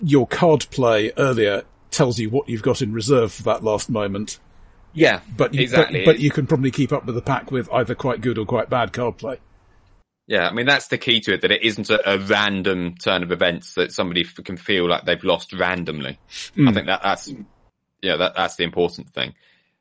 your 0.01 0.25
card 0.25 0.65
play 0.71 1.11
earlier 1.17 1.63
tells 1.91 2.19
you 2.19 2.29
what 2.29 2.49
you've 2.49 2.63
got 2.63 2.81
in 2.81 2.93
reserve 2.93 3.31
for 3.31 3.43
that 3.43 3.63
last 3.63 3.89
moment. 3.89 4.39
Yeah, 4.93 5.21
but 5.35 5.53
you, 5.53 5.61
exactly. 5.61 6.05
But, 6.05 6.13
but 6.13 6.19
you 6.19 6.31
can 6.31 6.47
probably 6.47 6.71
keep 6.71 6.91
up 6.91 7.05
with 7.05 7.15
the 7.15 7.21
pack 7.21 7.51
with 7.51 7.71
either 7.71 7.95
quite 7.95 8.21
good 8.21 8.37
or 8.37 8.45
quite 8.45 8.69
bad 8.69 8.93
card 8.93 9.17
play. 9.17 9.39
Yeah, 10.27 10.47
I 10.47 10.53
mean 10.53 10.65
that's 10.65 10.87
the 10.87 10.97
key 10.97 11.19
to 11.21 11.33
it. 11.33 11.41
That 11.41 11.51
it 11.51 11.63
isn't 11.63 11.89
a, 11.89 12.13
a 12.13 12.17
random 12.17 12.95
turn 12.95 13.23
of 13.23 13.31
events 13.31 13.73
that 13.73 13.91
somebody 13.91 14.21
f- 14.21 14.43
can 14.43 14.57
feel 14.57 14.87
like 14.87 15.05
they've 15.05 15.23
lost 15.23 15.53
randomly. 15.53 16.17
Mm. 16.55 16.69
I 16.69 16.73
think 16.73 16.87
that 16.87 17.01
that's 17.03 17.33
yeah, 18.01 18.15
that 18.17 18.33
that's 18.35 18.55
the 18.55 18.63
important 18.63 19.09
thing. 19.09 19.33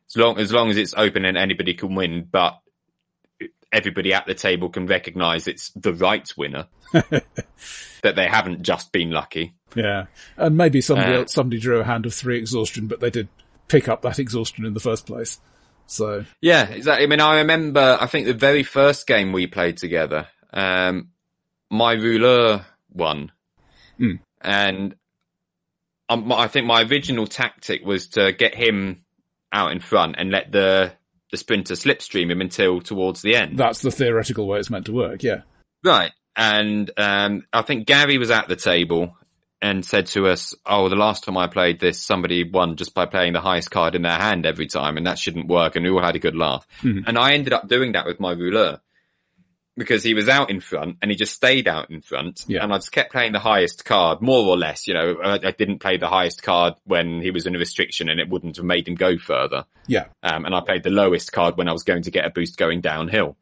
As 0.09 0.16
long 0.16 0.38
as 0.38 0.53
long 0.53 0.70
as 0.70 0.76
it's 0.76 0.95
open 0.95 1.24
and 1.24 1.38
anybody 1.38 1.74
can 1.74 1.95
win, 1.95 2.28
but 2.30 2.59
everybody 3.72 4.12
at 4.12 4.26
the 4.26 4.34
table 4.34 4.68
can 4.68 4.86
recognise 4.86 5.47
it's 5.47 5.70
the 5.70 5.95
right 5.95 6.30
winner. 6.36 6.66
that 8.03 8.16
they 8.16 8.26
haven't 8.26 8.62
just 8.62 8.93
been 8.93 9.11
lucky. 9.11 9.55
Yeah, 9.74 10.07
and 10.36 10.57
maybe 10.57 10.80
somebody 10.80 11.14
uh, 11.14 11.26
somebody 11.26 11.61
drew 11.61 11.80
a 11.80 11.84
hand 11.84 12.05
of 12.05 12.12
three 12.12 12.36
exhaustion, 12.36 12.86
but 12.88 13.01
they 13.01 13.11
did 13.11 13.28
pick 13.68 13.88
up 13.88 14.03
that 14.03 14.18
exhaustion 14.18 14.66
in 14.66 14.74
the 14.74 14.80
first 14.80 15.07
place. 15.07 15.40
So 15.93 16.24
yeah, 16.40 16.68
exactly. 16.68 17.05
I 17.05 17.07
mean, 17.07 17.20
I 17.20 17.36
remember. 17.38 17.99
I 18.01 18.07
think 18.07 18.26
the 18.26 18.34
very 18.34 18.62
first 18.62 19.07
game 19.07 19.32
we 19.32 19.47
played 19.47 19.76
together, 19.76 20.26
um, 20.53 21.11
my 21.70 21.95
rouleur 21.95 22.64
won, 22.90 23.30
mm. 24.01 24.18
and 24.40 24.95
um, 26.09 26.32
I 26.32 26.49
think 26.49 26.66
my 26.66 26.82
original 26.82 27.26
tactic 27.26 27.84
was 27.84 28.09
to 28.11 28.32
get 28.32 28.55
him 28.55 29.05
out 29.53 29.72
in 29.72 29.80
front 29.80 30.16
and 30.18 30.30
let 30.30 30.51
the 30.51 30.93
the 31.30 31.36
sprinter 31.36 31.74
slipstream 31.74 32.30
him 32.30 32.40
until 32.40 32.80
towards 32.80 33.20
the 33.20 33.36
end. 33.36 33.59
That's 33.59 33.82
the 33.82 33.90
theoretical 33.90 34.47
way 34.47 34.59
it's 34.59 34.70
meant 34.70 34.86
to 34.86 34.93
work. 34.93 35.22
Yeah. 35.22 35.43
Right. 35.84 36.12
And 36.36 36.90
um, 36.97 37.45
I 37.53 37.62
think 37.62 37.86
Gary 37.86 38.16
was 38.16 38.30
at 38.30 38.49
the 38.49 38.57
table 38.57 39.16
and 39.62 39.84
said 39.84 40.06
to 40.08 40.26
us, 40.26 40.54
"Oh, 40.66 40.88
the 40.88 40.96
last 40.96 41.24
time 41.24 41.38
I 41.38 41.46
played 41.46 41.80
this, 41.80 42.00
somebody 42.00 42.44
won 42.44 42.76
just 42.76 42.92
by 42.92 43.06
playing 43.06 43.32
the 43.32 43.40
highest 43.40 43.70
card 43.70 43.94
in 43.94 44.02
their 44.02 44.18
hand 44.18 44.44
every 44.44 44.66
time, 44.66 44.96
and 44.98 45.06
that 45.06 45.18
shouldn't 45.18 45.48
work." 45.48 45.76
And 45.76 45.84
we 45.84 45.90
all 45.90 46.02
had 46.02 46.16
a 46.16 46.18
good 46.18 46.36
laugh. 46.36 46.66
Mm-hmm. 46.82 47.06
And 47.06 47.18
I 47.18 47.32
ended 47.32 47.52
up 47.52 47.68
doing 47.68 47.92
that 47.92 48.06
with 48.06 48.20
my 48.20 48.34
rouleur 48.34 48.80
because 49.76 50.02
he 50.02 50.14
was 50.14 50.28
out 50.28 50.50
in 50.50 50.60
front 50.60 50.98
and 51.00 51.10
he 51.10 51.16
just 51.16 51.32
stayed 51.32 51.66
out 51.66 51.90
in 51.90 52.02
front. 52.02 52.44
Yeah. 52.46 52.62
And 52.62 52.72
I 52.72 52.76
just 52.76 52.92
kept 52.92 53.10
playing 53.10 53.32
the 53.32 53.38
highest 53.38 53.84
card, 53.84 54.20
more 54.20 54.46
or 54.46 54.58
less. 54.58 54.86
You 54.86 54.94
know, 54.94 55.16
I, 55.22 55.34
I, 55.34 55.50
didn't 55.52 55.78
play 55.78 55.96
the 55.96 56.08
highest 56.08 56.42
card 56.42 56.74
when 56.84 57.22
he 57.22 57.30
was 57.30 57.46
in 57.46 57.56
a 57.56 57.58
restriction 57.58 58.10
and 58.10 58.20
it 58.20 58.28
wouldn't 58.28 58.56
have 58.56 58.66
made 58.66 58.86
him 58.86 58.96
go 58.96 59.16
further. 59.16 59.64
Yeah. 59.86 60.06
Um, 60.22 60.44
and 60.44 60.54
I 60.54 60.60
played 60.60 60.82
the 60.82 60.90
lowest 60.90 61.32
card 61.32 61.56
when 61.56 61.68
I 61.68 61.72
was 61.72 61.84
going 61.84 62.02
to 62.02 62.10
get 62.10 62.26
a 62.26 62.30
boost 62.30 62.58
going 62.58 62.82
downhill. 62.82 63.36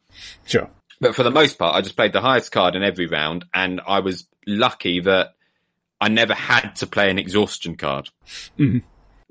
Sure. 0.45 0.71
But 1.01 1.17
for 1.17 1.25
the 1.25 1.31
most 1.31 1.59
part, 1.59 1.75
I 1.75 1.81
just 1.81 1.97
played 1.97 2.13
the 2.13 2.21
highest 2.21 2.53
card 2.53 2.77
in 2.77 2.85
every 2.85 3.07
round 3.07 3.47
and 3.53 3.81
I 3.85 4.01
was 4.01 4.29
lucky 4.47 5.01
that 5.01 5.35
I 6.01 6.09
never 6.09 6.35
had 6.35 6.77
to 6.77 6.87
play 6.87 7.11
an 7.11 7.19
exhaustion 7.19 7.77
card. 7.77 8.09
Mm-hmm. 8.59 8.79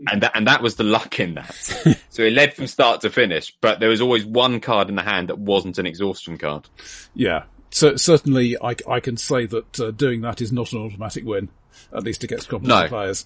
And 0.07 0.23
that, 0.23 0.31
and 0.35 0.47
that 0.47 0.61
was 0.61 0.75
the 0.75 0.83
luck 0.83 1.19
in 1.19 1.33
that. 1.33 1.53
so 2.09 2.23
it 2.23 2.31
led 2.31 2.53
from 2.53 2.67
start 2.67 3.01
to 3.01 3.09
finish, 3.09 3.53
but 3.59 3.79
there 3.79 3.89
was 3.89 4.01
always 4.01 4.25
one 4.25 4.61
card 4.61 4.87
in 4.87 4.95
the 4.95 5.01
hand 5.01 5.27
that 5.29 5.37
wasn't 5.37 5.77
an 5.77 5.85
exhaustion 5.85 6.37
card. 6.37 6.69
Yeah. 7.13 7.43
So 7.71 7.95
certainly 7.97 8.55
I, 8.61 8.75
I 8.87 8.99
can 8.99 9.17
say 9.17 9.45
that 9.47 9.79
uh, 9.79 9.91
doing 9.91 10.21
that 10.21 10.41
is 10.41 10.51
not 10.51 10.71
an 10.71 10.79
automatic 10.79 11.25
win, 11.25 11.49
at 11.93 12.03
least 12.03 12.23
against 12.23 12.47
competent 12.47 12.83
no. 12.83 12.87
players. 12.87 13.25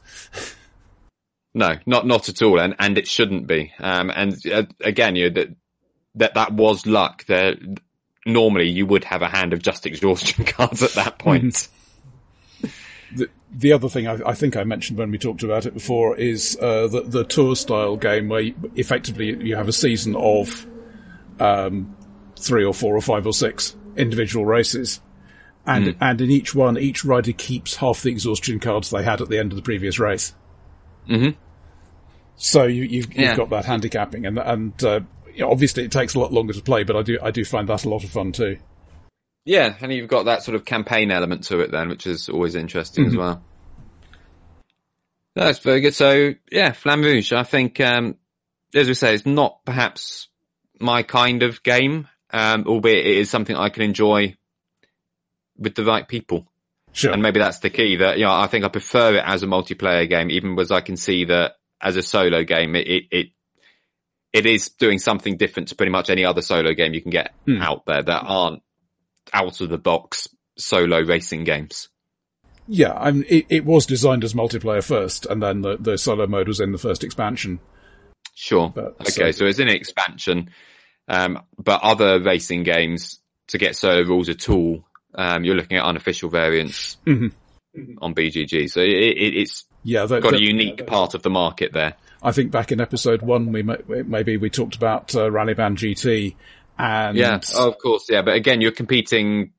no, 1.53 1.75
not, 1.85 2.07
not 2.07 2.27
at 2.29 2.41
all. 2.41 2.59
And, 2.59 2.75
and 2.79 2.97
it 2.97 3.07
shouldn't 3.07 3.45
be. 3.45 3.71
Um, 3.79 4.09
and 4.09 4.35
uh, 4.47 4.63
again, 4.81 5.15
you 5.15 5.29
know, 5.29 5.41
that, 5.41 5.55
that, 6.15 6.33
that 6.33 6.53
was 6.53 6.87
luck. 6.87 7.25
There, 7.25 7.55
normally 8.25 8.69
you 8.69 8.85
would 8.85 9.03
have 9.03 9.21
a 9.21 9.29
hand 9.29 9.53
of 9.53 9.61
just 9.61 9.85
exhaustion 9.85 10.45
cards 10.45 10.81
at 10.81 10.93
that 10.93 11.19
point. 11.19 11.67
The, 13.15 13.29
the 13.51 13.73
other 13.73 13.89
thing 13.89 14.07
I, 14.07 14.19
I, 14.25 14.33
think 14.33 14.57
I 14.57 14.63
mentioned 14.63 14.97
when 14.97 15.11
we 15.11 15.17
talked 15.17 15.43
about 15.43 15.65
it 15.65 15.73
before 15.73 16.17
is 16.17 16.57
uh, 16.61 16.87
the, 16.87 17.01
the 17.01 17.23
tour 17.23 17.55
style 17.55 17.97
game 17.97 18.29
where 18.29 18.41
you, 18.41 18.55
effectively 18.75 19.35
you 19.45 19.55
have 19.55 19.67
a 19.67 19.73
season 19.73 20.15
of 20.15 20.65
um, 21.39 21.95
three 22.37 22.63
or 22.63 22.73
four 22.73 22.95
or 22.95 23.01
five 23.01 23.25
or 23.25 23.33
six 23.33 23.75
individual 23.95 24.45
races. 24.45 25.01
And, 25.65 25.87
mm. 25.87 25.95
and 26.01 26.19
in 26.19 26.29
each 26.29 26.53
one, 26.53 26.77
each 26.77 27.05
rider 27.05 27.31
keeps 27.31 27.77
half 27.77 28.01
the 28.01 28.09
exhaustion 28.09 28.59
cards 28.59 28.89
they 28.89 29.03
had 29.03 29.21
at 29.21 29.29
the 29.29 29.39
end 29.39 29.51
of 29.51 29.55
the 29.55 29.61
previous 29.61 29.97
race. 29.97 30.33
Mm-hmm. 31.07 31.39
So 32.35 32.65
you, 32.65 32.83
you've, 32.83 33.13
yeah. 33.13 33.29
you've 33.29 33.37
got 33.37 33.49
that 33.51 33.65
handicapping 33.65 34.25
and, 34.25 34.39
and, 34.39 34.83
uh, 34.83 34.99
obviously 35.41 35.83
it 35.83 35.91
takes 35.91 36.15
a 36.15 36.19
lot 36.19 36.33
longer 36.33 36.53
to 36.53 36.61
play, 36.61 36.83
but 36.83 36.95
I 36.95 37.01
do, 37.01 37.17
I 37.21 37.31
do 37.31 37.45
find 37.45 37.67
that 37.69 37.85
a 37.85 37.89
lot 37.89 38.03
of 38.03 38.09
fun 38.09 38.31
too. 38.31 38.57
Yeah, 39.45 39.75
and 39.81 39.91
you've 39.91 40.07
got 40.09 40.25
that 40.25 40.43
sort 40.43 40.55
of 40.55 40.63
campaign 40.63 41.11
element 41.11 41.45
to 41.45 41.59
it 41.59 41.71
then, 41.71 41.89
which 41.89 42.07
is 42.07 42.29
always 42.29 42.55
interesting 42.55 43.05
mm-hmm. 43.05 43.13
as 43.13 43.17
well. 43.17 43.43
That's 45.35 45.59
very 45.59 45.81
good. 45.81 45.95
So 45.95 46.33
yeah, 46.51 46.71
Flamme 46.71 47.03
Rouge, 47.03 47.33
I 47.33 47.43
think, 47.43 47.79
um, 47.81 48.17
as 48.73 48.87
we 48.87 48.93
say, 48.93 49.13
it's 49.13 49.25
not 49.25 49.65
perhaps 49.65 50.27
my 50.79 51.03
kind 51.03 51.43
of 51.43 51.63
game, 51.63 52.07
um, 52.31 52.65
albeit 52.67 53.05
it 53.05 53.17
is 53.17 53.29
something 53.29 53.55
I 53.55 53.69
can 53.69 53.83
enjoy 53.83 54.35
with 55.57 55.75
the 55.75 55.83
right 55.83 56.07
people. 56.07 56.47
Sure. 56.91 57.11
And 57.11 57.21
maybe 57.21 57.39
that's 57.39 57.59
the 57.59 57.71
key 57.71 57.97
that, 57.97 58.19
you 58.19 58.25
know, 58.25 58.33
I 58.33 58.47
think 58.47 58.63
I 58.63 58.69
prefer 58.69 59.15
it 59.15 59.23
as 59.25 59.41
a 59.41 59.47
multiplayer 59.47 60.07
game, 60.07 60.29
even 60.29 60.57
as 60.59 60.71
I 60.71 60.81
can 60.81 60.95
see 60.95 61.25
that 61.25 61.53
as 61.81 61.95
a 61.95 62.03
solo 62.03 62.43
game, 62.43 62.75
it, 62.75 62.87
it, 62.87 63.03
it, 63.11 63.27
it 64.31 64.45
is 64.45 64.69
doing 64.69 64.99
something 64.99 65.37
different 65.37 65.69
to 65.69 65.75
pretty 65.75 65.91
much 65.91 66.09
any 66.09 66.23
other 66.23 66.41
solo 66.41 66.73
game 66.73 66.93
you 66.93 67.01
can 67.01 67.11
get 67.11 67.33
Hmm. 67.45 67.61
out 67.61 67.85
there 67.85 68.03
that 68.03 68.23
aren't 68.23 68.61
out 69.31 69.61
of 69.61 69.69
the 69.69 69.77
box 69.77 70.27
solo 70.57 70.99
racing 71.01 71.43
games. 71.43 71.89
Yeah, 72.67 72.93
I 72.93 73.11
mean, 73.11 73.25
it, 73.27 73.45
it 73.49 73.65
was 73.65 73.85
designed 73.85 74.23
as 74.23 74.33
multiplayer 74.33 74.83
first, 74.83 75.25
and 75.25 75.41
then 75.43 75.61
the, 75.61 75.77
the 75.77 75.97
solo 75.97 76.27
mode 76.27 76.47
was 76.47 76.59
in 76.61 76.71
the 76.71 76.77
first 76.77 77.03
expansion. 77.03 77.59
Sure. 78.35 78.71
But- 78.73 78.95
okay, 79.01 79.09
so- 79.11 79.31
so 79.31 79.45
it's 79.45 79.59
in 79.59 79.67
an 79.67 79.75
expansion. 79.75 80.49
Um, 81.09 81.41
but 81.57 81.81
other 81.83 82.21
racing 82.21 82.63
games 82.63 83.19
to 83.49 83.57
get 83.57 83.75
solo 83.75 84.03
rules 84.03 84.29
at 84.29 84.47
all, 84.49 84.85
um, 85.15 85.43
you're 85.43 85.55
looking 85.55 85.77
at 85.77 85.83
unofficial 85.83 86.29
variants 86.29 86.95
Mhm. 87.05 87.33
on 88.01 88.15
BGG. 88.15 88.69
So 88.69 88.79
it, 88.79 88.87
it, 88.89 89.35
it's 89.35 89.65
Yeah, 89.83 90.05
the, 90.05 90.21
got 90.21 90.33
a 90.33 90.41
unique 90.41 90.87
part 90.87 91.13
of 91.13 91.21
the 91.21 91.29
market 91.29 91.73
there. 91.73 91.95
I 92.21 92.31
think 92.31 92.51
back 92.51 92.71
in 92.71 92.79
episode 92.79 93.21
one, 93.21 93.51
we 93.51 93.63
may, 93.63 93.75
maybe 94.05 94.37
we 94.37 94.49
talked 94.49 94.75
about 94.77 95.13
uh, 95.13 95.29
Rallyman 95.29 95.75
GT, 95.75 96.35
and 96.77 97.17
Yeah, 97.17 97.39
oh, 97.55 97.69
of 97.69 97.77
course, 97.77 98.05
yeah. 98.09 98.21
But 98.21 98.35
again, 98.35 98.61
you're 98.61 98.71
competing. 98.71 99.53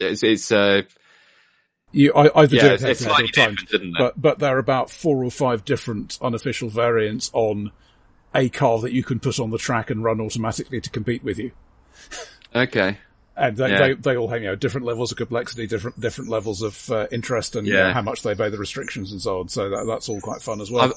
It's, 0.00 0.22
it's 0.22 0.50
uh, 0.52 0.82
you 1.92 2.12
I, 2.14 2.42
either 2.42 2.48
do 2.48 2.56
yeah, 2.56 2.66
it 2.66 2.72
it's, 2.74 2.82
head 2.82 2.90
it's 2.92 3.00
to 3.00 3.04
head 3.06 3.12
or 3.12 3.16
slightly 3.16 3.30
timed, 3.32 3.58
different, 3.58 3.82
isn't 3.82 3.96
it? 3.96 3.98
but 3.98 4.20
but 4.20 4.38
there 4.40 4.56
are 4.56 4.58
about 4.58 4.90
four 4.90 5.24
or 5.24 5.30
five 5.30 5.64
different 5.64 6.18
unofficial 6.20 6.68
variants 6.68 7.30
on 7.32 7.70
a 8.34 8.48
car 8.48 8.80
that 8.80 8.92
you 8.92 9.04
can 9.04 9.20
put 9.20 9.38
on 9.38 9.50
the 9.50 9.58
track 9.58 9.90
and 9.90 10.02
run 10.02 10.20
automatically 10.20 10.80
to 10.80 10.90
compete 10.90 11.22
with 11.22 11.38
you. 11.38 11.52
okay, 12.54 12.98
And 13.36 13.56
they, 13.56 13.68
Yeah. 13.70 13.78
they, 13.78 13.94
they 13.94 14.16
all 14.16 14.26
have, 14.28 14.42
you 14.42 14.48
know, 14.48 14.56
different 14.56 14.86
levels 14.86 15.12
of 15.12 15.18
complexity, 15.18 15.68
different, 15.68 16.00
different 16.00 16.30
levels 16.30 16.60
of 16.62 16.90
uh, 16.90 17.06
interest 17.12 17.54
and 17.54 17.64
you 17.66 17.74
know, 17.74 17.92
how 17.92 18.02
much 18.02 18.22
they 18.22 18.32
obey 18.32 18.48
the 18.50 18.58
restrictions 18.58 19.12
and 19.12 19.20
so 19.22 19.38
on. 19.40 19.48
So 19.48 19.70
that, 19.70 19.84
that's 19.86 20.08
all 20.08 20.20
quite 20.20 20.42
fun 20.42 20.60
as 20.60 20.70
well. 20.70 20.84
I've- 20.86 20.94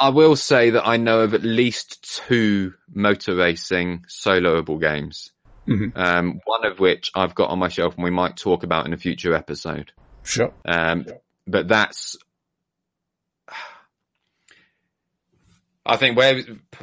I 0.00 0.08
will 0.08 0.34
say 0.34 0.70
that 0.70 0.86
I 0.86 0.96
know 0.96 1.20
of 1.20 1.34
at 1.34 1.42
least 1.42 2.22
two 2.24 2.72
motor 2.92 3.34
racing 3.36 4.06
soloable 4.08 4.80
games. 4.80 5.30
Mhm. 5.68 5.92
Um, 5.94 6.40
one 6.46 6.64
of 6.64 6.80
which 6.80 7.10
I've 7.14 7.34
got 7.34 7.50
on 7.50 7.58
my 7.58 7.68
shelf 7.68 7.94
and 7.96 8.04
we 8.04 8.10
might 8.10 8.36
talk 8.36 8.62
about 8.62 8.86
in 8.86 8.94
a 8.94 8.96
future 8.96 9.34
episode. 9.34 9.92
Sure. 10.22 10.52
Um, 10.64 11.06
but 11.46 11.68
that's, 11.68 12.16
I 15.84 15.96
think 15.96 16.16
where 16.16 16.42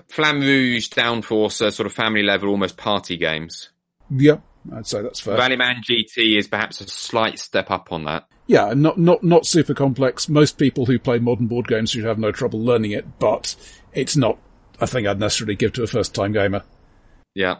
Flamme 0.09 0.41
Rouge, 0.41 0.89
Downforce 0.89 1.65
are 1.65 1.71
sort 1.71 1.87
of 1.87 1.93
family 1.93 2.23
level, 2.23 2.49
almost 2.49 2.77
party 2.77 3.17
games. 3.17 3.69
Yeah, 4.09 4.37
I'd 4.73 4.87
say 4.87 5.01
that's 5.01 5.19
fair. 5.19 5.37
Rallyman 5.37 5.81
GT 5.81 6.37
is 6.37 6.47
perhaps 6.47 6.81
a 6.81 6.87
slight 6.87 7.39
step 7.39 7.71
up 7.71 7.91
on 7.91 8.05
that. 8.05 8.27
Yeah, 8.47 8.73
not 8.73 8.97
not 8.97 9.23
not 9.23 9.45
super 9.45 9.73
complex. 9.73 10.29
Most 10.29 10.57
people 10.57 10.85
who 10.85 10.97
play 10.97 11.19
modern 11.19 11.47
board 11.47 11.67
games 11.67 11.91
should 11.91 12.05
have 12.05 12.17
no 12.17 12.31
trouble 12.31 12.61
learning 12.61 12.91
it, 12.91 13.19
but 13.19 13.55
it's 13.93 14.15
not 14.15 14.37
a 14.79 14.87
thing 14.87 15.05
I'd 15.07 15.19
necessarily 15.19 15.55
give 15.55 15.73
to 15.73 15.83
a 15.83 15.87
first 15.87 16.15
time 16.15 16.31
gamer. 16.31 16.63
Yeah. 17.33 17.57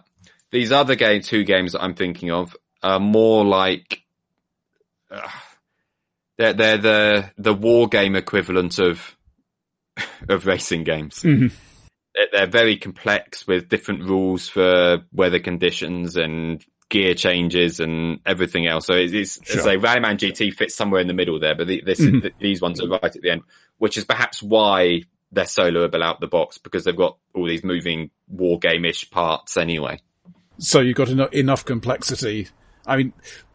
These 0.52 0.72
other 0.72 0.96
game, 0.96 1.22
two 1.22 1.44
games 1.44 1.74
that 1.74 1.84
I'm 1.84 1.94
thinking 1.94 2.32
of 2.32 2.56
are 2.82 3.00
more 3.00 3.44
like, 3.44 4.02
uh, 5.12 5.28
they're, 6.38 6.54
they're 6.54 6.78
the, 6.78 7.32
the 7.38 7.54
war 7.54 7.88
game 7.88 8.16
equivalent 8.16 8.80
of, 8.80 9.16
of 10.30 10.46
racing 10.46 10.84
games. 10.84 11.20
Mhm. 11.20 11.52
They're, 12.16 12.28
they're 12.32 12.48
very 12.48 12.78
complex 12.78 13.46
with 13.46 13.68
different 13.68 14.04
rules 14.04 14.48
for 14.48 15.00
weather 15.12 15.40
conditions 15.40 16.16
and 16.16 16.64
gear 16.90 17.14
changes 17.14 17.80
and 17.80 18.20
everything 18.26 18.66
else. 18.68 18.86
So 18.86 18.94
it's, 18.94 19.14
it's, 19.14 19.52
Sure. 19.52 19.78
Rallyman 19.80 20.18
GT 20.18 20.54
fits 20.54 20.76
somewhere 20.76 21.02
in 21.02 21.08
the 21.08 21.14
middle 21.14 21.40
there, 21.40 21.54
but 21.56 21.68
the, 21.68 21.82
this, 21.86 22.00
Mhm. 22.00 22.22
th- 22.22 22.34
these 22.40 22.62
ones 22.62 22.82
are 22.82 22.88
right 22.88 23.04
at 23.04 23.22
the 23.22 23.30
end, 23.30 23.42
which 23.78 23.98
is 23.98 24.06
perhaps 24.06 24.42
why 24.42 25.02
they're 25.34 25.44
soloable 25.46 26.02
out 26.02 26.22
the 26.22 26.28
box 26.28 26.58
because 26.58 26.86
they've 26.86 26.96
got 26.96 27.18
all 27.36 27.46
these 27.46 27.64
moving 27.64 28.10
war 28.30 28.58
game-ish 28.58 29.10
parts 29.12 29.58
anyway. 29.58 30.00
So 30.60 30.80
you've 30.80 30.96
got 30.96 31.10
eno- 31.10 31.28
enough 31.28 31.66
complexity. 31.66 32.48
I 32.86 32.96
mean, 32.98 33.14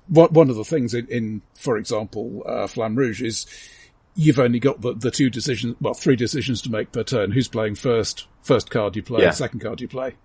what, 0.09 0.33
one 0.33 0.51
of 0.51 0.57
the 0.57 0.64
things 0.64 0.93
in, 0.93 1.07
in 1.09 1.43
for 1.55 1.78
example, 1.78 2.43
uh, 2.47 2.66
Flamme 2.66 2.97
Rouge 2.97 3.22
is 3.22 3.47
you've 4.14 4.39
only 4.39 4.59
got 4.61 4.83
the, 4.83 4.93
the 4.93 5.11
two 5.11 5.30
decisions, 5.30 5.74
well, 5.80 5.95
three 5.95 6.16
decisions 6.16 6.61
to 6.62 6.70
make 6.70 6.93
per 6.93 7.03
turn. 7.03 7.30
Who's 7.33 7.49
playing 7.49 7.76
first? 7.76 8.26
First 8.43 8.68
card 8.70 8.95
you 8.95 9.03
play, 9.03 9.22
Yeah. 9.22 9.30
second 9.30 9.61
card 9.61 9.80
you 9.80 9.89
play. 9.89 10.16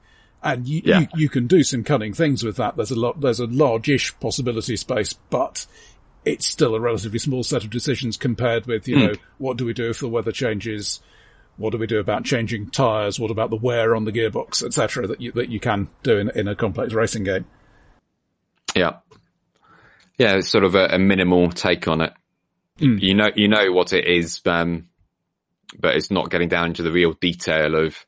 And 0.44 0.68
you, 0.68 0.82
Yeah. 0.86 1.00
you, 1.00 1.08
you 1.16 1.30
can 1.30 1.48
do 1.48 1.64
some 1.64 1.84
cunning 1.84 2.14
things 2.14 2.44
with 2.44 2.58
that. 2.58 2.76
There's 2.78 2.92
a 2.92 3.00
lot, 3.00 3.20
there's 3.20 3.40
a 3.40 3.48
largish 3.48 4.18
possibility 4.20 4.76
space, 4.76 5.14
but 5.14 5.66
it's 6.26 6.48
still 6.48 6.76
a 6.76 6.80
relatively 6.80 7.20
small 7.20 7.44
set 7.44 7.64
of 7.64 7.70
decisions 7.70 8.18
compared 8.18 8.66
with, 8.66 8.88
you 8.88 8.98
know, 8.98 9.14
what 9.38 9.58
do 9.58 9.66
we 9.66 9.74
do 9.74 9.90
if 9.90 10.00
the 10.00 10.08
weather 10.08 10.32
changes? 10.32 11.00
What 11.58 11.72
do 11.72 11.80
we 11.80 11.88
do 11.88 12.00
about 12.00 12.24
changing 12.24 12.70
tires? 12.70 13.20
What 13.20 13.32
about 13.32 13.50
the 13.50 13.56
wear 13.56 13.96
on 13.96 14.06
the 14.06 14.12
gearbox, 14.12 14.64
etc. 14.64 15.08
That 15.08 15.22
you 15.22 15.32
that 15.32 15.50
you 15.50 15.60
can 15.60 15.88
do 16.04 16.18
in 16.18 16.30
in 16.36 16.48
a 16.48 16.56
complex 16.56 16.94
racing 16.94 17.24
game. 17.24 17.46
Yeah. 18.76 18.98
Yeah, 20.20 20.36
it's 20.36 20.50
sort 20.50 20.64
of 20.64 20.76
a, 20.76 20.86
a 20.96 21.00
minimal 21.00 21.50
take 21.50 21.88
on 21.88 22.02
it. 22.02 22.14
Mm. 22.80 23.02
You 23.02 23.16
know, 23.16 23.30
you 23.36 23.48
know 23.48 23.72
what 23.72 23.94
it 23.94 24.06
is, 24.06 24.42
um, 24.46 24.88
but 25.80 25.96
it's 25.96 26.12
not 26.12 26.30
getting 26.30 26.50
down 26.50 26.68
into 26.68 26.84
the 26.84 26.92
real 26.92 27.14
detail 27.14 27.76
of 27.76 28.06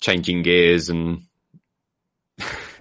changing 0.00 0.42
gears 0.42 0.88
and 0.88 1.22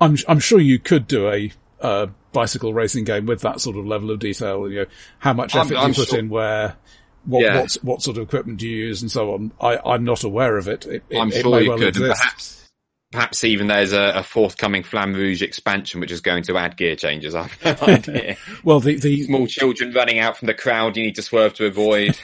I'm 0.02 0.18
I'm 0.28 0.39
sure 0.39 0.60
you 0.60 0.80
could 0.80 1.08
do 1.08 1.28
a 1.30 1.52
uh, 1.82 2.08
bicycle 2.34 2.74
racing 2.74 3.04
game 3.04 3.26
with 3.26 3.41
that 3.41 3.62
sort 3.62 3.78
of 3.78 3.86
level 3.86 4.12
of 4.12 4.20
detail. 4.20 4.70
You 4.70 4.82
know, 4.82 4.86
how 5.20 5.34
much 5.34 5.56
I'm- 5.56 5.66
effort 5.68 5.74
do 5.76 5.80
I'm 5.80 5.89
you 5.89 5.95
put 5.95 6.08
sure- 6.10 6.20
in 6.20 6.30
where. 6.30 6.76
What, 7.26 7.43
Yeah. 7.43 7.60
what 7.62 7.74
what 7.82 8.02
sort 8.02 8.16
of 8.16 8.24
equipment 8.24 8.58
do 8.60 8.68
you 8.70 8.86
use 8.86 9.02
and 9.02 9.12
so 9.12 9.34
on? 9.34 9.52
I, 9.60 9.78
I'm 9.86 10.06
not 10.06 10.24
aware 10.24 10.56
of 10.56 10.70
it. 10.70 10.86
It, 10.86 11.04
it, 11.10 11.18
I'm 11.20 11.30
sure 11.30 11.60
you 11.60 11.72
well 11.72 11.78
could. 11.78 11.95
Perhaps, 11.95 12.70
perhaps 13.12 13.43
even 13.43 13.68
there's 13.68 13.91
a, 13.91 14.14
a 14.16 14.24
forthcoming 14.24 14.84
Flamme 14.84 15.14
Rouge 15.14 15.41
expansion 15.41 16.00
which 16.00 16.12
is 16.14 16.22
going 16.22 16.43
to 16.43 16.56
add 16.58 16.78
gear 16.78 16.95
changes. 16.95 17.36
I've 17.36 17.54
no 17.66 17.76
idea. 17.82 18.38
Well, 18.64 18.80
the, 18.80 18.95
the 18.95 19.24
Small 19.24 19.45
children 19.45 19.91
running 19.91 20.20
out 20.20 20.38
from 20.38 20.45
the 20.45 20.54
crowd 20.54 20.95
you 20.95 21.04
need 21.04 21.16
to 21.16 21.22
swerve 21.22 21.54
to 21.56 21.66
avoid. 21.66 22.18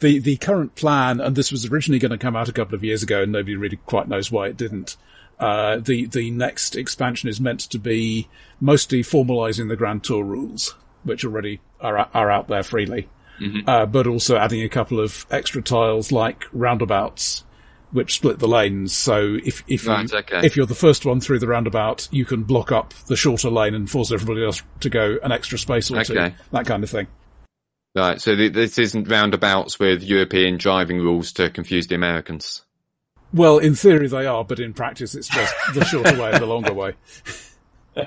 the 0.00 0.18
the 0.18 0.36
current 0.38 0.76
plan, 0.76 1.20
and 1.20 1.36
this 1.36 1.52
was 1.52 1.66
originally 1.66 1.98
going 1.98 2.10
to 2.12 2.18
come 2.18 2.36
out 2.36 2.48
a 2.48 2.52
couple 2.52 2.74
of 2.74 2.82
years 2.84 3.02
ago, 3.02 3.22
and 3.24 3.32
nobody 3.32 3.56
really 3.56 3.76
quite 3.84 4.08
knows 4.08 4.30
why 4.30 4.46
it 4.46 4.56
didn't. 4.56 4.96
Uh, 5.40 5.78
the 5.78 6.04
the 6.06 6.30
next 6.30 6.76
expansion 6.76 7.28
is 7.30 7.40
meant 7.40 7.60
to 7.60 7.78
be 7.78 8.28
mostly 8.60 9.02
formalising 9.02 9.68
the 9.68 9.76
Grand 9.76 10.04
Tour 10.04 10.22
rules, 10.22 10.74
which 11.02 11.24
already 11.24 11.60
are 11.80 12.08
are 12.12 12.30
out 12.30 12.48
there 12.48 12.62
freely, 12.62 13.08
uh, 13.66 13.86
but 13.86 14.06
also 14.06 14.36
adding 14.36 14.62
a 14.62 14.68
couple 14.68 15.00
of 15.00 15.24
extra 15.30 15.62
tiles 15.62 16.12
like 16.12 16.44
roundabouts, 16.52 17.44
which 17.90 18.16
split 18.16 18.38
the 18.38 18.46
lanes. 18.46 18.94
So 18.94 19.38
if 19.42 19.64
if 19.66 19.86
you, 19.86 19.92
okay. 19.92 20.44
if 20.44 20.58
you're 20.58 20.66
the 20.66 20.74
first 20.74 21.06
one 21.06 21.20
through 21.22 21.38
the 21.38 21.48
roundabout, 21.48 22.06
you 22.10 22.26
can 22.26 22.42
block 22.42 22.70
up 22.70 22.92
the 23.06 23.16
shorter 23.16 23.48
lane 23.48 23.74
and 23.74 23.90
force 23.90 24.12
everybody 24.12 24.44
else 24.44 24.62
to 24.80 24.90
go 24.90 25.16
an 25.22 25.32
extra 25.32 25.58
space 25.58 25.90
or 25.90 26.04
two, 26.04 26.14
that 26.52 26.66
kind 26.66 26.84
of 26.84 26.90
thing. 26.90 27.06
right, 27.96 28.20
so 28.20 28.36
th- 28.36 28.52
this 28.52 28.78
isn't 28.78 29.08
roundabouts 29.08 29.78
with 29.78 30.02
European 30.02 30.58
driving 30.58 30.98
rules 30.98 31.32
to 31.32 31.48
confuse 31.48 31.86
the 31.86 31.94
Americans. 31.94 32.62
Well, 33.32 33.58
in 33.58 33.74
theory 33.74 34.08
they 34.08 34.26
are, 34.26 34.44
but 34.44 34.58
in 34.58 34.72
practice 34.72 35.14
it's 35.14 35.28
just 35.28 35.54
the 35.74 35.84
shorter 35.84 36.20
way 36.20 36.32
and 36.32 36.40
the 36.42 36.46
longer 36.46 36.72
way. 36.72 36.94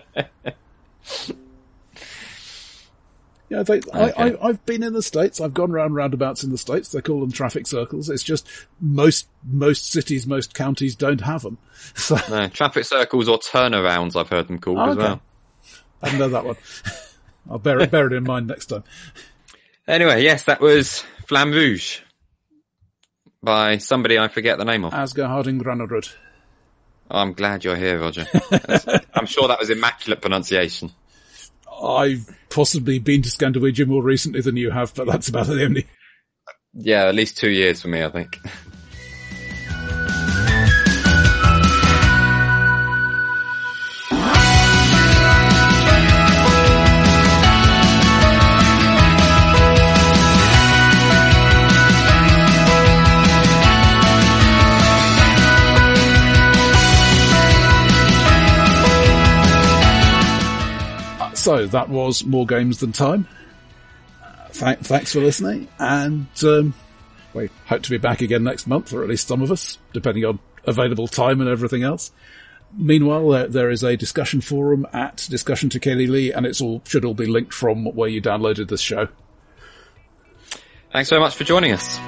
Yeah, 3.50 3.62
they, 3.62 3.82
I, 3.94 4.10
Okay. 4.10 4.36
I, 4.41 4.48
I've 4.48 4.66
been 4.66 4.82
in 4.82 4.94
the 4.94 5.04
States. 5.04 5.40
I've 5.40 5.54
gone 5.54 5.70
around 5.70 5.94
roundabouts 5.94 6.44
in 6.44 6.50
the 6.50 6.58
States. 6.58 6.90
They 6.91 7.02
call 7.02 7.20
them 7.20 7.32
traffic 7.32 7.68
circles. 7.68 8.10
It's 8.10 8.24
just 8.24 8.48
most, 8.82 9.28
most 9.45 9.91
cities, 9.91 10.26
most 10.26 10.56
counties 10.56 10.95
don't 10.95 11.22
have 11.22 11.44
them. 11.44 11.58
So, 11.95 12.18
No, 12.30 12.48
traffic 12.48 12.86
circles 12.86 13.28
or 13.30 13.38
turnarounds, 13.38 14.16
I've 14.16 14.30
heard 14.30 14.48
them 14.48 14.58
called 14.58 14.80
oh, 14.80 14.84
as 14.91 14.98
Okay. 14.98 15.04
well. 15.04 15.22
I 16.02 16.06
didn't 16.08 16.20
know 16.20 16.30
that 16.30 16.45
one. 16.45 16.56
I'll 17.52 17.60
bear 17.60 17.80
it, 17.82 17.91
bear 17.91 18.08
it 18.08 18.14
in 18.14 18.24
mind 18.24 18.48
next 18.48 18.68
time. 18.68 18.84
Anyway, 19.88 20.24
yes, 20.24 20.44
that 20.44 20.62
was 20.62 21.04
Flamme 21.28 21.52
Rouge 21.54 22.00
by 23.44 23.78
somebody 23.78 24.18
I 24.18 24.30
forget 24.30 24.57
the 24.57 24.65
name 24.65 24.86
of. 24.86 24.94
Asger 24.94 25.28
Harding 25.28 25.60
Granerud. 25.60 26.14
I'm 27.11 27.34
glad 27.34 27.64
you're 27.64 27.76
here, 27.76 27.99
Roger. 27.99 28.26
I'm 29.14 29.26
sure 29.26 29.48
that 29.48 29.60
was 29.60 29.70
immaculate 29.70 30.22
pronunciation. 30.22 30.91
I've 31.84 32.30
possibly 32.49 32.99
been 32.99 33.22
to 33.24 33.30
Scandinavia 33.30 33.86
more 33.86 34.02
recently 34.02 34.41
than 34.41 34.56
you 34.57 34.72
have, 34.72 34.95
but 34.95 35.07
that's 35.07 35.28
about 35.28 35.48
the 35.48 35.64
only. 35.64 35.88
Yeah, 36.74 37.06
at 37.06 37.15
least 37.15 37.38
two 37.38 37.49
years 37.52 37.82
for 37.82 37.90
me, 37.90 38.03
I 38.03 38.10
think. 38.10 38.40
So 61.44 61.65
that 61.68 61.90
was 61.90 62.24
more 62.24 62.45
games 62.45 62.78
than 62.80 62.94
time. 62.94 63.28
Uh, 64.24 64.45
th- 64.53 64.80
thanks 64.80 65.11
for 65.11 65.20
listening, 65.20 65.68
and 65.78 66.28
um, 66.44 66.74
We 67.34 67.49
hope 67.65 67.82
to 67.84 67.90
be 67.90 67.98
back 67.98 68.22
again 68.22 68.45
next 68.45 68.65
month, 68.65 68.94
or 68.94 69.03
at 69.03 69.10
least 69.10 69.28
some 69.28 69.41
of 69.41 69.52
us, 69.52 69.78
depending 69.91 70.24
on 70.24 70.40
available 70.65 71.07
time 71.07 71.41
and 71.41 71.49
everything 71.49 71.84
else. 71.84 72.11
Meanwhile, 72.76 73.28
there, 73.30 73.48
there 73.48 73.70
is 73.70 73.84
a 73.84 73.98
discussion 73.98 74.40
forum 74.40 74.88
at 74.94 75.28
Discussion 75.30 75.70
to 75.72 75.80
Kelly 75.82 76.07
Lee, 76.07 76.32
and 76.32 76.45
it's 76.45 76.61
all 76.61 76.82
should 76.86 77.03
all 77.03 77.14
be 77.14 77.26
linked 77.26 77.53
from 77.53 77.86
where 77.88 78.07
you 78.07 78.22
downloaded 78.22 78.70
this 78.70 78.82
show. 78.82 79.10
Thanks 80.94 81.10
very 81.10 81.22
much 81.22 81.36
for 81.36 81.44
joining 81.44 81.74
us. 81.74 81.99